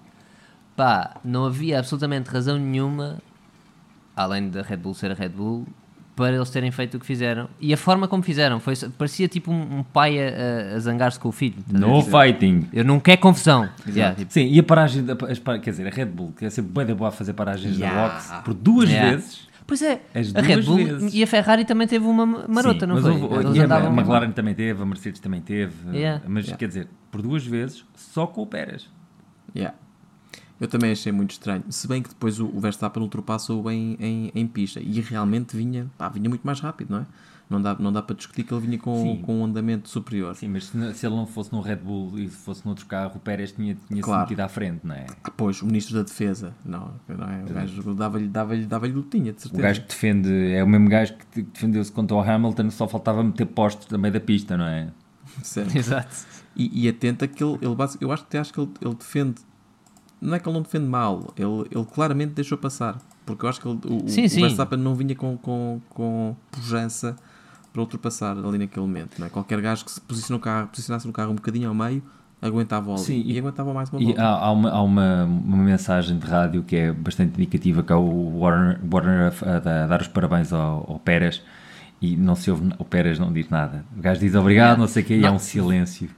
pá, 0.75 1.15
não 1.23 1.45
havia 1.45 1.79
absolutamente 1.79 2.29
razão 2.29 2.57
nenhuma, 2.57 3.19
além 4.15 4.49
da 4.49 4.62
Red 4.62 4.77
Bull 4.77 4.93
ser 4.93 5.12
a 5.12 5.13
Red 5.13 5.29
Bull, 5.29 5.65
para 6.15 6.36
eles 6.36 6.49
terem 6.51 6.69
feito 6.71 6.95
o 6.97 6.99
que 6.99 7.05
fizeram. 7.05 7.49
E 7.59 7.73
a 7.73 7.77
forma 7.77 8.07
como 8.07 8.21
fizeram, 8.21 8.59
foi, 8.59 8.75
parecia 8.97 9.27
tipo 9.27 9.51
um, 9.51 9.79
um 9.79 9.83
pai 9.83 10.17
a, 10.19 10.75
a- 10.75 10.79
zangar-se 10.79 11.19
com 11.19 11.29
o 11.29 11.31
filho. 11.31 11.55
ver? 11.67 11.79
No 11.79 12.01
fighting. 12.03 12.67
Eu 12.71 12.86
não 12.86 12.99
quero 12.99 13.19
confusão. 13.19 13.67
Yeah, 13.88 14.15
tipo, 14.15 14.31
Sim, 14.31 14.45
e 14.47 14.59
a 14.59 14.63
paragem, 14.63 15.03
da, 15.03 15.15
quer 15.15 15.71
dizer, 15.71 15.88
a 15.88 15.89
Red 15.89 16.05
Bull, 16.05 16.31
que 16.38 16.45
é 16.45 16.49
sempre 16.51 16.71
bem 16.71 16.86
da 16.86 16.93
boa 16.93 17.07
a 17.09 17.12
fazer 17.12 17.33
paragens 17.33 17.77
Yeah. 17.79 18.07
da 18.09 18.13
box, 18.13 18.43
por 18.45 18.53
duas 18.53 18.89
Yeah. 18.89 19.12
vezes. 19.15 19.51
Pois 19.65 19.81
é, 19.81 20.01
As 20.13 20.36
a 20.36 20.41
Red 20.41 20.62
Bull 20.62 20.75
vezes. 20.75 21.13
e 21.15 21.23
a 21.23 21.25
Ferrari 21.27 21.65
também 21.65 21.88
teve 21.88 22.05
uma 22.05 22.25
marota, 22.25 22.81
Sim, 22.81 22.86
não 22.86 22.95
mas 22.95 23.03
foi? 23.05 23.13
houve- 23.13 23.57
e 23.57 23.62
a, 23.62 23.75
a 23.77 23.89
McLaren 23.89 24.31
também 24.31 24.53
teve, 24.53 24.83
a 24.83 24.86
Mercedes 24.86 25.19
também 25.21 25.41
teve, 25.41 25.73
Yeah. 25.97 26.21
mas 26.27 26.43
Yeah. 26.45 26.57
quer 26.59 26.67
dizer, 26.67 26.88
por 27.09 27.21
duas 27.23 27.43
vezes, 27.43 27.83
só 27.95 28.27
com 28.27 28.41
o 28.43 28.45
Pérez. 28.45 28.88
Yeah. 29.55 29.75
Eu 30.63 30.67
também 30.69 30.91
achei 30.93 31.12
muito 31.12 31.32
estranho. 31.32 31.63
Se 31.69 31.88
bem 31.88 32.02
que 32.02 32.08
depois 32.10 32.39
o, 32.39 32.45
o 32.47 32.60
Verstappen 32.60 33.04
ultrapassou 33.04 33.69
em, 33.69 33.97
em, 33.99 34.32
em 34.34 34.47
pista 34.47 34.80
e 34.80 35.02
realmente 35.02 35.58
vinha, 35.58 35.88
pá, 35.97 36.08
vinha 36.08 36.30
muito 36.30 36.43
mais 36.43 36.60
rápido, 36.62 36.91
não 36.91 36.99
é? 36.99 37.06
Não 37.49 37.62
dá, 37.62 37.76
não 37.78 37.91
dá 37.91 38.02
para 38.02 38.15
discutir 38.15 38.43
que 38.45 38.54
ele 38.54 38.65
vinha 38.65 38.78
com, 38.80 38.95
Sim. 39.04 39.21
com 39.21 39.41
um 39.41 39.45
andamento 39.45 39.89
superior. 39.89 40.34
Sim, 40.36 40.47
mas 40.47 40.63
se, 40.67 40.93
se 40.93 41.06
ele 41.06 41.15
não 41.15 41.28
fosse 41.28 41.52
no 41.52 41.60
Red 41.60 41.76
Bull 41.76 42.17
e 42.17 42.30
se 42.30 42.38
fosse 42.38 42.65
noutro 42.65 42.86
carro, 42.86 43.12
o 43.17 43.19
Pérez 43.19 43.52
tinha, 43.52 43.78
tinha 43.88 44.02
Claro. 44.02 44.21
se 44.21 44.26
metido 44.30 44.39
à 44.39 44.47
frente, 44.47 44.80
não 44.86 44.95
é? 44.95 45.06
Ah, 45.21 45.30
pois, 45.30 45.62
o 45.62 45.65
Ministro 45.65 45.95
da 45.95 46.04
Defesa. 46.04 46.56
Não, 46.65 46.93
não 47.10 47.30
é? 47.30 47.43
O 47.43 47.54
gajo 47.54 47.93
dava-lhe 47.93 48.28
dava 48.30 48.56
dava 48.58 48.88
lutinha, 48.88 49.34
de 49.34 49.38
O 49.39 49.41
certeza. 49.41 49.62
gajo 49.62 49.82
que 49.82 49.88
defende, 49.89 50.30
é 50.54 50.63
o 50.63 50.67
mesmo 50.67 50.88
gajo 50.88 51.13
que 51.34 51.41
defendeu-se 51.41 51.91
contra 51.91 52.15
o 52.15 52.21
Hamilton, 52.21 52.71
só 52.71 52.88
faltava 52.88 53.21
meter 53.21 53.45
postos 53.47 53.89
no 53.89 53.99
meio 53.99 54.13
da 54.13 54.21
pista, 54.21 54.56
não 54.58 54.65
é? 54.65 54.88
Certo. 55.43 55.76
Exato. 55.78 56.15
E, 56.56 56.86
e 56.86 56.88
atenta 56.88 57.28
que 57.28 57.43
ele, 57.43 57.56
ele 57.62 57.76
eu 57.99 58.12
acho 58.12 58.26
que 58.26 58.38
acho 58.38 58.54
que 58.54 58.60
ele, 58.62 58.71
ele 58.82 58.95
defende. 58.95 59.36
Não 60.23 60.36
é 60.36 60.39
que 60.39 60.47
ele 60.47 60.53
não 60.55 60.62
defende 60.62 60.86
mal, 60.88 61.33
ele, 61.38 61.67
ele 61.71 61.86
claramente 61.93 62.33
deixou 62.33 62.57
passar. 62.57 62.97
Porque 63.25 63.45
eu 63.45 63.49
acho 63.49 63.59
que 63.62 63.67
ele, 63.67 63.79
o, 63.86 64.05
o- 64.05 64.09
Sim, 64.09 64.25
o 64.25 64.29
sim. 64.29 64.41
Verstappen 64.41 64.77
não 64.79 64.95
vinha 64.95 65.15
com, 65.15 65.38
com, 65.38 65.79
com 65.89 66.36
pujança 66.51 67.15
para 67.71 67.81
ultrapassar 67.81 68.38
ali 68.38 68.57
naquele 68.57 68.86
momento. 68.86 69.17
Não 69.19 69.27
é? 69.27 69.29
Qualquer 69.29 69.59
gajo 69.62 69.83
que 69.86 69.91
se 69.91 69.99
posicione 70.01 70.38
no 70.38 70.43
carro, 70.43 70.67
posicionasse 70.67 71.07
no 71.07 71.13
carro 71.13 71.31
um 71.31 71.36
bocadinho 71.36 71.69
ao 71.69 71.75
meio 71.75 72.01
aguentava 72.41 72.91
ali. 72.91 72.99
Sim, 72.99 73.21
e, 73.25 73.31
e- 73.33 73.39
aguentava 73.39 73.73
mais 73.73 73.89
uma 73.89 74.01
volta. 74.01 74.21
há, 74.21 74.27
há 74.47 74.51
uma, 74.51 74.69
há 74.69 74.81
uma, 74.81 75.23
uma 75.23 75.57
mensagem 75.63 76.17
de 76.19 76.27
rádio 76.27 76.62
que 76.63 76.75
é 76.75 76.91
bastante 76.91 77.33
indicativa, 77.36 77.81
que 77.81 77.93
é 77.93 77.95
o 77.95 78.38
Warner, 78.39 78.79
Warner 78.91 79.33
a, 79.45 79.49
a- 79.49 79.83
a 79.83 79.88
dar 79.88 80.01
os 80.01 80.07
parabéns 80.09 80.51
ao, 80.51 80.86
ao 80.91 80.99
Pérez 80.99 81.41
e 82.01 82.17
não 82.17 82.36
se 82.36 82.51
ouve, 82.51 82.69
o 82.77 82.83
Pérez 82.83 83.17
não 83.17 83.31
diz 83.31 83.47
nada. 83.49 83.86
O 83.97 84.01
gajo 84.01 84.19
diz 84.19 84.36
obrigado, 84.36 84.77
não 84.77 84.88
sei 84.88 85.03
o 85.03 85.05
quê, 85.05 85.15
e 85.19 85.25
há 85.25 85.29
Não. 85.29 85.38
um 85.38 85.39
silêncio. 85.39 86.09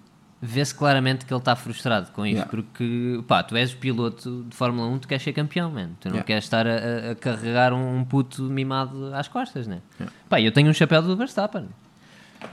Vê-se 0.45 0.75
claramente 0.75 1.25
que 1.25 1.33
ele 1.33 1.39
está 1.39 1.55
frustrado 1.55 2.11
com 2.11 2.25
isto, 2.25 2.35
Yeah. 2.35 2.49
porque 2.51 3.23
pá, 3.27 3.41
tu 3.41 3.55
és 3.55 3.73
o 3.73 3.77
piloto 3.77 4.45
de 4.49 4.55
Fórmula 4.55 4.87
1, 4.89 4.99
tu 4.99 5.07
queres 5.07 5.23
ser 5.23 5.33
campeão, 5.33 5.71
man. 5.71 5.89
tu 5.99 6.07
não 6.09 6.15
Yeah. 6.15 6.23
queres 6.27 6.43
estar 6.43 6.67
a, 6.67 6.71
a- 6.71 7.11
a 7.11 7.15
carregar 7.15 7.73
um, 7.73 8.03
puto 8.05 8.43
mimado 8.43 9.13
às 9.15 9.27
costas, 9.27 9.65
né? 9.67 9.81
Yeah. 9.99 10.15
Pá, 10.29 10.39
eu 10.41 10.51
tenho 10.51 10.69
um 10.69 10.73
chapéu 10.73 11.01
do 11.01 11.15
Verstappen, 11.17 11.67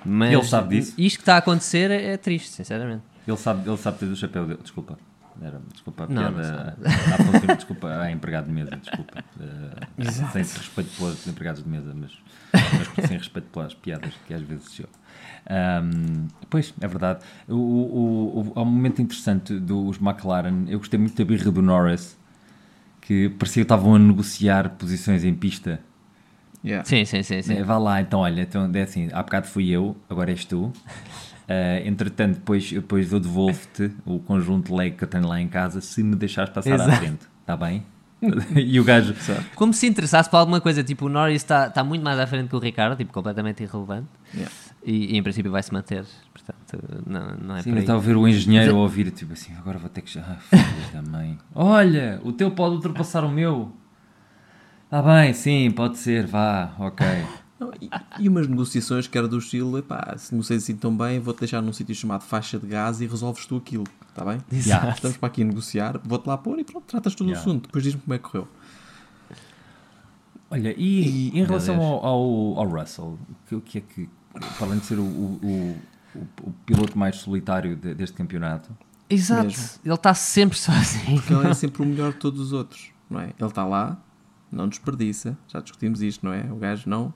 mas 0.04 0.32
Ele 0.32 0.44
sabe 0.44 0.76
disso? 0.76 0.94
isto 0.96 1.16
que 1.18 1.22
está 1.22 1.34
a 1.34 1.38
acontecer 1.38 1.90
é, 1.90 2.12
é 2.12 2.16
triste, 2.16 2.48
sinceramente. 2.50 3.02
Ele 3.26 3.36
sabe, 3.36 3.68
ele 3.68 3.76
sabe 3.76 3.98
ter 3.98 4.06
o 4.06 4.16
chapéu 4.16 4.46
dele, 4.46 4.60
desculpa. 4.62 4.98
Era, 5.40 5.60
desculpa 5.72 6.04
a 6.04 6.06
Não, 6.08 6.22
não 6.22 6.32
piada 6.34 6.76
à 6.78 7.16
funcionária, 7.16 7.56
desculpa 7.56 7.88
à 7.88 8.10
empregado 8.12 8.46
de 8.46 8.52
mesa, 8.52 8.76
desculpa. 8.76 9.24
Eh, 9.98 10.10
sem 10.10 10.42
respeito 10.42 10.90
pelos 10.96 11.26
empregados 11.26 11.62
de 11.64 11.68
mesa, 11.68 11.92
mas, 11.94 12.12
mas 12.52 13.08
sem 13.08 13.18
respeito 13.18 13.48
pelas 13.48 13.74
piadas 13.74 14.12
que 14.26 14.34
às 14.34 14.42
vezes 14.42 14.64
se 14.70 14.82
ouve. 14.82 14.94
Ahm, 15.48 16.28
pois, 16.48 16.72
é 16.80 16.86
verdade. 16.86 17.24
O, 17.48 17.54
o, 17.54 18.40
o, 18.40 18.52
há 18.54 18.62
um 18.62 18.66
momento 18.66 19.02
interessante 19.02 19.58
dos 19.58 20.00
McLaren. 20.00 20.64
Eu 20.68 20.78
gostei 20.78 20.98
muito 20.98 21.16
da 21.16 21.24
birra 21.24 21.50
do 21.50 21.62
Norris, 21.62 22.16
que 23.00 23.28
parecia 23.30 23.62
que 23.62 23.64
estavam 23.64 23.94
a 23.94 23.98
negociar 23.98 24.70
posições 24.70 25.24
em 25.24 25.34
pista. 25.34 25.80
Yeah. 26.64 26.84
Sim, 26.84 27.04
sim, 27.04 27.22
sim. 27.22 27.42
sim. 27.42 27.54
É, 27.54 27.64
Vá 27.64 27.76
lá, 27.76 28.00
então, 28.00 28.20
olha, 28.20 28.42
então, 28.42 28.70
é 28.72 28.82
assim, 28.82 29.08
há 29.12 29.22
bocado 29.22 29.48
fui 29.48 29.68
eu, 29.70 29.96
agora 30.08 30.30
és 30.30 30.44
tu. 30.44 30.72
Ah, 31.48 31.80
entretanto, 31.84 32.36
depois, 32.36 32.70
depois 32.70 33.12
eu 33.12 33.20
devolvo-te 33.20 33.90
o 34.06 34.20
conjunto 34.20 34.68
de 34.68 34.78
leg 34.78 34.96
que 34.96 35.04
eu 35.04 35.08
tenho 35.08 35.26
lá 35.26 35.40
em 35.40 35.48
casa 35.48 35.80
se 35.80 36.02
me 36.02 36.14
deixares 36.14 36.50
passar 36.50 36.70
à 36.70 36.74
Exato. 36.74 36.96
frente. 36.96 37.26
Está 37.40 37.56
bem? 37.56 37.84
e 38.56 38.78
o 38.78 38.84
gajo, 38.84 39.14
Como 39.56 39.74
se 39.74 39.86
interessasse 39.86 40.30
para 40.30 40.38
alguma 40.38 40.60
coisa, 40.60 40.84
tipo, 40.84 41.06
o 41.06 41.08
Norris 41.08 41.42
está 41.42 41.66
está 41.66 41.82
muito 41.82 42.02
mais 42.02 42.18
à 42.18 42.26
frente 42.26 42.48
que 42.48 42.54
o 42.54 42.58
Ricardo, 42.60 42.96
tipo, 42.96 43.12
completamente 43.12 43.62
irrelevante. 43.62 44.06
Yeah. 44.32 44.52
E, 44.84 45.14
e 45.14 45.16
em 45.16 45.22
princípio 45.22 45.50
vai 45.50 45.62
se 45.62 45.72
manter. 45.72 46.04
Portanto, 46.32 47.02
não, 47.06 47.36
não 47.36 47.56
é 47.56 47.62
Sim, 47.62 47.76
estava 47.76 47.98
a 47.98 48.02
ver 48.02 48.16
o 48.16 48.26
engenheiro 48.26 48.76
a 48.76 48.78
ouvir, 48.80 49.10
tipo 49.10 49.32
assim, 49.32 49.54
agora 49.54 49.78
vou 49.78 49.88
ter 49.88 50.00
que. 50.02 50.18
Ah, 50.18 50.38
da 50.92 51.02
mãe. 51.02 51.38
Olha, 51.54 52.20
o 52.24 52.32
teu 52.32 52.50
pode 52.50 52.74
ultrapassar 52.76 53.24
o 53.24 53.30
meu. 53.30 53.72
Está 54.84 55.00
bem, 55.02 55.32
sim, 55.32 55.70
pode 55.70 55.98
ser, 55.98 56.26
vá, 56.26 56.74
ok. 56.78 57.06
E, 57.80 57.88
e 58.18 58.28
umas 58.28 58.48
negociações 58.48 59.06
que 59.06 59.16
era 59.16 59.28
do 59.28 59.38
estilo, 59.38 59.78
epá, 59.78 60.16
se 60.18 60.34
não 60.34 60.42
sei 60.42 60.56
assim 60.56 60.74
tão 60.74 60.96
bem, 60.96 61.20
vou-te 61.20 61.38
deixar 61.38 61.62
num 61.62 61.72
sítio 61.72 61.94
chamado 61.94 62.22
faixa 62.22 62.58
de 62.58 62.66
gás 62.66 63.00
e 63.00 63.06
resolves 63.06 63.46
tu 63.46 63.56
aquilo, 63.56 63.84
está 64.08 64.24
bem? 64.24 64.40
Yeah. 64.52 64.90
Estamos 64.90 65.16
para 65.16 65.28
aqui 65.28 65.42
a 65.42 65.44
negociar, 65.44 66.00
vou-te 66.02 66.26
lá 66.26 66.36
pôr 66.36 66.58
e 66.58 66.64
pronto, 66.64 66.86
tratas 66.86 67.14
tu 67.14 67.22
do 67.22 67.30
Yeah. 67.30 67.40
assunto, 67.40 67.68
depois 67.68 67.84
diz-me 67.84 68.00
como 68.00 68.14
é 68.14 68.18
que 68.18 68.24
correu. 68.24 68.48
Olha, 70.50 70.74
e, 70.76 71.28
em 71.28 71.44
relação 71.44 71.80
ao, 71.80 72.04
ao, 72.04 72.58
ao 72.58 72.68
Russell, 72.68 73.16
o 73.30 73.48
que, 73.48 73.54
o 73.54 73.60
que 73.60 73.78
é 73.78 73.80
que, 73.80 74.08
para 74.32 74.66
além 74.66 74.78
de 74.78 74.86
ser 74.86 74.98
o, 74.98 75.02
o, 75.02 75.38
o, 76.14 76.18
o- 76.42 76.52
piloto 76.66 76.98
mais 76.98 77.16
solitário 77.16 77.76
de- 77.76 77.94
deste 77.94 78.16
campeonato, 78.16 78.70
Exato, 79.10 79.44
Mesmo. 79.44 79.78
ele 79.84 79.94
está 79.94 80.14
sempre 80.14 80.56
sozinho. 80.58 81.16
Porque 81.20 81.34
ele 81.34 81.46
é 81.48 81.54
sempre 81.54 81.82
o 81.82 81.84
melhor 81.86 82.12
de 82.12 82.18
todos 82.18 82.40
os 82.40 82.52
outros, 82.54 82.90
não 83.10 83.20
é? 83.20 83.24
Ele 83.38 83.48
está 83.48 83.64
lá, 83.66 84.00
não 84.50 84.66
desperdiça, 84.68 85.36
já 85.48 85.60
discutimos 85.60 86.00
isto, 86.00 86.24
não 86.24 86.32
é? 86.32 86.50
O 86.50 86.56
gajo 86.56 86.88
não, 86.88 87.12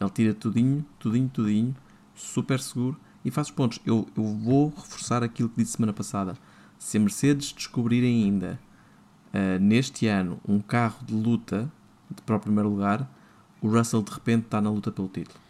ele 0.00 0.10
tira 0.10 0.32
tudinho, 0.34 0.84
tudinho, 0.98 1.28
tudinho, 1.28 1.74
super 2.14 2.60
seguro 2.60 2.96
e 3.24 3.30
faz 3.32 3.48
os 3.48 3.52
pontos. 3.52 3.80
Eu, 3.84 4.06
eu 4.16 4.22
vou 4.24 4.68
reforçar 4.76 5.24
aquilo 5.24 5.48
que 5.48 5.56
disse 5.60 5.72
semana 5.72 5.92
passada. 5.92 6.34
Se 6.78 6.96
a 6.98 7.00
Mercedes 7.00 7.52
descobrir 7.52 8.04
ainda 8.04 8.60
ah, 9.32 9.58
neste 9.58 10.06
ano 10.06 10.38
um 10.46 10.60
carro 10.60 11.04
de 11.04 11.14
luta 11.14 11.68
de- 12.08 12.22
para 12.22 12.36
o 12.36 12.40
primeiro 12.40 12.68
lugar, 12.68 13.10
o 13.60 13.68
Russell 13.68 14.02
de 14.02 14.12
repente 14.12 14.44
está 14.44 14.60
na 14.60 14.70
luta 14.70 14.92
pelo 14.92 15.08
título. 15.08 15.40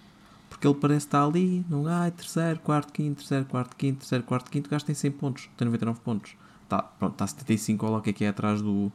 Porque 0.65 0.69
ele 0.69 0.81
parece 0.81 1.07
estar 1.07 1.23
ali, 1.23 1.63
não 1.69 1.87
ai, 1.87 2.11
terceiro, 2.11 2.59
quarto, 2.61 2.91
quinto, 2.91 3.17
terceiro, 3.17 3.45
quarto, 3.45 3.77
quinto, 3.77 3.99
terceiro, 3.99 4.25
quarto, 4.25 4.51
quinto, 4.51 4.67
o 4.67 4.71
gajo 4.71 4.85
tem 4.87 4.95
100 4.95 5.11
pontos, 5.11 5.51
tem 5.59 5.67
99 5.67 6.01
pontos. 6.01 6.33
Tá, 6.67 6.79
pronto, 6.83 7.13
está 7.13 7.27
75, 7.27 7.85
olha 7.85 7.93
lá 7.93 7.99
o 7.99 8.01
que 8.03 8.09
é 8.09 8.13
que 8.15 8.25
é 8.25 8.29
atrás 8.29 8.63
do, 8.63 8.91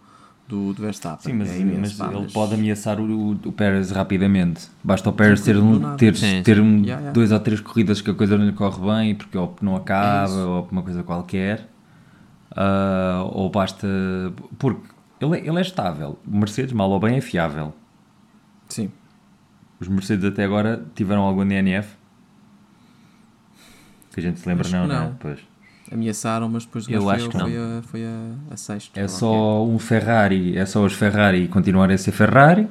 do, 0.48 0.74
do 0.74 0.82
Verstappen. 0.82 1.32
sim, 1.32 1.38
mas, 1.38 1.52
é 1.52 1.60
imenso, 1.60 1.80
mas 1.82 1.94
pá, 1.94 2.08
ele 2.08 2.22
mas- 2.24 2.34
pode 2.34 2.56
ameaçar 2.56 3.00
o, 3.00 3.34
o 3.34 3.52
Pérez 3.52 3.92
rapidamente. 3.92 4.68
Basta 4.84 5.12
o 5.12 5.14
Pérez 5.14 5.42
ter, 5.42 5.58
um, 5.58 5.96
ter, 5.96 6.16
Sim, 6.16 6.42
ter 6.42 6.60
um, 6.60 6.78
Yeah, 6.78 6.86
yeah. 7.02 7.12
dois 7.12 7.32
ou 7.32 7.40
três 7.40 7.62
corridas 7.62 8.02
que 8.02 8.10
a 8.10 8.16
coisa 8.16 8.36
não 8.36 8.48
lhe 8.48 8.54
corre 8.54 8.84
bem, 8.92 9.14
porque 9.14 9.38
ou 9.38 9.56
não 9.62 9.76
acaba, 9.76 10.34
É 10.34 10.46
ou 10.46 10.68
uma 10.72 10.82
coisa 10.82 11.04
qualquer, 11.04 11.70
Ah, 12.56 13.30
ou 13.32 13.48
basta. 13.52 13.88
Porque 14.58 14.82
ele 15.22 15.38
é, 15.38 15.48
ele 15.48 15.58
é 15.60 15.62
estável. 15.62 16.18
O 16.28 16.36
Mercedes, 16.36 16.74
mal 16.74 16.90
ou 16.90 17.00
bem, 17.00 17.18
é 17.18 17.22
fiável. 17.22 17.76
Sim. 18.68 18.90
Os 19.80 19.88
Mercedes 19.88 20.26
até 20.26 20.44
agora 20.44 20.84
tiveram 20.96 21.22
algum 21.22 21.48
DNF? 21.48 21.96
Que 24.12 24.20
a 24.20 24.24
gente 24.24 24.40
se 24.40 24.48
lembra, 24.48 24.68
não, 24.70 24.88
não 24.88 24.96
é? 24.96 25.00
não. 25.00 25.16
Pois. 25.16 25.40
Ameaçaram, 25.92 26.50
mas 26.50 26.66
depois 26.66 26.88
o 26.88 26.92
Eu 26.92 27.10
acho 27.10 27.26
foi, 27.26 27.32
que 27.32 27.38
não. 27.38 27.46
foi, 27.46 27.58
a, 27.58 27.82
foi 27.84 28.06
a, 28.06 28.54
a 28.54 28.58
sexto. 28.58 28.98
É 28.98 29.08
só 29.08 29.66
um 29.66 29.80
Ferrari, 29.80 30.58
é 30.58 30.66
só 30.66 30.84
os 30.84 30.94
Ferrari 30.94 31.48
continuarem 31.48 31.96
a 31.96 31.98
ser 31.98 32.12
Ferrari, 32.12 32.68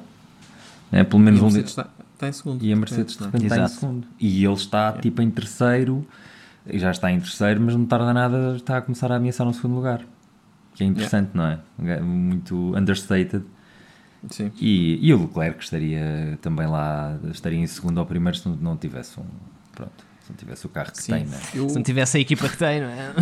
né? 0.93 1.03
pelo 1.03 1.21
menos. 1.21 1.41
E 1.41 1.43
um 1.43 1.47
Mercedes 1.47 1.71
está, 1.71 1.89
está 2.15 2.29
em 2.29 2.33
segundo. 2.33 2.65
e 2.65 2.71
a 2.71 2.75
de 2.75 2.81
Mercedes 2.81 3.17
de 3.17 3.25
repente, 3.25 3.43
repente 3.43 3.61
está 3.61 3.65
em 3.65 3.69
segundo. 3.69 4.07
E 4.21 4.45
ele 4.45 4.55
está 4.55 4.93
tipo 4.93 5.23
em 5.23 5.31
terceiro, 5.31 6.07
e 6.67 6.79
já 6.79 6.91
está 6.91 7.11
em 7.11 7.19
terceiro, 7.19 7.61
mas 7.61 7.75
não 7.75 7.87
tarda 7.87 8.13
nada, 8.13 8.55
está 8.55 8.77
a 8.77 8.83
começar 8.83 9.11
a 9.11 9.17
ameaçar 9.17 9.47
no 9.47 9.55
segundo 9.55 9.75
lugar. 9.75 10.03
Que 10.75 10.85
é 10.85 10.87
interessante, 10.87 11.31
não 11.35 11.45
é? 11.45 12.01
Muito 12.01 12.77
understated. 12.77 13.45
Sim. 14.31 14.51
E, 14.61 14.99
e 15.07 15.15
o 15.15 15.21
Leclerc 15.23 15.63
estaria 15.63 16.39
também 16.43 16.67
lá, 16.67 17.17
estaria 17.31 17.59
em 17.59 17.67
segundo 17.67 17.99
ou 17.99 18.07
primeiro 18.07 18.37
se 18.37 18.49
não, 18.49 18.57
não 18.57 18.77
tivesse 18.77 19.19
um. 19.21 19.25
Pronto, 19.73 19.93
se 20.23 20.31
não 20.31 20.37
tivesse 20.37 20.67
o 20.67 20.69
carro 20.69 20.91
que 20.93 21.03
Sim. 21.03 21.13
tem, 21.13 21.25
né? 21.27 21.39
Eu, 21.55 21.69
Se 21.69 21.75
não 21.77 21.83
tivesse 21.83 22.17
a 22.17 22.21
equipa 22.21 22.49
que 22.49 22.57
tem, 22.57 22.81
não 22.81 22.89
é? 22.89 23.13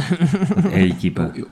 É 0.73 0.81
a 0.83 0.87
equipa. 0.87 1.33
Eu- 1.35 1.49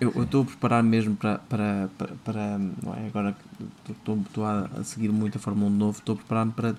Eu 0.00 0.10
eu 0.16 0.22
estou 0.22 0.42
a 0.42 0.44
preparar 0.46 0.82
mesmo 0.82 1.14
para, 1.16 1.36
para, 1.38 1.90
para, 1.98 2.08
para- 2.24 2.58
não 2.58 2.94
é? 2.94 3.06
Agora 3.08 3.36
que 3.84 3.92
estou- 3.92 4.18
a 4.46 4.82
seguir 4.84 5.10
muito 5.10 5.36
a 5.36 5.38
Fórmula 5.40 5.68
1 5.68 5.72
de 5.72 5.78
novo, 5.78 5.98
estou 5.98 6.14
a 6.14 6.16
preparar-me 6.16 6.52
para 6.52 6.74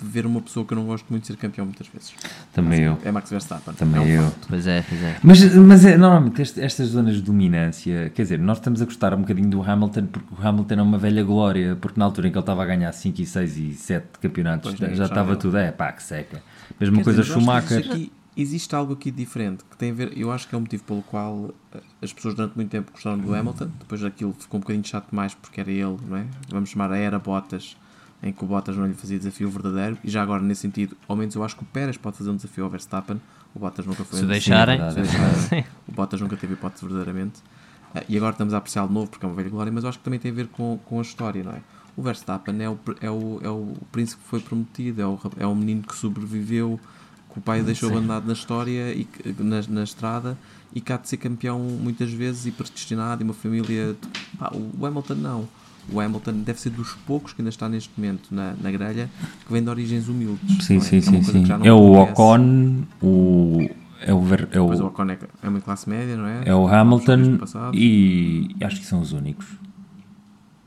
ver 0.00 0.24
uma 0.26 0.40
pessoa 0.40 0.64
que 0.64 0.72
eu 0.72 0.76
não 0.76 0.84
gosto 0.86 1.06
muito 1.10 1.22
de 1.22 1.26
ser 1.28 1.36
campeão 1.36 1.64
muitas 1.66 1.86
vezes. 1.88 2.14
Também 2.52 2.82
eu. 2.82 2.98
É 3.04 3.10
Max 3.10 3.30
Verstappen. 3.30 3.74
Também 3.74 4.00
é 4.00 4.04
um 4.04 4.08
eu. 4.08 4.30
facto. 4.30 4.46
Pois 4.48 4.66
é, 4.66 4.84
pois 4.88 5.02
é. 5.02 5.16
Mas, 5.22 5.54
mas 5.56 5.84
é, 5.84 5.96
normalmente 5.96 6.40
este- 6.42 6.60
estas 6.60 6.88
zonas 6.88 7.16
de 7.16 7.22
dominância, 7.22 8.10
quer 8.14 8.22
dizer, 8.22 8.38
nós 8.38 8.58
estamos 8.58 8.80
a 8.80 8.84
gostar 8.84 9.12
um 9.14 9.22
bocadinho 9.22 9.50
do 9.50 9.62
Hamilton 9.62 10.06
porque 10.06 10.34
o 10.34 10.46
Hamilton 10.46 10.74
é 10.74 10.82
uma 10.82 10.98
velha 10.98 11.24
glória, 11.24 11.76
porque 11.80 11.98
na 11.98 12.04
altura 12.06 12.28
em 12.28 12.30
que 12.30 12.36
ele 12.38 12.42
estava 12.42 12.62
a 12.62 12.66
ganhar 12.66 12.92
5 12.92 13.20
e 13.20 13.26
6 13.26 13.56
e 13.56 13.74
7 13.74 14.06
campeonatos 14.20 14.74
Pois, 14.74 14.90
já, 14.90 14.96
já 14.96 15.04
estava 15.06 15.34
tudo, 15.36 15.56
é 15.56 15.70
pá, 15.72 15.90
que 15.92 16.02
seca. 16.02 16.42
Mesma 16.80 16.98
Quer 16.98 17.04
coisa 17.04 17.22
dizer, 17.22 17.34
Schumacher. 17.34 17.78
existe, 17.78 17.92
aqui- 17.92 18.12
existe 18.36 18.74
algo 18.76 18.92
aqui 18.92 19.10
diferente 19.10 19.64
que 19.68 19.76
tem 19.76 19.90
a 19.90 19.94
ver. 19.94 20.12
Eu 20.16 20.30
acho 20.30 20.46
que 20.48 20.54
é 20.54 20.58
o 20.58 20.60
motivo 20.60 20.84
pelo 20.84 21.02
qual 21.02 21.52
eh, 21.74 21.80
as 22.02 22.12
pessoas 22.12 22.34
durante 22.34 22.54
muito 22.54 22.70
tempo 22.70 22.92
gostaram 22.92 23.18
do 23.18 23.34
Hamilton. 23.34 23.68
Depois 23.80 24.04
aquilo 24.04 24.32
ficou 24.38 24.58
um 24.58 24.60
bocadinho 24.60 24.86
chato 24.86 25.10
demais 25.10 25.34
porque 25.34 25.60
era 25.60 25.70
ele, 25.72 25.96
não 26.08 26.16
é? 26.18 26.24
Vamos 26.50 26.70
chamar 26.70 26.92
a 26.92 26.96
era 26.96 27.18
Bottas, 27.18 27.76
em 28.22 28.32
que 28.32 28.42
o 28.44 28.46
Bottas 28.46 28.76
não 28.76 28.86
lhe 28.86 28.94
fazia 28.94 29.18
desafio 29.18 29.48
verdadeiro. 29.50 29.96
E 30.02 30.10
já 30.10 30.22
agora, 30.22 30.42
nesse 30.42 30.62
sentido, 30.62 30.96
ao 31.06 31.16
menos 31.16 31.34
eu 31.34 31.44
acho 31.44 31.56
que 31.56 31.62
o 31.62 31.66
Pérez 31.66 31.96
pode 31.96 32.16
fazer 32.18 32.30
um 32.30 32.36
desafio 32.36 32.64
ao 32.64 32.70
Verstappen. 32.70 33.20
O 33.54 33.58
Bottas 33.58 33.86
nunca 33.86 34.04
foi 34.04 34.18
Se 34.20 34.26
deixarem. 34.26 34.78
Se 34.90 34.96
deixarem. 34.96 35.64
O 35.88 35.92
Bottas 35.92 36.20
nunca 36.20 36.36
teve 36.36 36.54
hipótese 36.54 36.84
verdadeiramente. 36.84 37.40
Eh, 37.94 38.04
e 38.08 38.16
agora 38.16 38.32
estamos 38.32 38.52
a 38.54 38.58
apreciar 38.58 38.86
de 38.86 38.92
novo 38.92 39.08
porque 39.08 39.24
é 39.24 39.28
uma 39.28 39.34
velha 39.34 39.48
glória, 39.48 39.72
mas 39.72 39.84
eu 39.84 39.88
acho 39.88 39.98
que 39.98 40.04
também 40.04 40.18
tem 40.20 40.30
a 40.30 40.34
ver 40.34 40.48
com, 40.48 40.78
com 40.84 40.98
a 40.98 41.02
história, 41.02 41.42
não 41.42 41.52
é? 41.52 41.60
O 41.96 42.02
Verstappen 42.02 42.62
é 42.62 42.68
o, 42.68 42.78
é 43.00 43.10
o, 43.10 43.40
é 43.42 43.48
o 43.48 43.72
príncipe 43.90 44.22
que 44.22 44.28
foi 44.28 44.40
prometido, 44.40 45.00
é 45.02 45.06
o, 45.06 45.18
é 45.38 45.46
o 45.46 45.54
menino 45.54 45.82
que 45.82 45.96
sobreviveu, 45.96 46.78
que 47.32 47.38
o 47.38 47.42
pai 47.42 47.62
deixou 47.62 47.88
abandonado 47.90 48.26
na 48.26 48.32
história, 48.34 48.92
e 48.94 49.08
na, 49.38 49.62
na 49.68 49.82
estrada, 49.82 50.38
e 50.74 50.82
há 50.92 50.96
de 50.96 51.08
ser 51.08 51.16
campeão 51.16 51.58
muitas 51.58 52.12
vezes 52.12 52.46
e 52.46 52.50
predestinado, 52.52 53.22
e 53.22 53.24
uma 53.24 53.34
família. 53.34 53.94
de- 54.00 54.36
pá, 54.38 54.52
o 54.54 54.86
Hamilton 54.86 55.14
não. 55.14 55.48
O 55.90 56.00
Hamilton 56.00 56.32
deve 56.42 56.60
ser 56.60 56.70
dos 56.70 56.92
poucos 57.06 57.32
que 57.32 57.40
ainda 57.40 57.48
está 57.48 57.68
neste 57.68 57.90
momento 57.96 58.28
na, 58.34 58.54
na 58.60 58.70
grelha 58.70 59.08
que 59.46 59.52
vem 59.52 59.62
de 59.62 59.70
origens 59.70 60.08
humildes. 60.08 60.64
Sim, 60.64 60.76
é? 60.76 60.80
sim, 60.80 60.98
É 60.98 61.00
sim, 61.00 61.22
sim. 61.22 61.44
É 61.64 61.72
o. 61.72 61.92
Ocon, 62.02 62.84
o, 63.02 63.68
é 64.00 64.12
o, 64.12 64.20
Ver- 64.20 64.48
é 64.52 64.60
o 64.60 64.66
o, 64.66 64.86
Ocon 64.86 65.10
é, 65.10 65.18
é 65.42 65.48
uma 65.48 65.60
classe 65.60 65.88
média, 65.88 66.16
não 66.16 66.26
é? 66.26 66.42
é 66.44 66.54
o 66.54 66.66
Hamilton 66.68 67.38
e 67.74 68.54
acho 68.62 68.80
que 68.80 68.86
são 68.86 69.00
os 69.00 69.12
únicos. 69.12 69.46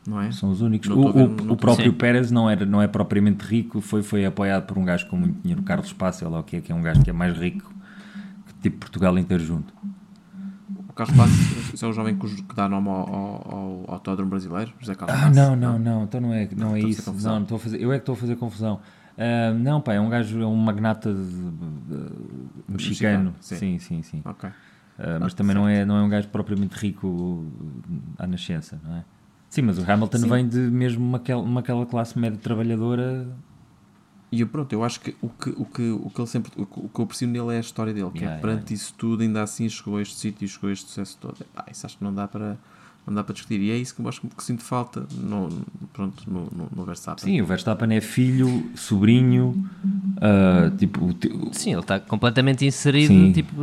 Não 0.08 0.20
é? 0.20 0.32
São 0.32 0.50
os 0.50 0.62
únicos. 0.62 0.90
Não 0.90 0.98
O, 1.00 1.14
ver, 1.14 1.20
o- 1.28 1.54
o 1.54 1.56
próprio 1.56 1.92
Sim. 1.92 1.98
Pérez 1.98 2.32
não, 2.32 2.50
era, 2.50 2.66
não 2.66 2.82
é 2.82 2.88
propriamente 2.88 3.46
rico, 3.46 3.80
foi, 3.82 4.02
foi 4.02 4.26
apoiado 4.26 4.66
por 4.66 4.78
um 4.80 4.84
gajo 4.84 5.06
com 5.08 5.16
muito 5.16 5.40
dinheiro, 5.42 5.62
Carlos 5.62 5.94
Passa, 5.94 6.28
lá 6.28 6.40
o 6.40 6.44
que 6.44 6.56
é, 6.58 6.62
que 6.62 6.72
é 6.72 6.76
um 6.76 6.82
gajo 6.82 7.02
que 7.04 7.10
é 7.12 7.14
mais 7.14 7.38
rico 7.38 7.72
que 8.48 8.54
tipo 8.64 8.78
Portugal 8.80 9.16
inteiro 9.20 9.44
junto. 9.44 9.72
Carlos 11.06 11.18
Passos 11.18 11.74
esse 11.74 11.84
é 11.84 11.88
o 11.88 11.94
jovem 11.94 12.16
que 12.18 12.56
dá 12.56 12.70
nome 12.70 12.90
ao, 12.90 12.96
ao, 12.96 13.52
ao 13.54 13.92
autódromo 13.94 14.30
brasileiro, 14.30 14.72
José 14.80 14.94
Carlos 14.94 15.16
Ah, 15.18 15.22
Passos, 15.22 15.36
não, 15.38 15.56
não, 15.56 15.80
não, 15.80 16.04
então 16.04 16.22
não 16.22 16.34
é, 16.34 16.48
não 16.56 16.70
Não, 16.70 16.76
é 16.76 16.80
estou 16.80 16.80
a 16.80 16.82
fazer 16.82 16.90
isso. 16.90 17.04
confusão. 17.06 17.36
Não, 17.36 17.42
estou 17.44 17.56
a 17.56 17.60
fazer, 17.60 17.82
eu 17.82 17.92
é 17.92 17.96
que 17.96 18.02
estou 18.04 18.14
a 18.14 18.18
fazer 18.18 18.36
confusão. 18.36 18.80
Ah, 19.18 19.54
não, 19.54 19.82
pá, 19.82 19.94
é 19.96 20.00
um 20.02 20.10
gajo, 20.10 20.42
é 20.42 20.46
um 20.46 20.56
magnata 20.56 21.12
de- 21.14 21.20
de- 21.22 22.12
mexicano. 22.68 23.34
Mexicano, 23.34 23.34
sim. 23.40 23.56
Sim, 23.56 23.80
sim, 23.80 24.02
sim. 24.04 24.22
Ok. 24.26 24.50
Ah, 25.00 25.18
mas 25.20 25.34
Ah, 25.34 25.36
também 25.38 25.56
não 25.56 25.68
é, 25.68 25.84
não 25.86 25.98
é 25.98 26.02
um 26.04 26.10
gajo 26.10 26.28
propriamente 26.28 26.76
rico 26.76 27.46
à 28.20 28.28
nascença, 28.28 28.80
não 28.84 28.98
é? 28.98 29.04
Sim, 29.50 29.64
mas 29.64 29.78
o 29.80 29.92
Hamilton 29.92 30.18
Sim. 30.20 30.30
vem 30.30 30.48
de 30.48 30.58
mesmo 30.60 31.04
uma, 31.04 31.22
uma 31.38 31.60
aquela 31.62 31.86
classe 31.86 32.18
média 32.18 32.38
trabalhadora. 32.38 33.28
E 34.32 34.40
eu, 34.40 34.48
pronto, 34.48 34.72
eu 34.72 34.84
acho 34.84 35.02
que 35.02 35.14
o 35.22 35.28
que, 35.28 35.50
o 35.50 35.66
que, 35.66 35.90
o 35.92 36.10
que 36.10 36.22
ele 36.22 36.28
sempre 36.28 36.52
o 36.56 36.66
que, 36.66 36.80
o 36.80 36.88
que 36.90 37.00
eu 37.00 37.04
aprecio 37.04 37.28
nele 37.28 37.54
é 37.54 37.58
a 37.58 37.60
história 37.60 37.94
dele, 37.94 38.10
que 38.12 38.20
Yeah, 38.20 38.38
é 38.38 38.42
perante 38.42 38.74
isso 38.74 38.94
tudo, 38.98 39.24
ainda 39.24 39.44
assim 39.44 39.68
chegou 39.68 39.98
a 39.98 40.02
este 40.02 40.16
sítio 40.16 40.46
e 40.46 40.48
chegou 40.48 40.70
a 40.70 40.74
este 40.74 40.88
sucesso 40.88 41.18
todo. 41.20 41.36
Epá, 41.42 41.66
isso 41.70 41.86
acho 41.86 41.98
que 41.98 42.04
não 42.04 42.14
dá 42.14 42.28
para 42.28 42.58
não 43.06 43.16
dá 43.16 43.24
para 43.24 43.34
discutir. 43.34 43.60
E 43.60 43.72
é 43.72 43.78
isso 43.78 43.96
que 43.96 44.02
eu 44.02 44.08
acho 44.08 44.22
que, 44.22 44.44
sinto 44.44 44.64
falta 44.64 45.06
no, 45.18 45.50
pronto, 45.92 46.24
no, 46.28 46.42
no, 46.46 46.70
no 46.76 46.86
Verstappen. 46.86 47.24
Sim, 47.24 47.42
o 47.42 47.46
Verstappen 47.46 47.96
é 47.96 48.02
filho, 48.02 48.70
sobrinho, 48.76 49.70
ah, 50.22 50.72
tipo, 50.78 51.10
Sim, 51.52 51.72
ele 51.72 51.80
está 51.82 52.00
completamente 52.00 52.66
inserido 52.66 53.14
Sim. 53.14 53.32
tipo, 53.32 53.54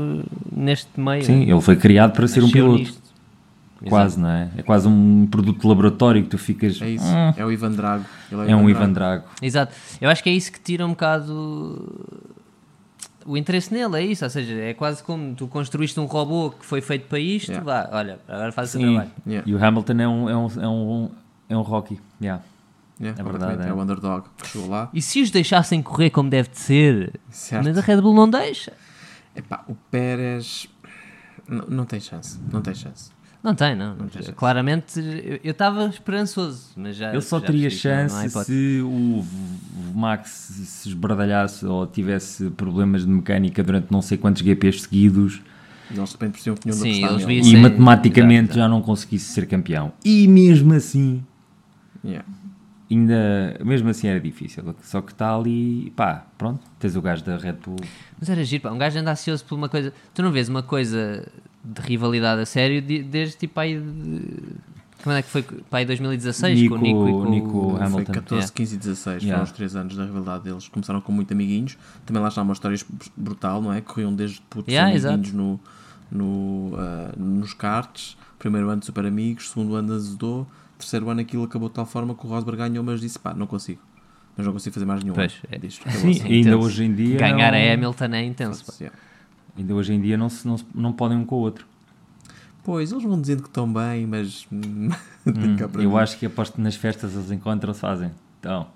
neste 0.52 0.88
meio. 0.98 1.24
sim, 1.24 1.50
ele 1.50 1.61
foi 1.61 1.76
criado 1.76 2.12
para 2.12 2.26
ser 2.26 2.42
um 2.42 2.50
piloto. 2.50 2.78
nisto. 2.78 3.08
Quase, 3.87 4.19
não 4.19 4.29
é? 4.29 4.51
É 4.57 4.62
quase 4.62 4.88
um 4.88 5.27
produto 5.31 5.61
de 5.61 5.67
laboratório 5.67 6.23
que 6.23 6.29
tu 6.29 6.38
ficas. 6.38 6.81
É 6.83 6.91
isso, 6.91 7.05
"Hum, 7.07 7.33
é 7.37 7.45
o 7.45 7.53
Ivan 7.53 7.71
Drago. 7.73 8.05
Ele 8.33 8.51
é 8.51 8.57
um 8.57 8.69
Ivan 8.69 8.93
Drago. 8.93 9.25
Exato. 9.41 9.73
Eu 10.01 10.11
acho 10.11 10.23
que 10.23 10.29
é 10.29 10.33
isso 10.33 10.51
que 10.51 10.59
tira 10.61 10.85
um 10.85 10.91
bocado 10.91 12.17
o 13.25 13.37
interesse 13.37 13.73
nele 13.73 13.95
é 13.97 14.03
isso, 14.05 14.25
ou 14.25 14.31
seja, 14.31 14.55
é 14.55 14.73
quase 14.73 15.03
como 15.03 15.35
tu 15.35 15.47
construíste 15.49 16.01
um 16.01 16.07
robô 16.07 16.51
que 16.51 16.64
foi 16.64 16.81
feito 16.81 17.07
para 17.09 17.19
isto, 17.21 17.51
Yeah. 17.53 17.64
vá, 17.87 17.88
olha, 17.97 18.19
agora 18.27 18.51
faz 18.53 18.75
o 18.75 18.79
trabalho. 18.79 19.11
Yeah. 19.27 19.49
E 19.51 19.55
o 19.55 19.62
Hamilton 19.62 19.93
é 19.93 20.09
um, 20.09 20.29
é 20.31 20.37
um, 20.37 20.47
é 20.62 20.69
um, 20.69 21.11
é 21.51 21.57
um 21.59 21.61
Rocky. 21.61 22.01
Yeah. 22.23 22.43
Yeah, 23.01 23.21
É 23.21 23.23
verdade, 23.23 23.62
é. 23.64 23.69
é. 23.69 23.73
o 23.73 23.81
underdog 23.81 24.25
que 24.38 24.49
chegou 24.49 24.69
lá. 24.71 24.88
E 24.95 25.01
se 25.03 25.21
os 25.23 25.31
deixassem 25.31 25.83
correr 25.83 26.09
como 26.11 26.29
deve 26.31 26.49
de 26.49 26.59
ser, 26.59 27.21
Certo. 27.31 27.64
mas 27.64 27.77
a 27.79 27.81
Red 27.83 28.01
Bull 28.01 28.14
não 28.14 28.29
deixa. 28.31 28.73
Epá, 29.37 29.62
o 29.69 29.75
Pérez 29.91 30.67
n- 31.49 31.62
não 31.69 31.85
tem 31.85 32.01
chance. 32.01 32.41
Não 32.51 32.61
tem 32.62 32.75
chance. 32.75 33.11
Não 33.42 33.55
tem, 33.55 33.77
não. 33.77 33.94
Não 33.94 34.09
tem. 34.09 34.22
Claramente, 34.35 34.98
eu- 34.98 35.40
eu 35.44 35.53
estava 35.53 35.87
esperançoso, 35.87 36.70
mas 36.77 36.96
já. 36.96 37.12
Ele 37.12 37.20
só 37.20 37.38
já 37.38 37.46
teria 37.46 37.68
não- 37.68 37.70
não 37.74 37.79
chance 37.79 38.44
se 38.44 38.81
o 38.83 39.24
Max 39.94 40.31
se 40.64 40.88
esbardalhasse 40.88 41.64
ou 41.64 41.87
tivesse 41.87 42.51
problemas 42.51 43.03
de 43.05 43.09
mecânica 43.11 43.62
durante 43.62 43.90
não 43.92 44.03
sei 44.03 44.18
quantos 44.18 44.42
GPs 44.42 44.83
seguidos 44.83 45.40
Eles 45.90 46.09
de 46.09 46.12
repente 46.12 46.33
percebiam 46.33 46.57
que 46.57 46.72
Sim, 46.72 47.05
eles 47.05 47.22
e 47.46 47.51
Sim, 47.51 47.57
matematicamente 47.62 48.44
exato, 48.51 48.59
já 48.59 48.68
não 48.68 48.83
conseguisse 48.83 49.33
ser 49.33 49.46
campeão. 49.46 49.92
E 50.05 50.27
mesmo 50.29 50.74
assim, 50.74 51.24
Yeah. 52.05 52.29
ainda 52.90 53.57
mesmo 53.64 53.88
assim 53.88 54.09
era 54.09 54.20
difícil. 54.20 54.74
Só 54.83 55.01
que 55.01 55.12
está 55.12 55.35
ali, 55.35 55.92
pá, 55.96 56.27
pronto, 56.37 56.61
tens 56.79 56.94
o 56.96 57.01
gajo 57.01 57.24
da 57.24 57.37
Red 57.38 57.55
Bull. 57.64 57.77
Mas 58.18 58.29
era 58.29 58.44
giro, 58.44 58.64
pá, 58.64 58.70
um 58.70 58.79
gajo 58.79 58.98
anda 58.98 59.12
ansioso 59.12 59.44
por 59.44 59.55
uma 59.55 59.68
coisa. 59.68 59.92
Tu 60.12 60.22
não 60.22 60.31
vês 60.33 60.48
uma 60.48 60.62
coisa 60.62 61.27
de 61.64 61.81
rivalidade 61.83 62.40
a 62.40 62.47
sério 62.47 62.81
de- 62.83 63.03
desde 63.03 63.37
tipo 63.37 63.59
aí. 63.61 63.79
De... 63.79 64.23
Como 65.03 65.14
é 65.14 65.23
que 65.23 65.29
foi? 65.29 65.42
Para 65.42 65.79
aí 65.79 65.85
2016 65.87 66.68
com 66.68 66.75
o 66.75 66.79
Nico 66.79 67.09
e 67.09 67.12
com 67.12 67.31
Nico 67.31 67.59
o. 67.59 67.71
Foi 67.77 67.83
Hamilton. 67.87 68.12
14, 68.12 68.35
Yeah. 68.35 68.53
15 68.55 68.75
e 68.75 68.79
16, 68.79 69.23
Yeah. 69.23 69.38
foram 69.38 69.44
os 69.44 69.57
3 69.57 69.77
anos 69.77 69.97
da 69.97 70.05
rivalidade 70.05 70.44
deles. 70.44 70.68
Começaram 70.68 71.01
com 71.01 71.12
muito 71.12 71.33
amiguinhos. 71.33 71.79
Também 72.05 72.21
lá 72.23 72.29
está 72.29 72.42
uma 72.42 72.53
história 72.53 72.77
brutal, 73.16 73.62
não 73.62 73.73
é? 73.73 73.81
Corriam 73.81 74.12
desde 74.12 74.40
putos 74.51 74.73
Yeah, 74.73 74.90
amiguinhos 74.90 75.33
no, 75.33 75.61
no, 76.11 76.73
ah, 76.77 77.12
nos 77.16 77.55
karts. 77.55 78.16
Primeiro 78.38 78.68
ano 78.71 78.83
super 78.85 79.07
amigos, 79.07 79.51
segundo 79.51 79.75
ano 79.77 79.92
azedou. 79.94 80.47
Terceiro 80.79 81.09
ano 81.11 81.21
aquilo 81.21 81.44
acabou 81.44 81.68
de 81.68 81.75
tal 81.77 81.87
forma 81.87 82.14
que 82.14 82.25
o 82.27 82.29
Rosberg 82.29 82.59
ganhou, 82.59 82.83
mas 82.85 83.01
disse 83.01 83.18
pá, 83.18 83.35
não 83.35 83.47
consigo. 83.47 83.81
Mas 84.37 84.47
não 84.47 84.53
consigo 84.53 84.75
fazer 84.75 84.87
mais 84.87 85.03
nenhum. 85.03 85.14
Pois, 85.14 85.35
é. 85.51 85.59
disto. 85.59 85.88
Sim, 85.90 86.23
ainda 86.23 86.57
hoje 86.57 86.85
em 86.85 86.94
dia. 86.94 87.18
Ganhar 87.18 87.51
não, 87.53 87.59
a 87.59 87.73
Hamilton 87.75 88.05
é 88.14 88.25
intenso. 88.25 88.64
pá. 88.64 88.73
Yeah. 88.81 88.99
Ainda 89.59 89.75
hoje 89.75 89.92
em 89.92 90.01
dia 90.01 90.16
não, 90.16 90.29
se, 90.29 90.47
não, 90.47 90.57
se- 90.57 90.64
não 90.75 90.92
podem 90.92 91.18
um 91.18 91.25
com 91.25 91.35
o 91.35 91.38
outro. 91.40 91.66
Pois, 92.62 92.92
eles 92.92 93.03
vão 93.05 93.21
dizendo 93.21 93.42
que 93.42 93.49
estão 93.49 93.71
bem, 93.73 94.07
mas. 94.07 94.47
hum, 94.53 94.88
Eu 95.75 95.90
mim. 95.90 95.97
acho 95.97 96.18
que 96.18 96.27
aposto 96.27 96.55
que 96.55 96.61
nas 96.61 96.77
festas 96.77 97.14
eles 97.14 97.31
encontram-se 97.31 97.81
fazem. 97.81 98.11
Então, 98.40 98.66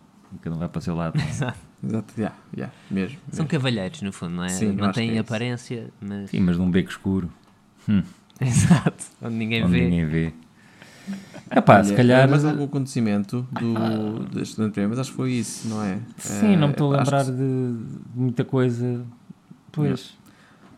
cada 0.40 0.56
um 0.56 0.58
vai 0.58 0.68
para 0.68 0.78
o 0.78 0.82
seu 0.82 0.94
lado. 0.94 1.18
Exato, 1.20 1.58
yeah, 2.16 2.34
yeah, 2.56 2.72
mesmo. 2.90 3.18
São 3.30 3.44
mesmo. 3.44 3.48
cavalheiros, 3.48 4.02
no 4.02 4.12
fundo, 4.12 4.34
não 4.36 4.44
é? 4.44 4.48
Sim, 4.48 4.74
que 4.74 4.80
Mantêm 4.80 5.10
é 5.10 5.12
isso. 5.12 5.20
aparência, 5.20 5.90
mas. 6.00 6.30
Sim, 6.30 6.40
mas 6.40 6.56
num 6.56 6.70
beco 6.70 6.90
escuro, 6.90 7.30
Exato. 8.40 9.04
Onde 9.20 9.34
ninguém 9.36 9.62
onde 9.64 9.72
vê. 9.72 9.84
ninguém 9.84 10.06
vê. 10.06 10.32
Epá, 11.54 11.74
Olha, 11.74 11.84
se 11.84 11.94
calhar. 11.94 12.28
Mais 12.30 12.44
algum 12.44 12.64
acontecimento 12.64 13.46
do, 13.52 14.20
deste 14.32 14.56
grande 14.56 14.72
prémio, 14.72 14.90
mas 14.90 14.98
acho 15.00 15.10
que 15.10 15.16
foi 15.16 15.32
isso, 15.32 15.68
não 15.68 15.82
é? 15.82 15.98
Sim, 16.16 16.56
não 16.56 16.68
me 16.68 16.72
estou 16.72 16.94
a 16.94 16.98
lembrar 16.98 17.24
que- 17.24 17.32
de 17.32 17.74
muita 18.14 18.44
coisa. 18.44 19.04
Pois. 19.70 20.16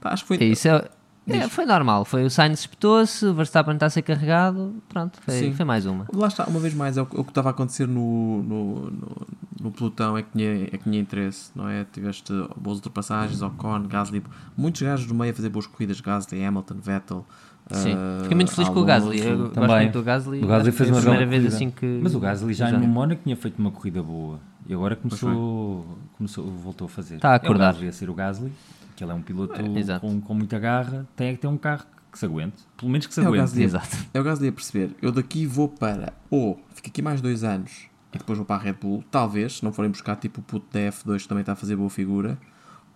Pá, 0.05 0.11
acho 0.13 0.23
que 0.25 0.29
foi. 0.29 0.37
É 0.39 0.45
isso, 0.45 0.69
é, 0.69 0.89
é, 1.27 1.49
foi 1.49 1.65
normal. 1.65 2.05
Foi 2.05 2.23
o 2.25 2.31
Sainz 2.31 2.61
espetou-se, 2.61 3.25
o 3.25 3.33
Verstappen 3.35 3.75
está 3.75 3.87
a 3.87 3.91
ser 3.91 4.03
carregado. 4.03 4.75
Pronto, 4.89 5.19
foi, 5.23 5.53
foi 5.53 5.65
mais 5.65 5.87
uma. 5.87 6.07
Lá 6.15 6.29
está, 6.29 6.45
uma 6.45 6.61
vez 6.61 6.75
mais, 6.75 6.97
é 6.99 7.03
o, 7.03 7.07
que- 7.07 7.19
o 7.19 7.25
que 7.25 7.31
estava 7.31 7.49
a 7.49 7.53
acontecer 7.53 7.89
no, 7.89 8.43
no, 8.43 8.91
no, 8.91 9.27
no 9.63 9.71
pelotão 9.73 10.17
é 10.19 10.23
que, 10.23 10.29
tinha, 10.33 10.65
é 10.65 10.67
que 10.77 10.85
tinha 10.85 11.01
interesse, 11.01 11.51
não 11.57 11.69
é? 11.69 11.85
Tiveste 11.91 12.31
boas 12.57 12.77
ultrapassagens, 12.77 13.41
Ocon, 13.43 13.85
Gasly, 13.89 14.23
muitos 14.57 14.83
gajos 14.83 15.07
do 15.07 15.15
meio 15.15 15.33
a 15.33 15.35
fazer 15.35 15.49
boas 15.49 15.67
corridas, 15.67 16.01
Gasly, 16.01 16.45
Hamilton, 16.45 16.75
Vettel. 16.83 17.27
Sim. 17.71 17.93
eh, 17.93 18.19
Fiquei 18.25 18.35
muito 18.35 18.53
feliz 18.53 18.69
com 18.69 18.81
o. 18.81 18.85
Gasly. 18.85 19.21
Eu 19.27 19.39
gosto 19.39 19.55
Também. 19.55 19.77
muito 19.77 19.93
do 19.93 20.03
Gasly. 20.03 20.45
O 20.45 20.47
Gasly 20.47 20.71
que 20.71 20.77
fez 20.77 20.91
foi 20.91 20.99
uma 20.99 20.99
a 20.99 21.01
primeira 21.17 21.27
vez 21.27 21.43
corrida. 21.45 21.57
assim 21.57 21.71
que. 21.71 22.01
Mas 22.03 22.15
o 22.15 22.21
Gasly 22.21 22.53
já 22.53 22.71
já- 22.71 22.77
no 22.79 22.87
Mónaco 22.87 23.23
tinha 23.25 23.35
feito 23.35 23.59
uma 23.59 23.71
corrida 23.71 24.03
boa. 24.03 24.39
E 24.67 24.75
agora 24.75 24.95
começou, 24.97 25.87
começou 26.19 26.45
voltou 26.51 26.85
a 26.87 26.89
fazer. 26.91 27.17
Está 27.17 27.31
a 27.31 27.33
É 27.33 27.35
o 27.35 27.37
acordar. 27.37 27.73
Gasly 27.73 27.89
a 27.89 27.93
ser 27.93 28.11
o 28.11 28.15
Gasly, 28.15 28.53
que 28.95 29.05
ele 29.05 29.13
é 29.13 29.15
um 29.15 29.23
piloto 29.23 29.61
exato. 29.77 30.01
com, 30.07 30.21
com 30.21 30.35
muita 30.35 30.59
garra. 30.59 31.07
Tem 31.17 31.29
é 31.29 31.33
que 31.33 31.39
ter 31.39 31.47
um 31.47 31.57
carro 31.57 31.85
que 32.11 32.19
se 32.19 32.25
aguente. 32.25 32.63
Pelo 32.77 32.91
menos 32.91 33.07
que 33.07 33.15
se 33.15 33.21
É 33.21 33.25
o 33.25 33.29
aguente. 33.29 33.41
Gasly. 33.41 33.63
Exato. 33.65 33.97
É 34.15 34.21
o 34.21 34.25
Gasly 34.25 34.49
a 34.49 34.53
perceber, 34.53 34.91
eu 35.03 35.11
daqui 35.11 35.47
vou 35.47 35.69
para, 35.69 36.13
ou 36.31 36.61
fico 36.75 36.89
aqui 36.89 37.03
mais 37.03 37.21
dois 37.21 37.43
anos 37.43 37.87
e 38.15 38.19
depois 38.19 38.39
vou 38.39 38.47
para 38.47 38.57
a 38.57 38.59
Red 38.59 38.75
Bull, 38.75 39.03
talvez, 39.11 39.55
se 39.55 39.65
não 39.65 39.73
forem 39.73 39.91
buscar 39.91 40.15
tipo 40.17 40.41
o 40.41 40.45
puto 40.45 40.67
da 40.73 40.81
F2 40.81 41.23
que 41.23 41.29
também 41.29 41.43
está 41.43 41.53
a 41.53 41.57
fazer 41.57 41.75
boa 41.75 41.91
figura, 41.91 42.39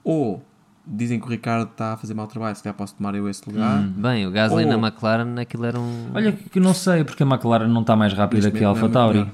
ou 0.05 0.43
dizem 0.87 1.19
que 1.19 1.27
o 1.27 1.29
Ricardo 1.29 1.69
está 1.71 1.95
a 1.95 1.97
fazer 1.97 2.15
mau 2.15 2.27
trabalho, 2.29 2.55
se 2.55 2.63
calhar 2.63 2.77
posso 2.77 2.95
tomar 2.95 3.15
eu 3.15 3.29
esse 3.29 3.43
lugar. 3.49 3.83
Bem, 3.83 4.27
o 4.27 4.31
Gasly 4.31 4.65
Oh. 4.65 4.69
na 4.69 4.89
McLaren, 4.89 5.41
aquilo 5.41 5.65
era 5.65 5.79
um. 5.79 6.11
Olha, 6.15 6.33
que 6.33 6.61
não 6.61 6.73
sei, 6.73 7.03
porque 7.05 7.25
a 7.25 7.27
McLaren 7.27 7.67
não 7.67 7.81
está 7.81 7.97
mais 7.97 8.13
rápida 8.13 8.51
que 8.51 8.65
a 8.65 8.69
momento 8.69 8.85
Alpha 8.97 9.15
não 9.15 9.23
é. 9.23 9.29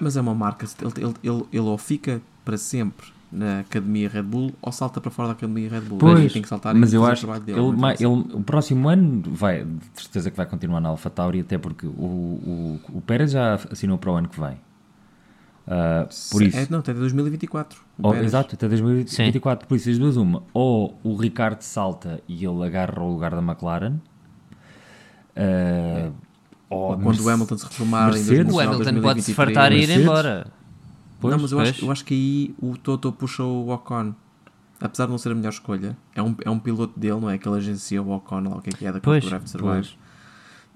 Mas 0.00 0.16
é 0.16 0.20
uma 0.20 0.34
marca, 0.34 0.66
ele, 0.80 0.92
ele, 0.96 1.14
ele, 1.22 1.44
ele 1.52 1.60
ou 1.60 1.78
fica 1.78 2.20
para 2.44 2.56
sempre 2.56 3.12
na 3.32 3.60
Academia 3.60 4.08
Red 4.08 4.22
Bull 4.22 4.52
ou 4.60 4.72
salta 4.72 5.00
para 5.00 5.10
fora 5.10 5.28
da 5.28 5.32
Academia 5.34 5.68
Red 5.70 5.80
Bull. 5.82 5.98
Pois, 5.98 6.32
tem 6.32 6.42
que 6.42 6.48
saltar 6.48 6.74
mas 6.74 6.92
eu 6.92 7.04
acho 7.06 7.26
que 7.26 7.40
dele. 7.40 7.58
ele, 7.60 7.86
ele- 8.00 8.06
o 8.06 8.42
próximo 8.42 8.88
ano 8.88 9.22
vai, 9.26 9.64
de 9.64 10.02
certeza 10.02 10.30
que 10.30 10.36
vai 10.36 10.46
continuar 10.46 10.80
na 10.80 10.88
Alpha 10.88 11.08
Tauri, 11.10 11.40
até 11.40 11.56
porque 11.58 11.86
o, 11.86 11.90
o, 11.90 12.80
o 12.94 13.00
Pérez 13.00 13.30
já 13.30 13.54
assinou 13.54 13.98
para 13.98 14.10
o 14.10 14.14
ano 14.16 14.28
que 14.28 14.40
vem. 14.40 14.56
Ah, 15.72 16.08
por 16.32 16.42
isso, 16.42 16.58
É, 16.58 16.66
não, 16.68 16.80
até 16.80 16.92
2024. 16.92 17.78
o 17.98 18.06
ou- 18.06 18.12
Pérez. 18.12 18.26
exato, 18.30 18.56
até 18.56 18.66
2024. 18.66 19.68
Por 19.68 19.76
isso, 19.76 19.88
as 19.90 19.98
duas, 19.98 20.16
uma, 20.16 20.42
ou 20.52 20.98
o 21.04 21.14
Ricardo 21.14 21.60
salta 21.62 22.20
e 22.26 22.44
ele 22.44 22.64
agarra 22.64 23.00
o 23.00 23.12
lugar 23.12 23.30
da 23.30 23.38
McLaren, 23.40 23.94
ah, 25.36 26.10
ou, 26.68 26.90
Ou 26.92 26.98
quando 26.98 27.20
o 27.20 27.28
Hamilton 27.28 27.58
se 27.58 27.64
reformar 27.66 28.02
em 28.10 28.12
Mercedes. 28.12 28.26
2019, 28.28 28.66
O 28.66 28.88
Hamilton 28.88 29.02
pode 29.02 29.22
se 29.22 29.32
2023. 29.34 29.36
fartar 29.36 29.72
e 29.72 29.74
ir 29.74 29.78
Mercedes. 29.78 30.02
embora. 30.02 30.46
Pois, 31.20 31.34
não, 31.34 31.42
mas 31.42 31.52
eu 31.52 31.60
acho, 31.60 31.84
eu 31.84 31.90
acho 31.92 32.04
que 32.04 32.14
aí 32.14 32.54
o 32.60 32.76
Toto 32.76 33.12
puxou 33.12 33.66
o 33.66 33.70
Ocon. 33.74 34.14
Apesar 34.80 35.04
de 35.04 35.10
não 35.10 35.18
ser 35.18 35.32
a 35.32 35.34
melhor 35.34 35.50
escolha, 35.50 35.94
é 36.14 36.22
um, 36.22 36.34
é 36.42 36.48
um 36.48 36.58
piloto 36.58 36.98
dele, 36.98 37.20
não 37.20 37.28
é? 37.28 37.36
Que 37.36 37.46
ele 37.46 37.58
agencia 37.58 38.02
o 38.02 38.10
Ocon, 38.12 38.40
lá 38.40 38.56
o 38.56 38.62
que 38.62 38.70
é 38.70 38.72
que 38.72 38.86
é 38.86 38.92
da 38.92 38.98
Pois, 39.00 39.22
Drive 39.24 39.42
to 39.42 39.50
Survive. 39.50 39.72
pois. 39.72 39.98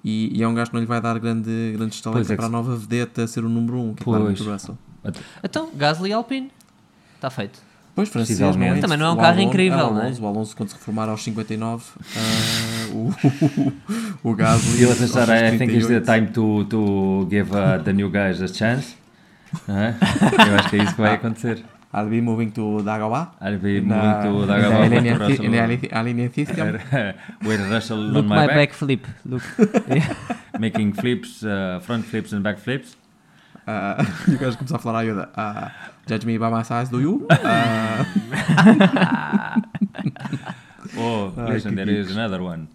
E, 0.05 0.39
e 0.39 0.43
é 0.43 0.47
um 0.49 0.53
gajo 0.55 0.71
que 0.71 0.75
não 0.75 0.81
lhe 0.83 0.87
vai 0.87 1.01
dar 1.01 1.19
grande, 1.19 1.73
grande 1.75 1.95
estaleca 1.95 2.19
Pois 2.19 2.31
é 2.31 2.35
que 2.35 2.37
para 2.37 2.47
a 2.47 2.51
nova 2.51 2.77
vedeta 2.77 3.27
ser 3.27 3.43
o 3.43 3.49
número 3.49 3.79
1, 3.79 3.89
um, 3.89 3.95
que 3.95 4.03
é 4.03 4.05
claramente 4.05 4.43
o 4.43 4.53
Russell. 4.53 4.77
Então, 5.43 5.71
Gasly 5.75 6.11
e 6.11 6.13
Alpine. 6.13 6.51
Está 7.17 7.31
feito. 7.31 7.59
Pois, 7.95 8.09
francês, 8.09 8.39
não 8.39 8.63
é? 8.63 8.81
Também 8.81 8.99
não 8.99 9.07
é 9.07 9.11
um 9.11 9.13
O 9.15 9.17
carro 9.17 9.29
Alonso- 9.29 9.49
incrível, 9.49 9.79
o 9.87 9.95
não 9.95 10.01
é? 10.01 10.07
Alonso, 10.07 10.23
O 10.23 10.27
Alonso, 10.27 10.57
quando 10.57 10.69
se 10.71 10.75
reformar 10.75 11.09
aos 11.09 11.23
59, 11.23 11.85
ah, 12.17 12.93
o, 12.93 13.13
o 14.31 14.35
Gasly. 14.35 14.73
E 14.73 14.83
ele 14.83 14.87
aos 14.91 14.99
pensar, 14.99 15.29
I 15.29 15.57
think 15.57 15.73
it's 15.73 15.87
the 15.87 16.01
38. 16.01 16.05
time 16.05 16.27
to, 16.33 16.65
to 16.65 17.27
give 17.31 17.51
uh, 17.53 17.83
the 17.83 17.93
new 17.93 18.11
guys 18.11 18.43
a 18.43 18.49
chance. 18.49 18.97
Não 19.69 19.77
é? 19.79 19.95
Eu 20.49 20.55
acho 20.59 20.69
que 20.71 20.77
é 20.77 20.83
isso 20.85 20.95
que 20.95 21.01
vai 21.03 21.15
acontecer. 21.15 21.65
I'll 21.95 22.09
be 22.09 22.21
moving 22.21 22.51
to 22.51 22.83
Dagobah. 22.83 23.33
I'll 23.41 23.57
be 23.59 23.81
Na- 23.81 23.97
moving 23.97 24.23
to 24.23 24.47
na 24.47 24.55
Dagobah 24.57 24.85
alinea- 24.85 25.13
with 25.13 25.21
Russell. 25.21 25.45
in 25.47 25.51
the 25.53 25.61
aline- 25.61 25.89
aligning 25.93 26.33
system. 26.33 26.73
with 27.45 27.61
Russell 27.71 27.99
Look 27.99 28.25
on 28.25 28.29
my 28.29 28.37
my 28.37 28.47
back, 28.49 28.71
backflip. 28.73 29.05
Look. 29.25 29.43
making 30.59 30.93
flips, 30.95 31.45
uh, 31.45 31.79
front 31.81 32.05
flips 32.07 32.33
and 32.33 32.43
back 32.43 32.59
flips. 32.59 32.97
Ah, 33.67 33.97
e 34.29 34.35
o 34.35 34.39
gajo 34.39 34.59
começou 34.59 34.77
a 34.77 34.81
falar 34.81 34.99
à 35.01 35.03
Yoda. 35.05 35.29
ah, 35.37 35.71
judge 36.07 36.27
me 36.27 36.37
by 36.39 36.51
my 36.51 36.63
size, 36.65 36.91
do 36.91 37.01
you? 37.01 37.27
Ah, 37.31 38.05
Oh, 40.97 41.33
listen, 41.49 41.75
there 41.75 41.89
is 41.91 42.11
another 42.15 42.43
one. 42.43 42.69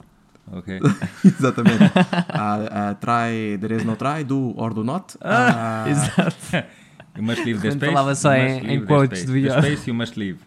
Okay. 0.52 0.80
exatamente. 1.26 1.84
Ah, 2.30 2.60
ah, 2.72 2.94
try, 2.96 3.58
there 3.60 3.76
is 3.76 3.86
no 3.86 3.96
try, 3.96 4.24
do 4.24 4.54
or 4.58 4.74
do 4.74 4.84
not. 4.84 5.16
Ah, 5.22 5.86
Exato. 5.88 6.66
You 7.16 7.24
must 7.24 7.44
leave 7.44 7.60
the 7.62 7.72
space. 7.72 7.90
falava 7.92 8.16
só 8.16 8.34
you 8.34 8.42
em- 8.42 8.54
must 8.54 8.64
em 8.64 8.68
leave 8.68 8.82
the 8.82 8.88
quotes 8.88 9.20
space. 9.20 9.26
do 9.28 9.34
The 9.34 9.40
Yoda. 9.40 9.62
space 9.62 9.88
you 9.90 9.94
must 9.96 10.18
leave. 10.18 10.40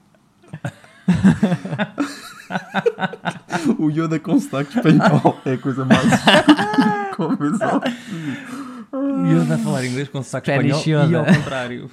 o 3.79 3.91
Yoda 3.91 4.19
com 4.19 4.38
sotaque 4.41 4.77
espanhol 4.79 5.38
é 5.45 5.53
a 5.53 5.59
coisa 5.59 5.85
mais 5.85 6.09
convenção. 7.17 7.81
E 9.25 9.31
ele 9.31 9.45
vai 9.45 9.59
falar 9.59 9.85
inglês 9.87 10.09
com 10.09 10.23
sotaque 10.23 10.51
Spanish 10.53 10.79
espanhol 10.79 11.05
e 11.05 11.09
Yoda. 11.09 11.19
ao 11.31 11.35
contrário. 11.37 11.91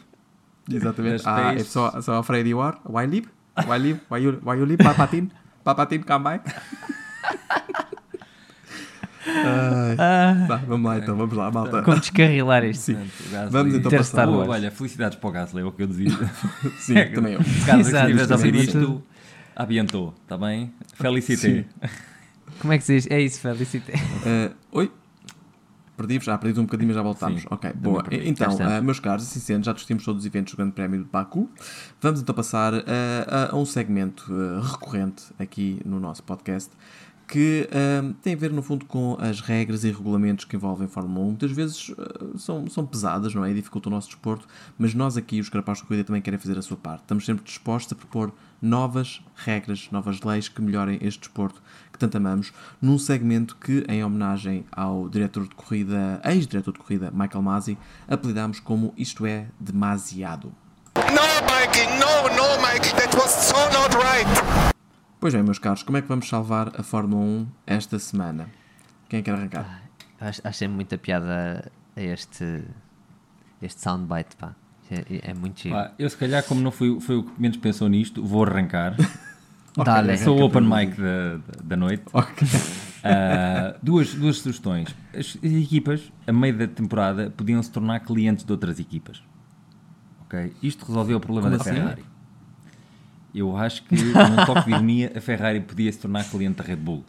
Exatamente. 0.71 1.23
The 1.23 1.29
Ah, 1.29 1.53
é 1.55 1.59
só, 1.59 2.01
só 2.01 2.19
afraid 2.19 2.47
you 2.47 2.61
are. 2.61 2.77
Why 2.87 3.05
leave? 3.07 3.27
Why 3.67 3.77
leave? 3.79 3.99
Why 4.09 4.19
you, 4.23 4.39
why 4.43 4.55
you 4.57 4.65
leave? 4.65 4.83
Papatin? 4.83 5.29
Papatin, 5.63 6.03
come 6.03 6.23
back. 6.23 6.55
Ai, 9.97 10.47
tá, 10.47 10.55
vamos 10.67 10.85
lá 10.89 10.97
então, 10.97 11.15
vamos 11.15 11.35
lá, 11.35 11.51
malta. 11.51 11.81
Como 11.83 11.99
descarrilar 11.99 12.63
isto. 12.65 12.81
Sim. 12.81 12.95
Portanto, 12.95 13.51
Vamos 13.51 13.75
então 13.75 13.89
Ter 13.89 13.97
passar. 13.97 14.23
Star 14.23 14.29
Oh, 14.29 14.49
olha, 14.49 14.71
felicidades 14.71 15.17
para 15.17 15.29
o 15.29 15.31
Gasly, 15.31 15.61
é 15.61 15.65
o 15.65 15.71
que 15.71 15.83
eu 15.83 15.87
dizia. 15.87 16.11
Sim, 16.79 16.95
também 17.13 17.33
eu. 17.33 17.39
Caso 17.65 17.79
Exato, 17.81 18.09
estivesse 18.09 18.33
a 18.33 18.35
ouvir 18.35 18.55
isto, 18.55 19.03
abiantou, 19.55 20.13
está 20.23 20.37
bem? 20.37 20.73
Felicité. 20.95 21.65
Como 22.59 22.73
é 22.73 22.77
que 22.77 22.83
se 22.83 22.95
diz? 22.95 23.07
É 23.09 23.21
isso, 23.21 23.39
Felicity. 23.39 23.93
Ah, 24.25 24.51
oi? 24.71 24.91
Perdi-vos? 25.95 26.29
Ah, 26.29 26.37
perdi 26.37 26.57
um 26.59 26.63
bocadinho, 26.63 26.87
mas 26.87 26.95
já 26.95 27.01
voltámos. 27.01 27.41
Sim, 27.41 27.47
ok, 27.51 27.73
boa. 27.73 28.01
perdi. 28.03 28.29
Então, 28.29 28.57
Já 28.57 28.77
ah, 28.77 28.81
meus 28.81 29.01
caros, 29.01 29.23
assim 29.23 29.39
sendo, 29.41 29.65
já 29.65 29.73
discutimos 29.73 30.05
todos 30.05 30.21
os 30.21 30.25
eventos 30.25 30.53
do 30.53 30.57
Grande 30.57 30.71
Prémio 30.71 31.03
de 31.03 31.09
Baku. 31.09 31.49
Vamos 32.01 32.21
então 32.21 32.33
passar 32.33 32.73
ah, 32.73 33.49
a, 33.51 33.53
a 33.53 33.55
um 33.57 33.65
segmento 33.65 34.25
ah, 34.31 34.61
recorrente 34.65 35.23
aqui 35.37 35.81
no 35.85 35.99
nosso 35.99 36.23
podcast 36.23 36.71
que 37.29 37.69
ah, 37.71 38.11
tem 38.23 38.33
a 38.33 38.35
ver, 38.35 38.51
no 38.51 38.63
fundo, 38.63 38.85
com 38.85 39.15
as 39.19 39.39
regras 39.39 39.83
e 39.83 39.91
regulamentos 39.91 40.45
que 40.45 40.55
envolvem 40.55 40.87
a 40.87 40.89
Fórmula 40.89 41.25
1. 41.25 41.27
Muitas 41.27 41.51
vezes 41.51 41.93
ah, 41.97 42.37
são, 42.37 42.67
são 42.67 42.85
pesadas, 42.85 43.35
não 43.35 43.45
é? 43.45 43.51
E 43.51 43.53
dificultam 43.53 43.91
o 43.91 43.95
nosso 43.95 44.07
desporto, 44.07 44.47
mas 44.77 44.95
nós 44.95 45.15
aqui, 45.15 45.39
os 45.39 45.47
Carapaz 45.47 45.77
de 45.77 45.85
Corrida, 45.85 46.03
também 46.03 46.21
querem 46.21 46.39
fazer 46.39 46.57
a 46.57 46.61
sua 46.61 46.75
parte. 46.75 47.01
Estamos 47.01 47.25
sempre 47.25 47.43
dispostos 47.45 47.93
a 47.93 47.95
propor 47.95 48.33
novas 48.59 49.21
regras, 49.35 49.87
novas 49.91 50.21
leis 50.21 50.49
que 50.49 50.61
melhorem 50.61 50.97
este 51.01 51.19
desporto 51.19 51.61
que 51.93 51.99
tanto 51.99 52.17
amamos, 52.17 52.51
num 52.81 52.97
segmento 52.97 53.55
que, 53.57 53.85
em 53.87 54.03
homenagem 54.03 54.65
ao 54.71 55.07
diretor 55.07 55.47
de 55.47 55.53
corrida, 55.53 56.19
ex-diretor 56.25 56.73
de 56.73 56.79
corrida, 56.79 57.11
Michael 57.11 57.43
Masi, 57.43 57.77
apelidámos 58.07 58.59
como 58.59 58.93
Isto 58.97 59.25
é 59.25 59.47
Demasiado. 59.59 60.51
No, 60.95 61.03
Mikey, 61.03 61.85
no, 61.99 62.35
no, 62.35 62.61
Mikey, 62.61 62.91
that 62.95 63.15
was 63.15 63.31
so 63.31 63.55
not 63.71 63.93
right. 63.95 64.78
Pois 65.19 65.33
bem, 65.33 65.43
meus 65.43 65.59
caros, 65.59 65.83
como 65.83 65.97
é 65.97 66.01
que 66.01 66.07
vamos 66.07 66.29
salvar 66.29 66.71
a 66.79 66.83
Fórmula 66.83 67.21
1 67.21 67.47
esta 67.67 67.99
semana? 67.99 68.47
Quem 69.09 69.21
quer 69.21 69.33
arrancar? 69.35 69.81
Eu 70.19 70.27
Acho, 70.27 70.41
achei 70.45 70.67
muita 70.67 70.97
piada 70.97 71.69
a 71.95 72.01
este, 72.01 72.63
este 73.61 73.81
soundbite, 73.81 74.35
pá. 74.37 74.55
É, 74.89 75.31
é 75.31 75.33
muito 75.33 75.59
giro. 75.59 75.75
Pá, 75.75 75.93
eu 75.99 76.09
se 76.09 76.15
calhar, 76.17 76.43
como 76.43 76.61
não 76.61 76.71
fui, 76.71 76.99
foi 77.01 77.17
o 77.17 77.23
que 77.23 77.41
menos 77.41 77.57
pensou 77.57 77.87
nisto, 77.89 78.23
vou 78.25 78.43
arrancar. 78.45 78.95
Dá-lhe. 79.83 80.17
Sou 80.17 80.39
o 80.39 80.43
open 80.45 80.61
mic 80.61 80.95
da, 80.99 81.39
da- 81.63 81.75
noite. 81.75 82.03
Ok. 82.13 82.47
Ah, 83.03 83.75
duas, 83.83 84.13
duas 84.13 84.37
sugestões. 84.39 84.93
As, 85.13 85.37
as 85.37 85.51
equipas, 85.51 86.11
a 86.27 86.33
meio 86.33 86.57
da 86.57 86.67
temporada, 86.67 87.29
podiam 87.29 87.61
se 87.61 87.71
tornar 87.71 87.99
clientes 88.01 88.43
de 88.43 88.51
outras 88.51 88.79
equipas. 88.79 89.21
Ok? 90.25 90.53
Isto 90.63 90.85
resolveu 90.85 91.17
o 91.17 91.19
problema 91.19 91.49
Como 91.49 91.57
da 91.63 91.69
assim? 91.69 91.79
Ferrari. 91.79 92.03
Eu 93.33 93.55
acho 93.55 93.83
que, 93.83 93.95
num 93.95 94.13
toque 94.45 94.65
de 94.65 94.71
ironia, 94.71 95.11
a 95.15 95.21
Ferrari 95.21 95.59
podia 95.61 95.91
se 95.91 95.99
tornar 95.99 96.23
cliente 96.29 96.57
da 96.57 96.63
Red 96.63 96.77
Bull. 96.77 97.03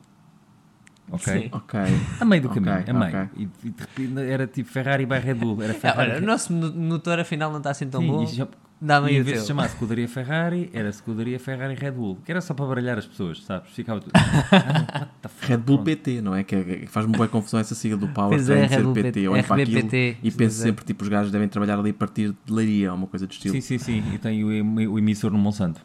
Ok? 1.12 1.42
Sim. 1.42 1.48
Ok. 1.52 1.80
A 2.20 2.24
meio 2.24 2.42
do 2.42 2.48
caminho, 2.50 2.84
a 2.86 2.92
meio. 2.92 3.08
ok. 3.08 3.28
E, 3.36 3.48
e 3.64 3.70
de 3.70 3.80
repente 3.80 4.20
era 4.30 4.46
tipo 4.46 4.70
Ferrari 4.70 5.04
by 5.06 5.18
Red 5.18 5.34
Bull. 5.34 5.60
Era 5.62 5.72
É, 5.72 5.76
Ferrari. 5.76 6.10
olha, 6.12 6.22
o 6.22 6.26
nosso 6.26 6.52
mo- 6.52 6.70
motor 6.72 7.18
afinal 7.18 7.50
não 7.50 7.58
está 7.58 7.70
assim 7.70 7.88
tão 7.88 8.00
Sim, 8.00 8.06
bom. 8.06 8.26
já- 8.26 8.46
Dá-me 8.82 9.12
e 9.12 9.16
em 9.18 9.22
vez 9.22 9.36
de 9.36 9.42
se 9.42 9.48
chamar 9.48 9.68
Scuderia 9.68 10.08
Ferrari, 10.08 10.70
era 10.72 10.90
Scuderia 10.90 11.38
Ferrari 11.38 11.74
Red 11.74 11.90
Bull. 11.90 12.16
Que 12.24 12.30
era 12.32 12.40
só 12.40 12.54
para 12.54 12.64
baralhar 12.64 12.96
as 12.96 13.04
pessoas, 13.04 13.42
sabes? 13.44 13.70
Ficava 13.72 14.00
tudo. 14.00 14.12
Fuck? 15.28 15.46
Red 15.48 15.56
Bull 15.58 15.76
Pronto. 15.78 15.84
PT, 15.84 16.20
não 16.22 16.34
é? 16.34 16.44
Que, 16.44 16.54
é- 16.54 16.62
que 16.62 16.86
faz-me 16.86 17.12
boa 17.14 17.28
confusão 17.28 17.60
essa 17.60 17.74
sigla 17.74 17.98
do 17.98 18.08
Power 18.08 18.30
Pois 18.30 18.48
é, 18.48 18.68
ser 18.68 18.82
Bull 18.82 18.94
PT. 18.94 19.12
PT, 19.12 19.28
olho 19.28 19.44
para 19.44 19.62
aquilo 19.62 19.78
RBPT, 19.80 20.16
e 20.22 20.30
penso 20.30 20.62
é. 20.62 20.64
sempre, 20.66 20.84
tipo, 20.86 21.02
os 21.02 21.08
gajos 21.10 21.30
devem 21.30 21.46
trabalhar 21.48 21.78
ali 21.78 21.90
a 21.90 21.94
partir 21.94 22.34
de 22.46 22.52
leiria 22.52 22.90
ou 22.92 22.96
uma 22.96 23.06
coisa 23.06 23.26
do 23.26 23.32
estilo. 23.32 23.52
Sim, 23.54 23.60
sim, 23.60 23.76
sim. 23.78 24.02
E 24.14 24.18
tem 24.18 24.42
o, 24.44 24.50
em- 24.52 24.86
o 24.88 24.98
emissor 24.98 25.30
no 25.30 25.38
Monsanto. 25.38 25.82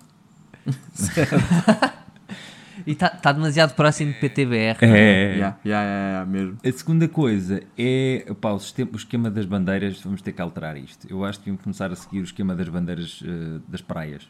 E 2.86 2.91
está 2.91 3.09
tá 3.09 3.32
demasiado 3.32 3.74
próximo 3.74 4.11
de 4.13 4.20
PTBR. 4.20 4.78
É. 4.82 4.86
Yeah, 4.86 5.36
yeah, 5.36 5.57
yeah, 5.66 5.86
yeah, 5.86 6.26
mesmo. 6.26 6.57
A 6.63 6.72
segunda 6.72 7.07
coisa 7.07 7.63
é 7.78 8.26
o, 8.30 8.59
sistema- 8.59 8.91
o 8.93 8.95
esquema 8.97 9.32
das 9.32 9.45
bandeiras. 9.45 9.99
Vamos 10.01 10.22
ter 10.22 10.34
que 10.34 10.41
alterar 10.41 10.76
isto. 10.78 11.07
Eu 11.09 11.24
acho 11.24 11.39
que 11.39 11.45
devíamos 11.45 11.63
começar 11.63 11.91
a 11.91 11.95
seguir 11.95 12.20
o 12.20 12.24
esquema 12.24 12.53
das 12.55 12.68
bandeiras 12.70 13.24
eh, 13.26 13.59
das 13.68 13.82
praias. 13.82 14.30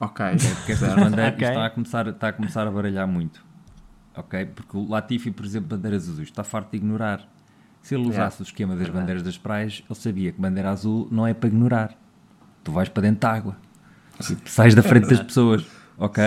Ok. 0.00 0.24
Porque 0.56 0.72
estas 0.72 0.94
bandeiras 0.94 1.34
Ok. 1.34 1.46
está, 1.48 1.66
a 1.66 1.70
começar, 1.70 2.06
está 2.08 2.28
a 2.28 2.32
começar 2.32 2.66
a 2.66 2.70
baralhar 2.70 3.06
muito. 3.06 3.44
Ok? 4.16 4.46
Porque 4.46 4.76
o 4.76 4.88
Latifi, 4.88 5.30
por 5.30 5.44
exemplo, 5.44 5.76
bandeiras 5.76 6.08
azuis, 6.08 6.28
está 6.28 6.42
farto 6.42 6.70
de 6.70 6.78
ignorar. 6.78 7.28
Se 7.82 7.94
ele 7.94 8.04
Yeah. 8.04 8.24
usasse 8.24 8.42
o 8.42 8.44
esquema 8.44 8.74
das 8.76 8.88
bandeiras 8.88 9.22
das 9.22 9.38
praias, 9.38 9.82
ele 9.88 9.98
sabia 9.98 10.32
que 10.32 10.40
bandeira 10.40 10.70
azul 10.70 11.06
não 11.12 11.26
é 11.26 11.32
para 11.34 11.48
ignorar. 11.48 11.94
Tu 12.64 12.72
vais 12.72 12.88
para 12.88 13.02
dentro 13.02 13.20
da 13.20 13.32
água. 13.32 13.56
Sais 14.44 14.74
da 14.74 14.82
frente 14.82 15.08
das 15.08 15.20
pessoas. 15.22 15.64
Ok? 15.98 16.22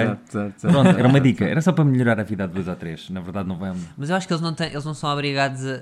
Pronto, 0.62 0.88
era 0.98 1.08
uma 1.08 1.20
dica. 1.20 1.46
Era 1.46 1.60
só 1.62 1.72
para 1.72 1.84
melhorar 1.84 2.20
a 2.20 2.24
vida 2.24 2.48
de 2.48 2.54
dois 2.54 2.68
a 2.70 2.76
três. 2.76 3.10
Na 3.10 3.22
verdade, 3.22 3.48
não 3.50 3.58
vai. 3.58 3.74
Mas 3.98 4.10
eu 4.10 4.16
acho 4.16 4.28
que 4.28 4.34
eles 4.34 4.42
não, 4.42 4.54
têm, 4.54 4.68
eles 4.72 4.86
não 4.86 4.94
são 4.94 5.10
obrigados 5.12 5.66
a, 5.66 5.82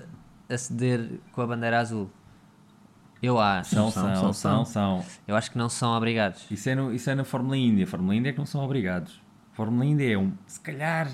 a 0.49 0.57
ceder 0.57 1.19
com 1.33 1.41
a 1.41 1.47
bandeira 1.47 1.79
azul. 1.79 2.09
Eu 3.21 3.39
acho. 3.39 3.75
São, 3.75 3.91
São, 3.91 4.03
são, 4.03 4.15
são, 4.15 4.33
são, 4.33 4.65
são. 4.65 5.05
Eu 5.27 5.35
acho 5.35 5.51
que 5.51 5.57
não 5.57 5.69
são 5.69 5.91
obrigados. 5.95 6.45
Isso 6.49 6.69
é, 6.69 6.75
no, 6.75 6.93
isso 6.93 7.09
é 7.09 7.15
na 7.15 7.23
Fórmula 7.23 7.55
Índia. 7.57 7.85
Fórmula 7.85 8.15
Índia 8.15 8.29
é 8.29 8.33
que 8.33 8.39
não 8.39 8.45
são 8.45 8.63
obrigados. 8.63 9.21
Fórmula 9.53 9.85
Índia 9.85 10.13
é 10.13 10.17
um. 10.17 10.31
Se 10.47 10.59
calhar. 10.59 11.09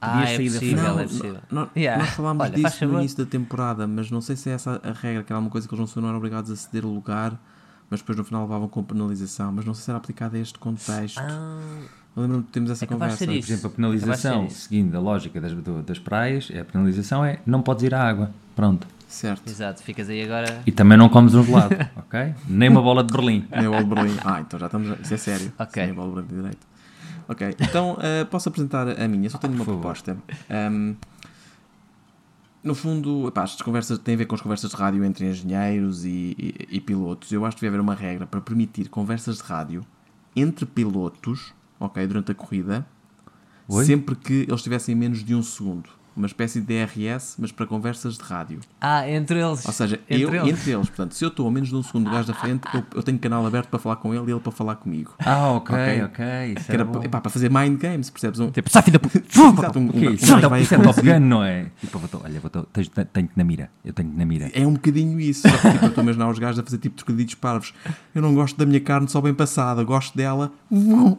Ah, 0.00 0.22
é 0.24 0.36
da 0.36 0.42
possível, 0.42 0.60
frente. 0.60 1.00
é 1.00 1.02
possível. 1.04 1.38
Nó- 1.50 1.68
Yeah. 1.76 2.02
Nós 2.04 2.12
falámos 2.14 2.42
Olha, 2.44 2.52
disso 2.54 2.64
no 2.64 2.70
favor. 2.90 2.98
início 3.00 3.24
da 3.24 3.30
temporada, 3.30 3.86
mas 3.86 4.10
não 4.10 4.20
sei 4.20 4.36
se 4.36 4.50
é 4.50 4.52
essa 4.54 4.80
a 4.82 4.92
regra, 4.92 5.22
que 5.22 5.32
era 5.32 5.40
uma 5.40 5.48
coisa 5.48 5.66
que 5.68 5.72
eles 5.74 5.80
não, 5.80 5.86
são- 5.86 6.02
não 6.02 6.08
eram 6.10 6.18
obrigados 6.18 6.50
a 6.50 6.56
ceder 6.56 6.84
o 6.84 6.92
lugar, 6.92 7.38
mas 7.90 8.00
depois 8.00 8.16
no 8.18 8.24
final 8.24 8.42
levavam 8.42 8.68
com 8.68 8.82
penalização. 8.82 9.52
Mas 9.52 9.64
não 9.64 9.74
sei 9.74 9.84
se 9.84 9.90
era 9.90 9.98
aplicado 9.98 10.36
a 10.36 10.38
este 10.38 10.58
contexto. 10.58 11.18
Ah, 11.20 11.58
lembro-me 12.16 12.42
de 12.44 12.48
termos 12.50 12.70
essa 12.70 12.84
É 12.84 12.86
de 12.86 12.92
conversa. 12.92 13.24
Por 13.24 13.32
exemplo, 13.34 13.66
a 13.66 13.68
de 13.70 13.76
penalização, 13.76 14.46
isso. 14.46 14.60
seguindo 14.62 14.94
a 14.96 15.00
lógica 15.00 15.40
das, 15.40 15.52
do- 15.52 15.82
das 15.82 15.98
praias, 15.98 16.48
é 16.52 16.60
a 16.60 16.64
penalização 16.64 17.24
é 17.24 17.38
não 17.46 17.62
podes 17.62 17.84
ir 17.84 17.94
à 17.94 18.02
água. 18.02 18.30
Pronto. 18.56 18.86
Certo. 19.08 19.48
exato, 19.48 19.80
ficas 19.82 20.08
aí 20.08 20.22
agora. 20.22 20.60
E 20.66 20.72
também 20.72 20.98
não 20.98 21.08
comes 21.08 21.34
um 21.34 21.44
gelado, 21.44 21.76
ok? 21.96 22.34
Nem 22.48 22.68
uma 22.68 22.82
bola 22.82 23.04
de 23.04 23.12
Berlim. 23.12 23.46
Nem 23.54 23.68
o 23.68 23.72
Old 23.74 23.84
Berlim. 23.88 24.16
Ah, 24.24 24.40
então 24.40 24.58
já 24.58 24.66
estamos. 24.66 24.98
Isso 25.00 25.14
é 25.14 25.16
sério. 25.16 25.52
Ok. 25.58 25.84
Sem 25.84 25.92
o 25.92 26.00
Old 26.00 26.14
Berlim 26.14 26.28
de 26.28 26.34
direito. 26.36 26.66
Ok, 27.28 27.54
então 27.60 27.96
eh, 28.02 28.24
posso 28.24 28.48
apresentar 28.48 28.88
a 29.00 29.08
minha. 29.08 29.30
Só 29.30 29.38
tenho 29.38 29.52
uma 29.54 29.64
Por 29.64 29.66
favor. 29.72 29.80
proposta. 29.80 30.16
Ahm, 30.50 30.94
no 32.64 32.74
fundo, 32.74 33.28
epá, 33.28 33.44
estas 33.44 33.60
conversas 33.62 33.98
têm 33.98 34.14
a 34.14 34.18
ver 34.18 34.24
com 34.26 34.34
as 34.34 34.40
conversas 34.40 34.70
de 34.70 34.76
rádio 34.76 35.04
entre 35.04 35.28
engenheiros 35.28 36.04
e, 36.04 36.34
e- 36.38 36.54
e 36.76 36.80
pilotos. 36.80 37.30
Eu 37.30 37.44
acho 37.44 37.56
que 37.56 37.60
devia 37.60 37.70
haver 37.76 37.80
uma 37.80 37.94
regra 37.94 38.26
para 38.26 38.40
permitir 38.40 38.88
conversas 38.88 39.36
de 39.36 39.42
rádio 39.42 39.84
entre 40.34 40.64
pilotos, 40.66 41.52
ok, 41.78 42.06
durante 42.06 42.32
a 42.32 42.34
corrida, 42.34 42.86
Oi? 43.68 43.84
sempre 43.84 44.16
que 44.16 44.46
eles 44.48 44.62
tivessem 44.62 44.94
menos 44.94 45.22
de 45.22 45.34
um 45.34 45.42
segundo. 45.42 45.88
Uma 46.16 46.26
espécie 46.28 46.60
de 46.60 46.66
DRS, 46.66 47.34
mas 47.38 47.50
para 47.50 47.66
conversas 47.66 48.16
de 48.16 48.22
rádio. 48.22 48.60
Ah, 48.80 49.08
entre 49.10 49.40
eles. 49.40 49.66
Ou 49.66 49.72
seja, 49.72 49.98
entre 50.08 50.22
eu 50.24 50.46
eles. 50.46 50.60
entre 50.60 50.70
eles. 50.70 50.88
Portanto, 50.88 51.12
se 51.14 51.24
eu 51.24 51.28
estou 51.28 51.48
a 51.48 51.50
menos 51.50 51.70
de 51.70 51.74
um 51.74 51.82
segundo 51.82 52.04
do 52.04 52.10
gajo 52.12 52.28
da 52.28 52.34
frente, 52.34 52.62
eu, 52.72 52.84
eu 52.94 53.02
tenho 53.02 53.18
canal 53.18 53.44
aberto 53.44 53.68
para 53.68 53.80
falar 53.80 53.96
com 53.96 54.14
ele 54.14 54.30
e 54.30 54.32
ele 54.32 54.38
para 54.40 54.52
falar 54.52 54.76
comigo. 54.76 55.12
Ah, 55.18 55.48
ok, 55.52 55.74
Ok. 55.74 56.02
ok. 56.04 56.24
Isso 56.56 56.66
Que 56.66 56.72
era 56.72 56.84
pa- 56.84 57.04
epá, 57.04 57.20
para 57.20 57.30
fazer 57.30 57.50
mind 57.50 57.80
games, 57.80 58.10
percebes? 58.10 58.38
Um, 58.38 58.50
Tipo, 58.52 58.70
sai 58.70 58.82
filho 58.82 58.92
da 58.98 59.00
puta. 59.00 59.18
Exato, 59.28 59.78
um- 59.78 59.88
O 59.88 59.92
que 59.92 60.06
é 60.06 60.10
um- 60.10 60.12
isso? 60.14 60.34
um 60.36 60.54
é- 60.54 60.60
Isso 60.60 60.74
é 60.74 60.78
Top. 60.78 61.00
Gun, 61.02 61.18
não 61.20 61.42
é? 61.42 61.66
Tipo, 61.80 61.98
vou- 61.98 62.22
olha, 62.24 62.38
vou- 62.40 62.50
tenho- 62.50 62.90
tenho-te 63.12 63.32
na 63.36 63.42
mira. 63.44 63.70
Eu 63.84 63.92
tenho-te 63.92 64.16
na 64.16 64.24
mira. 64.24 64.50
É 64.54 64.64
um 64.66 64.74
bocadinho 64.74 65.18
isso. 65.18 65.48
Só 65.48 65.56
que 65.56 65.70
tipo, 65.72 65.84
eu 65.84 65.88
estou 65.88 66.02
a 66.02 66.04
imaginar 66.04 66.28
os 66.30 66.38
gajos 66.38 66.60
a 66.60 66.62
fazer 66.62 66.78
tipo 66.78 66.94
trocadilhos 66.96 67.34
parvos. 67.34 67.74
Eu 68.14 68.22
não 68.22 68.32
gosto 68.34 68.56
da 68.56 68.64
minha 68.64 68.80
carne 68.80 69.08
só 69.08 69.20
bem 69.20 69.34
passada, 69.34 69.82
gosto 69.82 70.16
dela 70.16 70.52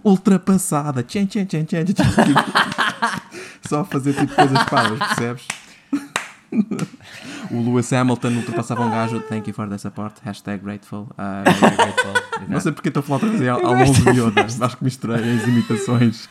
ultrapassada. 0.04 1.04
Tchan, 1.04 1.26
tchan, 1.26 1.46
tchan, 1.46 1.66
tchan, 1.66 1.84
tchan. 1.84 2.04
Só 3.68 3.82
a 3.82 3.86
fazer 3.86 4.14
tipo 4.14 4.34
coisas 4.36 4.64
parvas, 4.66 5.00
percebes? 5.00 5.48
o 7.52 7.62
Lewis 7.62 7.92
Hamilton 7.92 8.30
ultrapassava 8.38 8.82
um 8.86 8.90
gajo. 8.92 9.20
Thank 9.22 9.50
you 9.50 9.54
for 9.54 9.68
the 9.68 9.78
support. 9.78 10.16
Hashtag 10.24 10.64
grateful. 10.64 11.08
Ah, 11.18 11.44
não 12.48 12.60
sei 12.60 12.72
porque 12.72 12.90
estou 12.90 13.02
a 13.02 13.04
falar 13.04 13.16
outra 13.18 13.30
vez 13.30 13.42
é 13.42 13.50
ao 13.50 13.62
longo 13.62 13.94
de 13.94 14.10
Yoda. 14.10 14.46
Acho 14.62 14.78
que 14.78 14.84
misturei 14.84 15.38
as 15.38 15.48
imitações. 15.48 16.30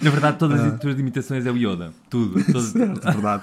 Na 0.00 0.10
verdade, 0.10 0.38
todas 0.38 0.60
as 0.60 0.78
tuas 0.80 0.98
imitações 0.98 1.46
é 1.46 1.50
o 1.50 1.56
Yoda. 1.56 1.92
Tudo. 2.08 2.42
Todo, 2.50 2.60
Certo, 2.60 3.00
verdade. 3.12 3.42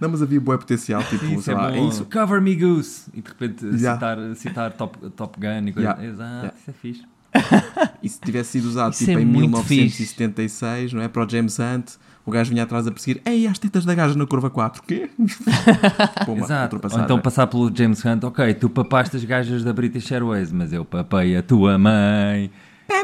Não, 0.00 0.08
mas 0.08 0.22
havia 0.22 0.40
boa 0.40 0.56
potencial. 0.56 1.02
Tipo, 1.02 1.24
isso 1.24 1.42
sei 1.42 1.54
é 1.54 1.56
lá, 1.56 1.70
bom. 1.70 1.76
é 1.76 1.80
isso. 1.88 2.04
Cover 2.06 2.40
me 2.40 2.54
Goose. 2.54 3.10
E 3.12 3.20
de 3.20 3.28
repente 3.28 3.64
Yeah. 3.66 3.94
citar, 3.94 4.36
citar 4.36 4.72
top, 4.72 5.10
top 5.10 5.38
Gun 5.40 5.66
e 5.68 5.72
coisa. 5.72 5.88
Yeah. 5.90 6.04
Exato, 6.06 6.30
Yeah. 6.36 6.54
isso 6.60 6.70
é 6.70 6.72
fixe. 6.72 7.04
E 8.02 8.08
se 8.08 8.20
tivesse 8.20 8.52
sido 8.52 8.66
usado 8.66 8.92
Isso 8.92 9.04
tipo 9.04 9.18
é 9.18 9.22
em 9.22 9.26
muito 9.26 9.50
1976, 9.50 10.92
não 10.92 11.02
é? 11.02 11.08
Para 11.08 11.26
o 11.26 11.28
James 11.28 11.58
Hunt, 11.58 11.90
o 12.24 12.30
gajo 12.30 12.50
vinha 12.50 12.62
atrás 12.62 12.86
a 12.86 12.92
perseguir, 12.92 13.20
ei, 13.26 13.46
as 13.46 13.58
tetas 13.58 13.84
da 13.84 13.94
gaja 13.94 14.14
na 14.16 14.24
curva 14.26 14.48
4, 14.50 14.82
quê? 14.84 15.10
Puma, 16.24 16.44
Exato. 16.44 16.80
Ou 16.92 17.00
então 17.00 17.18
passar 17.20 17.46
pelo 17.48 17.74
James 17.74 18.04
Hunt, 18.04 18.22
ok, 18.24 18.54
tu 18.54 18.70
papaste 18.70 19.16
as 19.16 19.24
gajas 19.24 19.64
da 19.64 19.72
British 19.72 20.10
Airways, 20.12 20.52
mas 20.52 20.72
eu 20.72 20.84
papei 20.84 21.36
a 21.36 21.42
tua 21.42 21.76
mãe. 21.76 22.50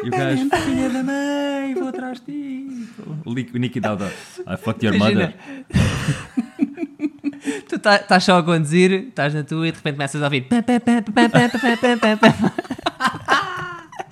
E 0.04 0.08
o 0.08 0.10
gajo, 0.10 0.48
filha 0.64 0.88
da 0.90 1.02
mãe, 1.02 1.74
vou 1.74 1.88
atrás 1.88 2.20
de 2.20 2.26
ti. 2.32 2.88
O 3.24 3.34
Nick- 3.34 3.54
o 3.54 3.58
Nicky 3.58 3.80
Dowda, 3.80 4.06
I 4.46 4.56
fucked 4.56 4.86
your 4.86 4.94
Imagina. 4.94 5.34
mother. 5.34 6.44
Tu 7.68 7.78
tá- 7.78 7.96
estás 7.96 8.24
só 8.24 8.38
a 8.38 8.42
conduzir, 8.42 8.90
estás 9.08 9.34
na 9.34 9.42
tua 9.44 9.68
e 9.68 9.70
de 9.70 9.76
repente 9.76 9.96
começas 9.96 10.22
a 10.22 10.24
ouvir. 10.24 10.46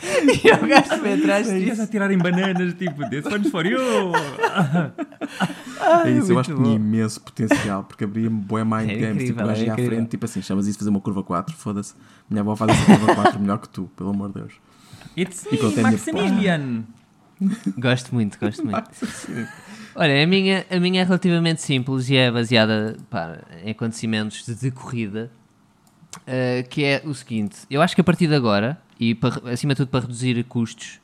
E 0.03 0.53
o 0.53 0.67
gajo 0.67 1.01
vem 1.01 1.15
atrás 1.15 1.49
Ias 1.49 1.77
ti. 1.77 1.83
a 1.83 1.87
tirarem 1.87 2.19
bananas, 2.19 2.75
tipo, 2.75 3.09
this 3.09 3.25
one's 3.27 3.51
for 3.51 3.65
you. 3.65 3.79
É 6.05 6.11
isso, 6.11 6.33
eu 6.33 6.39
acho 6.39 6.55
que 6.55 6.63
tinha 6.63 6.75
imenso 6.75 7.21
potencial, 7.21 7.85
porque 7.85 8.05
abria-me 8.05 8.41
boa 8.41 8.65
mind 8.65 8.91
É 8.91 8.97
games, 8.97 9.25
tipo, 9.25 9.39
gajo 9.45 9.65
é 9.65 9.71
à 9.71 9.75
frente, 9.75 10.11
tipo 10.11 10.25
assim, 10.25 10.43
chamas 10.43 10.67
isso 10.67 10.75
de 10.75 10.79
fazer 10.79 10.91
uma 10.91 11.01
curva 11.01 11.23
4, 11.23 11.55
foda-se. 11.55 11.95
Minha 12.29 12.43
avó 12.43 12.57
faz 12.57 12.73
essa 12.73 12.85
curva 12.85 13.15
4 13.15 13.41
melhor 13.41 13.59
que 13.59 13.69
tu, 13.69 13.91
pelo 13.97 14.11
amor 14.11 14.29
de 14.29 14.41
Deus. 14.41 14.53
It's 15.17 15.47
E 15.47 15.57
me, 15.57 15.61
a 15.61 15.69
minha 15.69 15.83
Maximilian. 15.83 16.85
Gosto 17.79 18.15
muito, 18.15 18.39
gosto 18.39 18.65
muito. 18.65 18.83
Olha, 19.95 20.23
a 20.23 20.27
minha, 20.27 20.65
a 20.71 20.81
minha 20.81 21.03
é 21.03 21.05
relativamente 21.05 21.61
simples 21.61 22.09
e 22.09 22.17
é 22.17 22.31
baseada 22.31 22.97
pá, 23.11 23.39
em 23.65 23.73
acontecimentos 23.73 24.47
de, 24.47 24.55
de 24.55 24.71
corrida, 24.71 25.31
uh, 26.19 26.69
que 26.69 26.85
é 26.85 27.03
o 27.05 27.13
seguinte, 27.13 27.59
eu 27.71 27.83
acho 27.83 27.95
que 27.95 28.01
a 28.01 28.05
partir 28.05 28.27
de 28.27 28.35
agora, 28.35 28.81
e 28.99 29.15
para, 29.15 29.51
acima 29.53 29.75
de 29.75 29.79
tudo 29.79 29.89
para 29.89 30.01
reduzir 30.01 30.43
custos, 30.45 30.99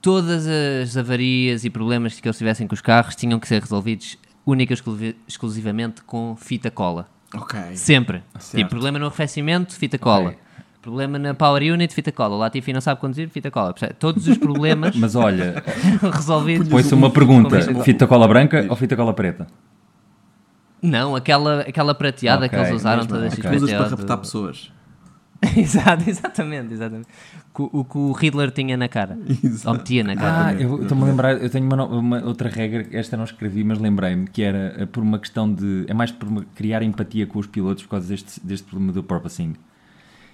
todas 0.00 0.46
as 0.46 0.96
avarias 0.96 1.64
e 1.64 1.70
problemas 1.70 2.18
que 2.20 2.26
eles 2.28 2.38
tivessem 2.38 2.66
com 2.66 2.74
os 2.74 2.80
carros 2.80 3.14
tinham 3.16 3.38
que 3.40 3.48
ser 3.48 3.60
resolvidos 3.60 4.18
única 4.44 4.72
e 4.74 5.16
exclusivamente 5.26 6.02
com 6.02 6.36
fita 6.36 6.70
cola. 6.70 7.08
Ok. 7.34 7.58
Sempre. 7.74 8.22
Certo. 8.38 8.56
Tipo, 8.56 8.70
problema 8.70 8.98
no 8.98 9.06
arrefecimento, 9.06 9.74
fita 9.74 9.98
cola. 9.98 10.28
Ok. 10.30 10.38
Problema 10.80 11.18
na 11.18 11.34
Power 11.34 11.60
Unit, 11.72 11.92
fita 11.92 12.12
cola. 12.12 12.36
O 12.36 12.38
Latifi 12.38 12.72
não 12.72 12.80
sabe 12.80 13.00
conduzir, 13.00 13.28
fita 13.28 13.50
cola. 13.50 13.74
Todos 13.98 14.28
os 14.28 14.38
problemas 14.38 14.94
Mas 14.96 15.16
olha, 15.16 15.60
resolvidos. 16.14 16.68
põe-se 16.68 16.94
uma 16.94 17.10
pergunta: 17.10 17.60
fita- 17.82 18.06
cola 18.06 18.28
branca 18.28 18.64
ou 18.68 18.76
fita 18.76 18.94
cola 18.94 19.12
preta? 19.12 19.48
Não, 20.80 21.16
aquela, 21.16 21.62
aquela 21.62 21.92
prateada 21.94 22.48
que 22.48 22.54
Ok, 22.54 22.68
eles 22.68 22.80
usaram, 22.80 22.98
mesmo, 23.02 23.12
todas 23.12 23.32
ok. 23.32 23.50
as 23.50 23.56
Usas 23.56 23.70
para 23.72 23.88
raptar 23.88 24.18
pessoas. 24.18 24.72
Exato, 25.56 26.08
exatamente, 26.08 26.72
exatamente. 26.74 27.08
Co- 27.52 27.68
O 27.72 27.84
que 27.84 27.98
o 27.98 28.12
Hitler 28.12 28.50
tinha 28.50 28.76
na 28.76 28.88
cara. 28.88 29.18
Exato. 29.44 29.68
Ou 29.68 29.74
metia 29.74 30.02
na 30.04 30.12
Ah, 30.12 30.16
cara. 30.16 30.62
eu 30.62 30.82
estou-me 30.82 31.02
a 31.04 31.06
lembrar, 31.06 31.32
eu 31.42 31.50
tenho 31.50 31.64
uma, 31.66 31.84
uma 31.84 32.24
outra 32.24 32.48
regra, 32.48 32.86
esta 32.92 33.16
não 33.16 33.24
escrevi, 33.24 33.62
mas 33.64 33.78
lembrei-me, 33.78 34.26
que 34.26 34.42
era 34.42 34.74
eh, 34.78 34.86
por 34.86 35.02
uma 35.02 35.18
questão 35.18 35.52
de. 35.52 35.84
É 35.88 35.94
mais 35.94 36.10
por 36.10 36.28
uma- 36.28 36.44
criar 36.54 36.82
empatia 36.82 37.26
com 37.26 37.38
os 37.38 37.46
pilotos 37.46 37.82
por 37.84 37.90
causa 37.90 38.08
deste, 38.08 38.40
deste 38.44 38.66
problema 38.66 38.92
do 38.92 39.02
purposing. 39.02 39.54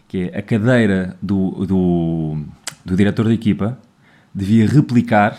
Que 0.09 0.31
é 0.33 0.39
a 0.39 0.43
cadeira 0.43 1.17
do, 1.23 1.67
do, 1.67 2.37
do 2.85 2.97
diretor 2.97 3.25
da 3.27 3.33
equipa 3.35 3.79
devia 4.35 4.67
replicar 4.69 5.37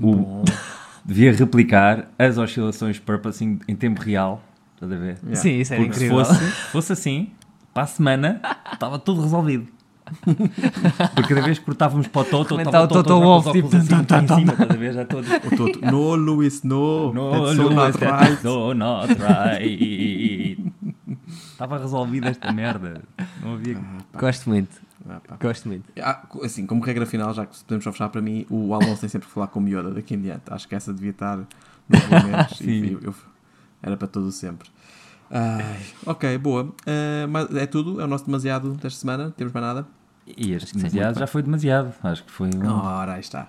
o. 0.00 0.42
Devia 1.08 1.32
replicar 1.32 2.10
as 2.18 2.36
oscilações 2.36 2.98
purposing 2.98 3.60
em 3.68 3.76
tempo 3.76 4.02
real. 4.02 4.42
Estás 4.74 4.90
a 4.90 4.96
ver? 4.96 5.16
Yeah. 5.22 5.36
Sim, 5.36 5.60
isso 5.60 5.72
era 5.72 5.82
Porque 5.84 5.98
se 6.00 6.04
incrível. 6.06 6.24
fosse, 6.24 6.44
fosse 6.72 6.92
assim, 6.94 7.28
para 7.76 7.82
a 7.82 7.86
semana, 7.86 8.40
estava 8.72 8.98
tudo 8.98 9.20
resolvido. 9.20 9.66
Porque 11.14 11.34
cada 11.34 11.42
vez 11.42 11.58
que 11.58 11.64
cortávamos 11.66 12.06
para 12.06 12.22
o 12.22 12.24
Toto, 12.24 12.58
estava 12.58 12.84
o 12.86 12.88
Toto 12.88 13.20
Wolff, 13.20 13.52
tipo, 13.52 13.76
assim, 13.76 14.02
tan, 14.04 14.22
em 14.22 14.28
cima, 14.28 14.52
estás 14.52 14.70
a 14.70 14.74
ver? 14.74 14.94
Já 14.94 15.04
todos. 15.04 15.28
O 15.30 15.56
Toto, 15.58 15.80
no, 15.84 16.14
Luis, 16.14 16.62
no. 16.62 17.12
No, 17.12 17.42
Lewis, 17.52 17.74
not 17.74 17.98
that 17.98 18.24
right. 18.30 18.40
so 18.42 18.72
not 18.72 19.12
right. 19.12 20.72
Estava 21.52 21.76
resolvida 21.76 22.28
esta 22.30 22.50
merda. 22.50 23.02
Não 23.42 23.52
havia. 23.54 23.78
Gosto 24.18 24.48
muito, 24.48 24.80
Ah, 25.06 25.20
gosto 25.38 25.68
muito. 25.68 25.84
Ah, 26.00 26.22
assim, 26.42 26.64
como 26.66 26.82
regra 26.82 27.04
final, 27.04 27.34
já 27.34 27.44
que 27.44 27.58
podemos 27.64 27.84
só 27.84 27.92
fechar 27.92 28.08
para 28.08 28.22
mim, 28.22 28.46
o 28.48 28.72
Alonso 28.72 29.00
tem 29.02 29.10
sempre 29.10 29.28
que 29.28 29.34
falar 29.34 29.48
com 29.48 29.58
o 29.60 29.62
Miyoda 29.62 29.90
daqui 29.90 30.14
em 30.14 30.20
diante. 30.22 30.44
Acho 30.50 30.66
que 30.66 30.74
essa 30.74 30.94
devia 30.94 31.10
estar 31.10 31.36
nos 31.36 31.46
regulamentos. 32.08 32.56
Sim. 32.58 32.64
e 32.70 32.92
eu- 32.94 33.00
eu- 33.02 33.14
era 33.82 33.96
para 33.96 34.08
todo 34.08 34.32
sempre. 34.32 34.68
Ai, 35.30 35.80
ok, 36.04 36.38
boa. 36.38 36.72
Ah, 36.86 37.26
mas 37.28 37.54
é 37.54 37.66
tudo? 37.66 38.00
É 38.00 38.04
o 38.04 38.06
nosso 38.06 38.26
demasiado 38.26 38.70
desta 38.74 39.00
semana? 39.00 39.32
Temos 39.36 39.52
mais 39.52 39.66
nada? 39.66 39.86
E 40.36 40.52
este 40.52 40.76
demasiado 40.76 41.18
já 41.20 41.26
foi 41.26 41.42
demasiado. 41.42 41.92
Acho 42.02 42.24
que 42.24 42.32
foi 42.32 42.48
um. 42.48 42.68
Ora, 42.68 43.14
aí 43.14 43.20
está. 43.20 43.48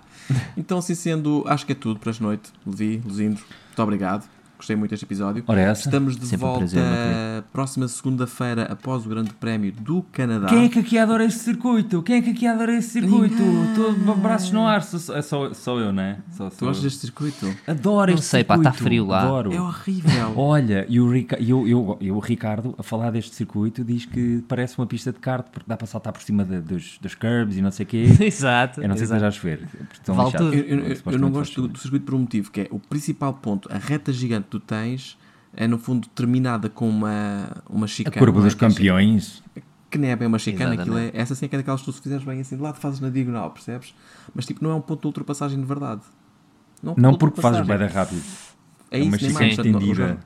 Então, 0.56 0.78
assim 0.78 0.94
sendo, 0.94 1.42
acho 1.46 1.66
que 1.66 1.72
é 1.72 1.74
tudo 1.74 1.98
para 1.98 2.10
esta 2.10 2.22
noite. 2.22 2.52
Levi, 2.64 3.02
Luzindro, 3.04 3.44
muito 3.66 3.82
obrigado. 3.82 4.28
Gostei 4.58 4.74
muito 4.76 4.90
deste 4.90 5.04
episódio. 5.04 5.42
Ora, 5.46 5.60
essa. 5.60 5.88
Estamos 5.88 6.16
de 6.16 6.26
Sempre 6.26 6.44
um 6.44 6.48
volta 6.48 6.58
prazer, 6.58 6.82
meu 6.82 7.42
próxima 7.52 7.86
segunda-feira 7.88 8.64
após 8.64 9.06
o 9.06 9.08
Grande 9.08 9.30
Prémio 9.34 9.70
do 9.72 10.02
Canadá. 10.12 10.48
Quem 10.48 10.64
é 10.64 10.68
que 10.68 10.80
aqui 10.80 10.98
adora 10.98 11.24
este 11.24 11.38
circuito? 11.40 12.02
Quem 12.02 12.16
é 12.16 12.22
que 12.22 12.30
aqui 12.30 12.46
adora 12.46 12.74
este 12.76 12.90
circuito? 12.90 13.36
Todo 13.76 14.14
braços 14.16 14.50
no 14.50 14.66
ar. 14.66 14.82
Sou, 14.82 14.98
sou, 14.98 15.22
sou, 15.22 15.54
sou 15.54 15.80
eu, 15.80 15.92
não 15.92 16.02
é? 16.02 16.18
Sou, 16.36 16.50
Tu 16.50 16.56
sou 16.56 16.68
gostas 16.68 16.82
deste 16.82 17.00
circuito? 17.02 17.54
Adoro 17.68 18.10
Não 18.10 18.18
este 18.18 18.26
sei, 18.26 18.42
pá, 18.42 18.54
circuito. 18.56 18.76
tá 18.78 18.84
frio 18.84 19.06
lá. 19.06 19.22
Adoro. 19.22 19.52
É 19.52 19.60
horrível. 19.60 20.32
Olha, 20.36 20.84
e 20.88 21.00
o, 21.00 21.08
Rica, 21.10 21.38
e 21.40 21.54
o, 21.54 21.66
eu, 21.68 21.96
eu, 22.00 22.16
o 22.16 22.18
Ricardo, 22.18 22.74
a 22.76 22.82
falar 22.82 23.12
deste 23.12 23.36
circuito, 23.36 23.84
diz 23.84 24.04
que 24.06 24.44
parece 24.48 24.76
uma 24.76 24.86
pista 24.88 25.12
de 25.12 25.20
kart 25.20 25.46
porque 25.52 25.66
dá 25.68 25.76
para 25.76 25.86
saltar 25.86 26.12
por 26.12 26.20
cima 26.22 26.44
de- 26.44 26.60
dos, 26.60 26.98
dos 27.00 27.14
curbs 27.14 27.56
e 27.56 27.62
não 27.62 27.70
sei 27.70 27.84
o 27.84 27.88
quê. 27.88 28.06
Exato. 28.20 28.80
Eu 28.82 28.88
não 28.88 28.96
sei 28.96 29.06
se 29.06 29.12
esteja 29.12 29.28
a 29.28 29.30
chover. 29.30 29.68
Eu, 30.06 30.14
eu- 30.52 30.78
eu- 30.80 30.96
eu 31.12 31.18
não 31.18 31.30
gosto 31.30 31.62
do, 31.62 31.68
do 31.68 31.78
circuito 31.78 32.04
por 32.06 32.14
um 32.16 32.18
motivo, 32.20 32.50
que 32.50 32.62
é 32.62 32.68
o 32.72 32.80
principal 32.80 33.32
ponto, 33.34 33.68
a 33.72 33.78
reta 33.78 34.12
gigante 34.12 34.47
que 34.48 34.58
tu 34.58 34.60
tens 34.60 35.18
é 35.54 35.66
no 35.66 35.78
fundo 35.78 36.08
terminada 36.08 36.68
com 36.68 36.88
uma, 36.88 37.48
uma 37.68 37.84
A 37.84 37.88
chicane. 37.88 38.18
curva 38.18 38.40
é? 38.40 38.44
dos 38.44 38.54
é 38.54 38.56
campeões. 38.56 39.42
chi- 39.54 39.62
Que 39.90 39.98
nem 39.98 40.10
é 40.10 40.16
bem 40.16 40.28
uma 40.28 40.38
chicane, 40.38 40.74
aquilo 40.76 40.98
é, 40.98 41.10
essa 41.14 41.34
sim 41.34 41.46
é 41.46 41.48
que 41.48 41.56
é 41.56 41.58
daquelas 41.58 41.80
que 41.80 41.86
tu 41.86 41.92
se 41.92 42.00
fizeres 42.02 42.24
bem 42.24 42.40
assim 42.40 42.56
de 42.56 42.62
lado 42.62 42.76
fazes 42.78 43.00
na 43.00 43.08
diagonal, 43.08 43.50
percebes? 43.50 43.94
Mas 44.34 44.44
tipo, 44.46 44.62
não 44.62 44.70
é 44.70 44.74
um 44.74 44.80
ponto 44.80 45.00
de 45.00 45.06
ultrapassagem 45.06 45.58
de 45.58 45.64
verdade. 45.66 46.02
Não, 46.82 46.92
é 46.92 47.00
Não 47.00 47.14
porque 47.14 47.40
fazes 47.40 47.66
bem 47.66 47.76
rápido. 47.86 48.22
É 48.90 48.98
É 48.98 49.02
uma 49.02 49.16
isso, 49.16 49.24
nem 49.24 49.32
chicane 49.32 49.46
mais. 49.46 49.58
estendida. 49.58 50.18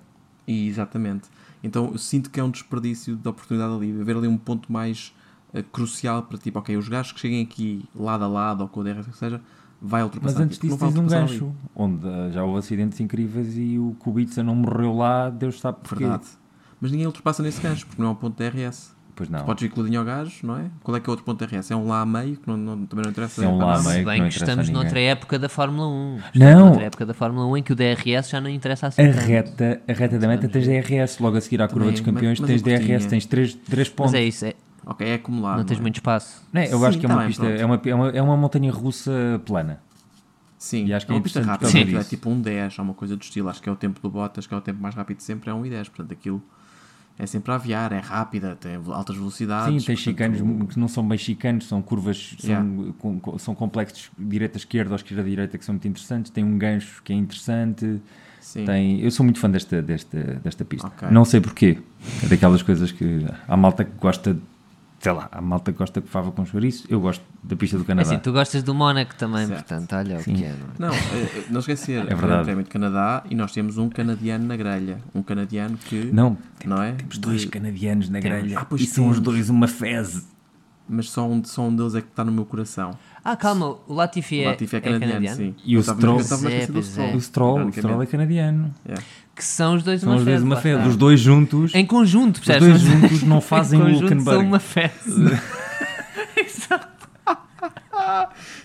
E, 0.47 0.67
exatamente. 0.67 1.29
Então 1.63 1.91
eu 1.93 1.99
sinto 1.99 2.29
que 2.31 2.41
é 2.41 2.45
um 2.45 2.51
desperdício 2.51 3.15
de 3.17 3.29
oportunidade 3.29 3.73
ali, 3.75 4.01
haver 4.01 4.17
ali 4.17 4.27
um 4.29 4.37
ponto 4.37 4.71
mais 4.73 5.15
eh, 5.55 5.63
crucial 5.63 6.25
para 6.25 6.37
tipo, 6.39 6.59
ok, 6.59 6.77
os 6.77 6.89
gajos 6.89 7.13
que 7.13 7.21
cheguem 7.21 7.43
aqui 7.43 7.85
lado 7.95 8.25
a 8.25 8.27
lado 8.29 8.63
ou 8.63 8.69
com 8.69 8.81
o 8.81 8.85
DRS 8.85 9.09
que 9.09 9.17
seja, 9.17 9.41
vai 9.83 10.03
ultrapassar. 10.03 10.35
Mas 10.39 10.45
antes 10.47 10.59
Tipo, 10.59 10.75
disso 10.75 10.79
tens 10.79 10.97
um 10.97 11.03
ultrapassar 11.03 11.23
ali. 11.25 11.39
gancho, 11.41 11.53
onde 11.75 12.07
ah, 12.09 12.31
já 12.33 12.45
houve 12.45 12.59
acidentes 12.61 13.01
incríveis 13.01 13.57
e 13.57 13.79
o 13.79 13.97
Kubica 13.99 14.43
não 14.43 14.55
morreu 14.55 14.95
lá, 14.97 15.29
Deus 15.29 15.61
sabe 15.61 15.79
porquê. 15.83 16.05
Verdade. 16.05 16.27
Mas 16.81 16.91
ninguém 16.91 17.07
ultrapassa 17.07 17.43
nesse 17.43 17.61
gancho, 17.61 17.87
porque 17.87 18.01
não 18.01 18.09
é 18.09 18.13
um 18.13 18.15
ponto 18.15 18.37
de 18.43 18.51
DRS. 18.51 18.93
Pois 19.15 19.29
não. 19.29 19.45
Podes 19.45 19.63
ir 19.63 19.69
coludinho 19.69 20.01
ao 20.01 20.07
gajo, 20.07 20.33
não 20.43 20.57
é? 20.57 20.65
Qual 20.83 20.97
é 20.97 21.01
que 21.01 21.07
é 21.07 21.11
o 21.11 21.13
outro 21.13 21.25
ponto 21.25 21.39
de 21.39 21.47
DRS? 21.47 21.71
É 21.71 21.77
um 21.77 21.87
lá 21.87 22.01
a 22.01 22.07
meio, 22.07 22.35
que 22.39 22.49
não, 22.49 22.57
não- 22.57 22.87
também 22.87 23.05
não 23.05 23.11
interessa. 23.11 23.45
É 23.45 23.47
um 23.47 23.59
lá 23.59 23.75
a 23.77 23.83
meio. 23.83 23.83
Se 23.93 23.99
que 23.99 24.05
bem 24.07 24.21
não 24.23 24.29
que 24.31 24.35
a 24.35 24.39
estamos 24.39 24.69
noutra 24.71 24.99
época 25.01 25.39
da 25.39 25.49
Fórmula 25.51 25.87
1. 25.87 26.17
Estamos 26.17 26.39
Não. 26.55 26.65
noutra 26.67 26.85
época 26.85 27.05
da 27.07 27.13
Fórmula 27.15 27.47
1 27.47 27.57
em 27.59 27.63
que 27.63 27.73
o 27.73 27.77
DRS 27.77 28.31
já 28.31 28.41
não 28.41 28.49
interessa 28.49 28.87
assim. 28.87 29.03
A 29.03 29.13
tanto. 29.13 29.19
reta, 29.27 29.83
a 29.87 29.93
reta 29.93 30.19
da 30.19 30.27
meta 30.27 30.49
tens 30.49 30.65
DRS, 30.67 31.21
logo 31.21 31.37
a 31.37 31.41
seguir 31.43 31.61
à 31.61 31.69
curva 31.69 31.81
Também, 31.85 31.93
dos 31.93 32.01
campeões 32.01 32.41
mas- 32.41 32.51
mas 32.51 32.63
tens. 32.63 32.81
DRS, 32.81 33.07
tens 33.07 33.27
3, 33.27 33.53
três 33.55 33.89
pontos. 33.91 34.13
Mas 34.13 34.21
é 34.23 34.25
isso, 34.25 34.47
é- 34.47 34.55
Ok, 34.85 35.07
é 35.07 35.15
acumulado. 35.15 35.59
não 35.59 35.65
tens 35.65 35.79
é? 35.79 35.83
muito 35.83 35.97
espaço. 35.97 36.43
Não 36.53 36.61
é? 36.61 36.73
Eu 36.73 36.79
Sim, 36.79 36.87
acho 36.87 36.99
que 36.99 37.07
é 37.07 37.09
tá 37.09 37.15
uma 37.15 37.21
bem, 37.21 37.29
pista, 37.29 37.45
pronto. 37.45 37.61
é 37.61 37.65
uma, 37.67 37.81
é, 37.85 37.95
uma, 37.95 38.09
é 38.11 38.23
uma 38.23 38.37
montanha 38.37 38.73
russa 38.73 39.41
plana. 39.45 39.81
Sim, 40.59 40.87
E 40.87 40.95
acho 40.95 41.05
que 41.07 41.13
é 41.13 41.15
é 41.15 41.17
uma 41.19 41.23
pista 41.23 41.41
rápida. 41.41 41.69
aquilo 41.71 41.99
É 41.99 42.05
tipo 42.05 42.31
um 42.31 42.41
10, 42.41 42.79
ou 42.79 42.85
uma 42.85 42.95
coisa 42.95 43.17
do 43.17 43.23
estilo. 43.23 43.49
Acho 43.49 43.61
que 43.61 43.69
é 43.69 43.73
o 43.73 43.77
tempo 43.77 44.01
do 44.01 44.09
Bottas, 44.09 44.47
que 44.47 44.55
é 44.55 44.57
o 44.57 44.61
tempo 44.61 44.81
mais 44.81 44.95
rápido 44.95 45.17
de 45.17 45.25
sempre, 45.25 45.51
é 45.51 45.55
um 45.55 45.63
10. 45.63 45.89
Portanto, 45.89 46.13
aquilo 46.13 46.41
é 47.19 47.27
sempre 47.27 47.51
a 47.53 47.57
aviar, 47.57 47.93
é 47.93 47.99
rápida, 47.99 48.57
tem 48.57 48.77
altas 48.89 49.17
velocidades. 49.17 49.67
Sim, 49.67 49.87
tens 49.87 50.05
portanto, 50.05 50.37
chicanos 50.37 50.73
que 50.73 50.79
não 50.79 50.89
são 50.89 51.07
bem 51.07 51.19
chicanos, 51.19 51.67
são 51.67 51.83
curvas, 51.83 52.37
são, 52.39 52.49
Yeah. 52.51 52.93
com- 52.99 53.19
com- 53.21 53.39
são 53.39 53.55
complexos 53.57 54.11
direita-esquerda 54.19 54.91
ou 54.93 54.97
esquerda-direita 54.97 55.59
que 55.59 55.65
são 55.65 55.75
muito 55.75 55.89
interessantes. 55.89 56.31
Tem 56.31 56.45
um 56.45 56.57
gancho 56.57 57.03
que 57.03 57.13
é 57.13 57.17
interessante. 57.17 58.01
Sim. 58.41 58.65
Tem, 58.65 59.01
eu 59.01 59.11
sou 59.11 59.25
muito 59.25 59.39
fã 59.41 59.51
desta, 59.51 59.83
desta, 59.83 60.19
desta 60.43 60.65
pista. 60.65 60.87
Ok. 60.89 61.09
Não 61.11 61.25
sei 61.25 61.41
porquê. 61.41 61.79
É 62.25 62.27
daquelas 62.29 62.63
coisas 62.63 62.91
que 62.93 63.25
há 63.47 63.57
malta 63.57 63.85
que 63.85 63.93
gosta, 64.01 64.37
sei 65.03 65.11
lá, 65.13 65.29
há 65.33 65.41
malta 65.41 65.73
gosta 65.73 66.01
que 66.01 66.09
fava 66.09 66.31
com 66.31 66.45
chouriço. 66.47 66.87
Eu 66.89 67.01
gosto 67.01 67.25
da 67.43 67.57
pista 67.57 67.77
do 67.77 67.83
É 67.83 67.87
Canadá. 67.87 68.09
assim, 68.09 68.19
tu 68.21 68.31
gostas 68.33 68.63
do 68.63 68.73
Mónaco 68.73 69.15
também, 69.17 69.47
Certo. 69.49 69.59
portanto, 69.67 69.93
olha 69.97 70.17
o 70.19 70.23
Sim. 70.23 70.35
que 70.35 70.45
é. 70.45 70.55
não 70.79 70.89
é? 70.89 70.91
Não, 70.91 70.95
eh, 70.95 71.45
não 71.51 71.61
esquecer, 71.61 72.01
é 72.11 72.15
verdade. 72.15 72.43
o 72.43 72.45
Prémio 72.45 72.63
de 72.65 72.71
Canadá 72.71 73.25
e 73.29 73.35
nós 73.35 73.51
temos 73.53 73.79
um 73.79 73.89
canadiano 73.89 74.47
na 74.47 74.57
grelha. 74.57 74.99
Um 75.13 75.21
canadiano 75.23 75.77
que. 75.77 76.05
Não, 76.13 76.39
Não 76.65 76.81
é? 76.81 76.93
temos 76.93 77.19
dois 77.19 77.45
canadianos 77.47 78.09
na 78.09 78.21
grelha 78.21 78.61
Ah, 78.61 78.65
pois 78.65 78.81
e 78.83 78.87
são 78.87 79.09
os 79.09 79.17
temos. 79.19 79.21
dois 79.35 79.51
uma 79.51 79.67
fezes. 79.67 80.31
Mas 80.89 81.09
só 81.11 81.27
um, 81.29 81.43
só 81.45 81.63
um 81.63 81.75
deles 81.75 81.95
é 81.95 82.01
que 82.01 82.09
está 82.09 82.25
no 82.25 82.31
meu 82.33 82.45
coração. 82.45 82.97
Ah, 83.25 83.37
calma, 83.37 83.77
o 83.87 83.95
Latifi 83.95 84.41
O 84.41 84.43
é, 84.43 84.47
Latifi 84.49 84.77
é 84.77 84.81
canadiano, 84.81 85.37
sim. 85.37 85.55
E 85.65 85.77
o 85.77 85.83
Stroll- 85.83 86.19
é, 86.21 86.23
Stroll, 86.23 86.51
é. 86.51 87.15
O 87.17 87.23
Stroll, 87.23 87.99
o 87.99 88.03
é 88.03 88.07
canadiano. 88.07 88.75
Yeah. 88.85 89.03
Que 89.35 89.45
são 89.45 89.75
os 89.77 89.83
dois 89.83 90.01
São 90.03 90.11
uma 90.11 90.19
os 90.19 90.25
dois 90.25 90.43
uma 90.43 90.57
fez. 90.57 90.87
Os 90.87 90.97
dois 90.97 91.19
juntos. 91.21 91.75
Em 91.75 91.87
conjunto, 91.87 92.37
Os 92.39 92.45
percebes? 92.45 92.83
dois 92.83 93.01
juntos 93.01 93.23
não 93.23 93.41
fazem 93.41 93.81
em 93.81 93.83
conjunto 93.85 94.03
Hulkenberg. 94.03 94.39
são 94.41 94.47
uma 94.47 94.59
festa. 94.61 95.43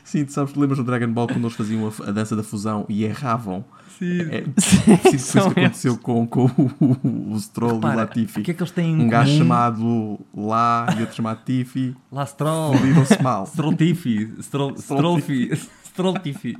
Sim, 0.03 0.25
tu 0.25 0.31
sabes, 0.31 0.53
tu 0.53 0.59
lembras 0.59 0.77
do 0.79 0.83
Dragon 0.85 1.11
Ball 1.11 1.27
quando 1.27 1.43
eles 1.45 1.55
faziam 1.55 1.87
a, 1.87 2.09
a 2.09 2.11
dança 2.11 2.35
da 2.35 2.43
fusão 2.43 2.85
e 2.89 3.03
erravam? 3.03 3.63
Sim. 3.99 4.21
É, 4.29 4.43
sinto 4.57 4.97
que 4.97 4.97
foi 4.97 5.15
isso 5.15 5.31
que 5.33 5.39
aconteceu 5.59 5.97
com, 5.97 6.25
com 6.27 6.45
o, 6.79 7.33
o 7.33 7.39
Stroll 7.39 7.71
e 7.71 7.73
o 7.73 7.75
Repara, 7.77 7.95
Latifi. 7.97 8.39
o 8.39 8.43
que 8.43 8.51
é 8.51 8.53
que 8.53 8.61
eles 8.61 8.71
têm 8.71 8.91
em 8.93 9.01
um 9.01 9.07
gajo 9.09 9.37
chamado 9.37 10.19
Lá 10.35 10.87
e 10.97 11.01
outro 11.01 11.15
chamado 11.15 11.39
Tiffy 11.45 11.95
Lá 12.11 12.25
Stroll. 12.25 12.75
viram-se 12.77 13.21
mal. 13.21 13.45
Strolltifi. 13.47 14.33
Stroll- 14.41 14.75
Strollfi. 14.77 15.51
Strolltifi. 15.85 16.57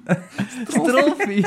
Strofi. 0.70 1.44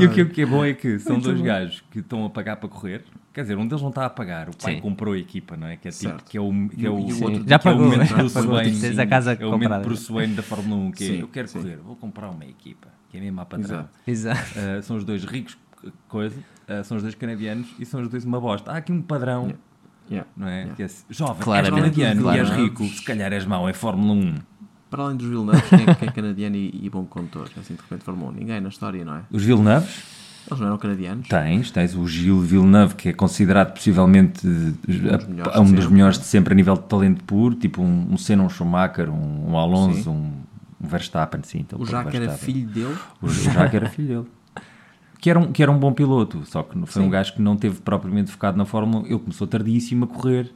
E 0.00 0.06
o 0.06 0.10
que, 0.10 0.22
o 0.22 0.28
que 0.30 0.42
é 0.42 0.46
bom 0.46 0.64
é 0.64 0.72
que 0.72 0.98
são 0.98 1.12
Muito 1.14 1.24
dois 1.24 1.38
bom. 1.38 1.44
gajos 1.44 1.84
que 1.90 1.98
estão 1.98 2.24
a 2.24 2.30
pagar 2.30 2.56
para 2.56 2.68
correr. 2.68 3.04
Quer 3.32 3.42
dizer, 3.42 3.58
um 3.58 3.66
deles 3.66 3.82
não 3.82 3.90
está 3.90 4.06
a 4.06 4.10
pagar, 4.10 4.48
o 4.48 4.56
pai 4.56 4.76
Sim. 4.76 4.80
comprou 4.80 5.12
a 5.12 5.18
equipa, 5.18 5.54
não 5.56 5.66
é? 5.66 5.76
Que 5.76 5.88
é, 5.88 5.90
tipo, 5.90 6.24
que 6.24 6.38
é 6.38 6.40
o, 6.40 6.50
que 6.70 6.86
é 6.86 6.88
o, 6.88 6.94
o 6.94 7.22
outro 7.22 7.44
já 7.46 7.56
é 7.56 7.58
o 7.58 7.60
pagou, 7.62 7.84
momento 7.84 8.14
Bruce 8.14 8.34
pagou, 8.34 8.54
Wayne, 8.54 8.74
sim, 8.74 8.98
a 9.00 9.06
casa 9.06 9.32
é 9.34 9.44
o 9.46 9.50
momento. 9.50 9.80
Bruce 9.82 10.10
Wayne 10.10 10.34
da 10.34 10.42
Fórmula 10.42 10.80
1, 10.84 10.90
que 10.92 11.04
é, 11.04 11.06
Sim, 11.08 11.20
eu 11.20 11.28
quero 11.28 11.46
sim. 11.48 11.60
correr, 11.60 11.76
vou 11.76 11.94
comprar 11.96 12.30
uma 12.30 12.46
equipa, 12.46 12.88
que 13.10 13.18
é 13.18 13.20
mesmo 13.20 13.38
a 13.38 13.44
patrão. 13.44 13.86
Exato. 14.06 14.38
Exato. 14.38 14.78
Uh, 14.78 14.82
são 14.82 14.96
os 14.96 15.04
dois 15.04 15.22
ricos, 15.24 15.58
coisa, 16.08 16.40
uh, 16.40 16.82
são 16.82 16.96
os 16.96 17.02
dois 17.02 17.14
canadianos 17.14 17.68
e 17.78 17.84
são 17.84 18.00
os 18.00 18.08
dois 18.08 18.24
uma 18.24 18.40
bosta. 18.40 18.72
Há 18.72 18.78
aqui 18.78 18.90
um 18.92 19.02
padrão, 19.02 19.52
Yeah. 20.08 20.26
não 20.36 20.46
é? 20.48 20.58
Yeah. 20.58 20.74
Que 20.76 20.82
é 20.82 20.84
assim, 20.86 21.04
jovem, 21.10 21.34
és 21.36 21.44
Claramente, 21.44 21.80
canadiano 22.00 22.32
e 22.32 22.38
és 22.38 22.48
rico, 22.50 22.84
se 22.84 23.02
calhar 23.04 23.32
és 23.32 23.44
mau, 23.44 23.68
é 23.68 23.72
Fórmula 23.74 24.14
1. 24.14 24.34
Para 24.90 25.02
além 25.02 25.16
dos 25.16 25.26
Villeneuve, 25.28 25.62
quem, 25.68 25.80
é- 25.82 25.94
quem 25.94 26.08
é 26.08 26.12
canadiano 26.12 26.56
e, 26.56 26.80
e 26.84 26.90
bom 26.90 27.04
condutor? 27.04 27.48
Assim, 27.58 27.74
de 27.74 27.80
repente, 27.80 28.08
1. 28.08 28.32
Ninguém 28.32 28.60
na 28.60 28.68
história, 28.68 29.04
não 29.04 29.16
é? 29.16 29.22
Os 29.30 29.42
Villeneuves? 29.44 30.16
Eles 30.48 30.60
não 30.60 30.68
eram 30.68 30.78
canadianos? 30.78 31.26
Tens, 31.26 31.70
tens 31.72 31.96
o 31.96 32.06
Gilles 32.06 32.48
Villeneuve, 32.48 32.94
que 32.94 33.08
é 33.08 33.12
considerado 33.12 33.72
possivelmente 33.74 34.46
a- 34.46 35.28
melhores 35.28 35.56
a- 35.56 35.60
um 35.60 35.72
dos 35.72 35.88
melhores 35.88 36.18
de 36.18 36.24
sempre 36.24 36.52
a 36.52 36.56
nível 36.56 36.74
de 36.74 36.82
talento 36.84 37.24
puro, 37.24 37.56
tipo 37.56 37.82
um, 37.82 38.12
um 38.12 38.16
Senna, 38.16 38.44
um 38.44 38.48
Schumacher, 38.48 39.10
um, 39.10 39.50
um 39.50 39.58
Alonso, 39.58 40.04
Sim. 40.04 40.10
um, 40.10 40.30
um 40.84 40.86
Verstappen, 40.88 41.40
sim. 41.42 41.58
então, 41.60 41.80
O 41.80 41.84
Jacques 41.84 42.14
era 42.14 42.30
filho 42.30 42.68
dele? 42.68 42.94
O 43.20 43.28
Jacques 43.28 43.74
era 43.74 43.88
filho 43.88 44.06
dele. 44.08 44.26
Que 45.18 45.30
era, 45.30 45.38
um, 45.40 45.50
que 45.50 45.60
era 45.64 45.72
um 45.72 45.78
bom 45.80 45.92
piloto, 45.92 46.42
só 46.44 46.62
que 46.62 46.78
foi 46.86 47.02
um 47.02 47.10
gajo 47.10 47.32
que 47.34 47.42
não 47.42 47.56
teve 47.56 47.80
propriamente 47.80 48.30
focado 48.30 48.56
na 48.56 48.64
Fórmula 48.64 49.02
1. 49.02 49.06
Ele 49.06 49.18
começou 49.18 49.46
tardíssimo 49.48 50.04
a 50.04 50.06
correr. 50.06 50.52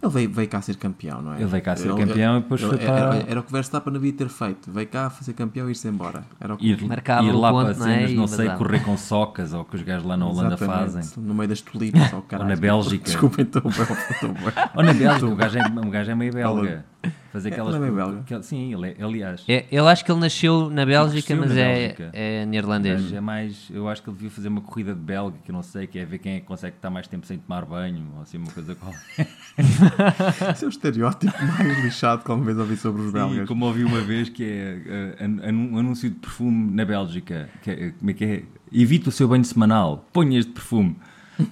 Ele 0.00 0.12
veio, 0.12 0.30
veio 0.30 0.48
cá 0.48 0.62
ser 0.62 0.76
campeão, 0.76 1.20
não 1.20 1.32
é? 1.34 1.38
Ele 1.38 1.46
veio 1.46 1.62
cá 1.62 1.74
ser 1.74 1.92
campeão 1.92 2.38
e 2.38 2.40
depois 2.40 2.60
foi 2.60 2.78
era, 2.80 2.92
para- 2.92 3.24
era 3.28 3.40
o 3.40 3.42
que 3.42 3.50
o 3.50 3.52
Verstappen 3.52 3.92
devia 3.92 4.12
ter 4.12 4.28
feito. 4.28 4.70
Veio 4.70 4.86
cá 4.86 5.10
fazer 5.10 5.32
campeão 5.32 5.68
e 5.68 5.72
ir-se 5.72 5.88
embora. 5.88 6.22
Era 6.40 6.54
o 6.54 6.56
que... 6.56 6.68
Ir, 6.68 6.84
Marcava 6.86 7.26
ir 7.26 7.30
o 7.34 7.38
lá 7.40 7.50
ponto, 7.50 7.64
para 7.64 7.74
não 7.74 7.86
é? 7.88 7.94
cenas, 7.96 8.12
não 8.14 8.26
sei, 8.28 8.38
vazava. 8.46 8.58
correr 8.58 8.80
com 8.84 8.96
socas 8.96 9.52
ou 9.52 9.64
que 9.64 9.74
os 9.74 9.82
gajos 9.82 10.06
lá 10.06 10.16
na 10.16 10.26
Holanda 10.26 10.54
Exatamente, 10.54 10.92
fazem. 10.92 11.24
No 11.24 11.34
meio 11.34 11.48
das 11.48 11.60
tulipas, 11.62 12.12
ou 12.12 12.22
caralho. 12.22 12.48
na 12.50 12.56
Bélgica. 12.56 13.04
Desculpem, 13.06 13.44
estou 13.44 13.62
bem. 13.62 13.72
estou 13.72 14.28
bem. 14.34 14.52
Ou 14.76 14.82
na 14.84 14.92
Bélgica, 14.94 15.26
o 15.26 15.34
gajo 15.34 15.58
é, 15.58 15.62
o 15.66 15.90
gajo 15.90 16.10
é 16.10 16.14
meio 16.14 16.32
belga. 16.32 16.84
Fazer 17.32 17.50
É, 17.50 17.52
aquelas. 17.52 17.74
ele 17.76 17.84
é 17.84 17.90
belga? 17.90 18.20
aquel- 18.20 18.42
sim, 18.42 18.72
ele 18.72 18.96
é, 18.98 19.04
aliás. 19.04 19.44
É, 19.46 19.66
eu 19.70 19.86
acho 19.86 20.02
que 20.04 20.10
ele 20.10 20.20
nasceu 20.20 20.70
na 20.70 20.86
Bélgica, 20.86 21.36
mas 21.36 21.54
na 21.54 21.60
é, 21.60 21.74
Bélgica. 21.78 22.10
é 22.14 22.46
neerlandês. 22.46 23.12
é 23.12 23.20
mais. 23.20 23.68
Eu 23.70 23.86
acho 23.88 24.02
que 24.02 24.08
ele 24.08 24.16
devia 24.16 24.30
fazer 24.30 24.48
uma 24.48 24.62
corrida 24.62 24.94
de 24.94 25.00
belga, 25.00 25.36
que 25.44 25.50
eu 25.50 25.54
não 25.54 25.62
sei, 25.62 25.86
que 25.86 25.98
é 25.98 26.04
ver 26.06 26.18
quem 26.18 26.36
é 26.36 26.40
que 26.40 26.46
consegue 26.46 26.76
estar 26.76 26.88
mais 26.88 27.06
tempo 27.06 27.26
sem 27.26 27.36
tomar 27.38 27.66
banho, 27.66 28.02
ou 28.16 28.22
assim, 28.22 28.38
uma 28.38 28.50
coisa 28.50 28.74
qualquer. 28.74 29.28
Esse 30.52 30.64
é 30.64 30.66
o 30.66 30.70
estereótipo 30.70 31.32
mais 31.44 31.84
lixado 31.84 32.24
que 32.24 32.30
alguma 32.30 32.46
vez 32.46 32.58
ouvi 32.58 32.76
sobre 32.76 33.02
os 33.02 33.12
belgas. 33.12 33.46
como 33.46 33.66
ouvi 33.66 33.84
uma 33.84 34.00
vez 34.00 34.28
que 34.30 34.44
é 34.44 35.16
uh, 35.20 35.24
an- 35.24 35.48
an- 35.50 35.72
um 35.74 35.78
anúncio 35.78 36.08
de 36.08 36.16
perfume 36.16 36.72
na 36.74 36.84
Bélgica, 36.84 37.48
que 37.62 37.70
é, 37.70 37.90
como 37.98 38.10
é 38.10 38.14
que 38.14 38.24
é? 38.24 38.42
Evite 38.72 39.08
o 39.08 39.12
seu 39.12 39.28
banho 39.28 39.44
semanal, 39.44 40.06
ponha 40.12 40.38
este 40.38 40.52
perfume. 40.52 40.96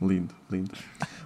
Lindo, 0.00 0.34
lindo. 0.50 0.70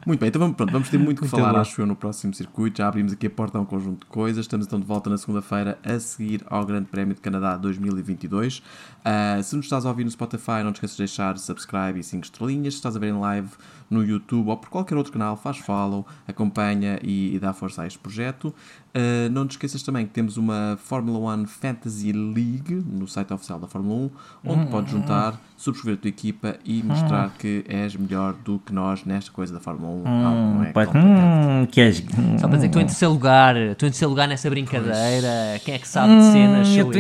Muito 0.07 0.21
bem, 0.21 0.29
então 0.29 0.39
vamos, 0.39 0.57
pronto, 0.57 0.71
vamos 0.73 0.89
ter 0.91 0.99
muito 0.99 1.23
que 1.23 1.23
Muito 1.23 1.37
falar, 1.37 1.55
bom. 1.55 1.61
acho 1.61 1.81
eu, 1.81 1.87
no 1.87 1.97
próximo 1.97 2.35
circuito. 2.35 2.79
Já 2.79 2.89
abrimos 2.89 3.13
aqui 3.13 3.27
a 3.27 3.31
porta 3.31 3.57
a 3.57 3.61
um 3.61 3.65
conjunto 3.65 4.01
de 4.01 4.07
coisas. 4.07 4.45
Estamos 4.45 4.67
então 4.67 4.79
de 4.79 4.85
volta 4.87 5.09
na 5.09 5.17
segunda-feira 5.17 5.79
a 5.83 5.99
seguir 5.99 6.43
ao 6.47 6.65
Grande 6.67 6.89
Prémio 6.89 7.15
de 7.15 7.21
Canadá 7.23 7.57
2022. 7.57 8.63
Ah, 9.03 9.41
se 9.43 9.57
nos 9.57 9.65
estás 9.65 9.87
a 9.87 9.89
ouvir 9.89 10.05
no 10.05 10.11
Spotify, 10.11 10.63
não 10.63 10.73
te 10.73 10.77
esqueças 10.77 10.97
de 10.97 11.03
deixar 11.03 11.39
subscribe 11.39 11.99
e 11.99 12.03
5 12.03 12.25
estrelinhas. 12.25 12.75
Se 12.75 12.79
estás 12.79 12.97
a 12.97 12.99
ver 12.99 13.09
em 13.09 13.19
live 13.19 13.49
no 13.91 14.05
YouTube 14.05 14.49
ou 14.49 14.57
por 14.57 14.69
qualquer 14.69 14.97
outro 14.97 15.13
canal, 15.13 15.37
faz 15.37 15.59
follow, 15.59 16.07
acompanha 16.27 16.99
e, 17.03 17.35
e 17.35 17.39
dá 17.39 17.53
força 17.53 17.83
a 17.83 17.87
este 17.87 17.99
projeto. 17.99 18.55
Ah, 18.95 19.29
não 19.31 19.47
te 19.47 19.53
esqueças 19.53 19.83
também 19.83 20.07
que 20.07 20.13
temos 20.13 20.37
uma 20.37 20.79
Fórmula 20.81 21.35
1 21.35 21.47
Fantasy 21.47 22.13
League 22.13 22.75
no 22.87 23.09
site 23.09 23.33
oficial 23.33 23.59
da 23.59 23.67
Fórmula 23.67 24.11
1, 24.45 24.53
onde 24.53 24.67
podes 24.67 24.93
juntar, 24.93 25.41
subscrever 25.57 25.99
a 25.99 26.03
tua 26.03 26.09
equipa 26.09 26.57
e 26.65 26.81
mostrar 26.83 27.31
que 27.37 27.65
és 27.69 27.97
melhor 27.97 28.35
do 28.45 28.61
que 28.61 28.73
nós 28.73 29.05
nesta 29.05 29.33
coisa 29.33 29.53
da 29.53 29.59
Fórmula 29.59 30.09
1. 30.09 30.27
Algo 30.27 30.41
não 30.41 30.65
é 30.65 31.63
hum, 31.63 31.67
que 31.67 31.81
és. 31.81 32.05
Só 32.39 32.47
para 32.47 32.57
dizer 32.57 32.61
que 32.61 32.67
estou 32.67 32.83
em 32.83 32.87
terceiro 32.87 33.13
lugar, 33.13 33.57
estou 33.57 33.89
em 33.89 33.91
terceiro 33.91 34.11
lugar 34.11 34.29
nessa 34.29 34.49
brincadeira. 34.49 35.61
Quem 35.65 35.75
é 35.75 35.79
que 35.79 35.89
sabe 35.89 36.17
de 36.17 36.23
cenas? 36.31 36.69
Sou 36.69 36.77
eu. 36.77 36.91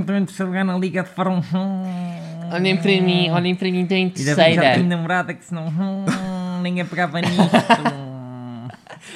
Estou 0.00 0.14
em 0.14 0.24
terceiro 0.26 0.50
lugar 0.50 0.64
na 0.64 0.76
Liga 0.76 1.02
de 1.02 1.08
Fórmula 1.08 1.42
1. 1.54 2.17
Olhem 2.52 2.76
para 2.76 2.90
mim, 3.00 3.30
olhem 3.30 3.54
para 3.54 3.70
mim, 3.70 3.82
estou 3.82 4.10
que 4.12 4.24
já 4.24 4.34
tenho 4.34 4.60
terceira. 4.60 4.82
namorada 4.84 5.34
que 5.34 5.44
senão 5.44 5.66
hum, 5.68 6.62
ninguém 6.62 6.84
pegava 6.84 7.20
nisto. 7.20 7.36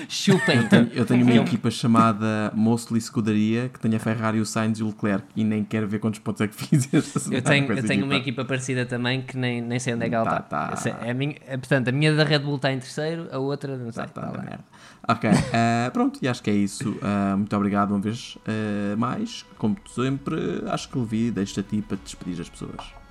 Chupem. 0.08 0.56
Eu 0.56 0.68
tenho, 0.68 0.90
eu 0.94 1.04
tenho 1.04 1.22
uma 1.24 1.34
equipa 1.36 1.70
chamada 1.70 2.50
Mostly 2.54 2.98
Escudaria 2.98 3.68
que 3.68 3.78
tem 3.78 3.94
a 3.94 3.98
Ferrari, 3.98 4.40
o 4.40 4.46
Sainz 4.46 4.78
e 4.78 4.82
o 4.82 4.86
Leclerc 4.86 5.24
e 5.36 5.44
nem 5.44 5.64
quero 5.64 5.86
ver 5.86 5.98
quantos 5.98 6.18
pontos 6.20 6.40
é 6.40 6.48
que 6.48 6.54
fiz 6.54 6.92
esta 6.92 7.18
semana 7.20 7.38
Eu 7.38 7.42
tenho, 7.42 7.72
eu 7.72 7.82
tenho 7.86 8.04
uma 8.04 8.14
equipa 8.16 8.44
parecida 8.44 8.86
também 8.86 9.22
que 9.22 9.36
nem, 9.36 9.60
nem 9.60 9.78
sei 9.78 9.94
onde 9.94 10.06
é 10.06 10.08
que 10.08 10.14
ela 10.14 10.24
Tá, 10.24 10.36
está. 10.38 10.66
tá. 10.66 10.72
Eu 10.72 10.76
sei- 10.76 10.94
é 11.02 11.10
a 11.10 11.14
minha- 11.14 11.36
é, 11.46 11.56
portanto, 11.56 11.88
a 11.88 11.92
minha 11.92 12.14
da 12.14 12.24
Red 12.24 12.38
Bull 12.40 12.56
está 12.56 12.72
em 12.72 12.78
terceiro, 12.78 13.28
a 13.32 13.38
outra 13.38 13.76
não 13.76 13.92
sei. 13.92 14.04
Tá, 14.04 14.08
Tá 14.08 14.26
tá, 14.28 14.38
merda. 14.42 14.60
Ok, 15.08 15.30
eh, 15.52 15.90
pronto, 15.92 16.18
e 16.22 16.28
acho 16.28 16.42
que 16.42 16.50
é 16.50 16.54
isso. 16.54 16.96
Eh, 17.02 17.36
muito 17.36 17.54
obrigado 17.56 17.90
uma 17.90 18.00
vez 18.00 18.38
eh, 18.46 18.94
mais. 18.96 19.44
Como 19.58 19.76
sempre, 19.94 20.62
acho 20.68 20.88
que 20.88 20.98
Levi, 20.98 21.30
deixo-te 21.30 21.60
a 21.60 21.62
ti 21.62 21.82
para 21.82 21.96
te 21.96 22.04
despedir 22.04 22.36
das 22.36 22.48
pessoas. 22.48 23.01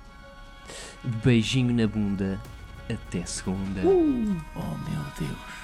Beijinho 1.02 1.74
na 1.74 1.86
bunda. 1.86 2.40
Até 2.90 3.24
segunda. 3.24 3.80
Oh 3.84 4.90
meu 4.90 5.02
Deus. 5.18 5.61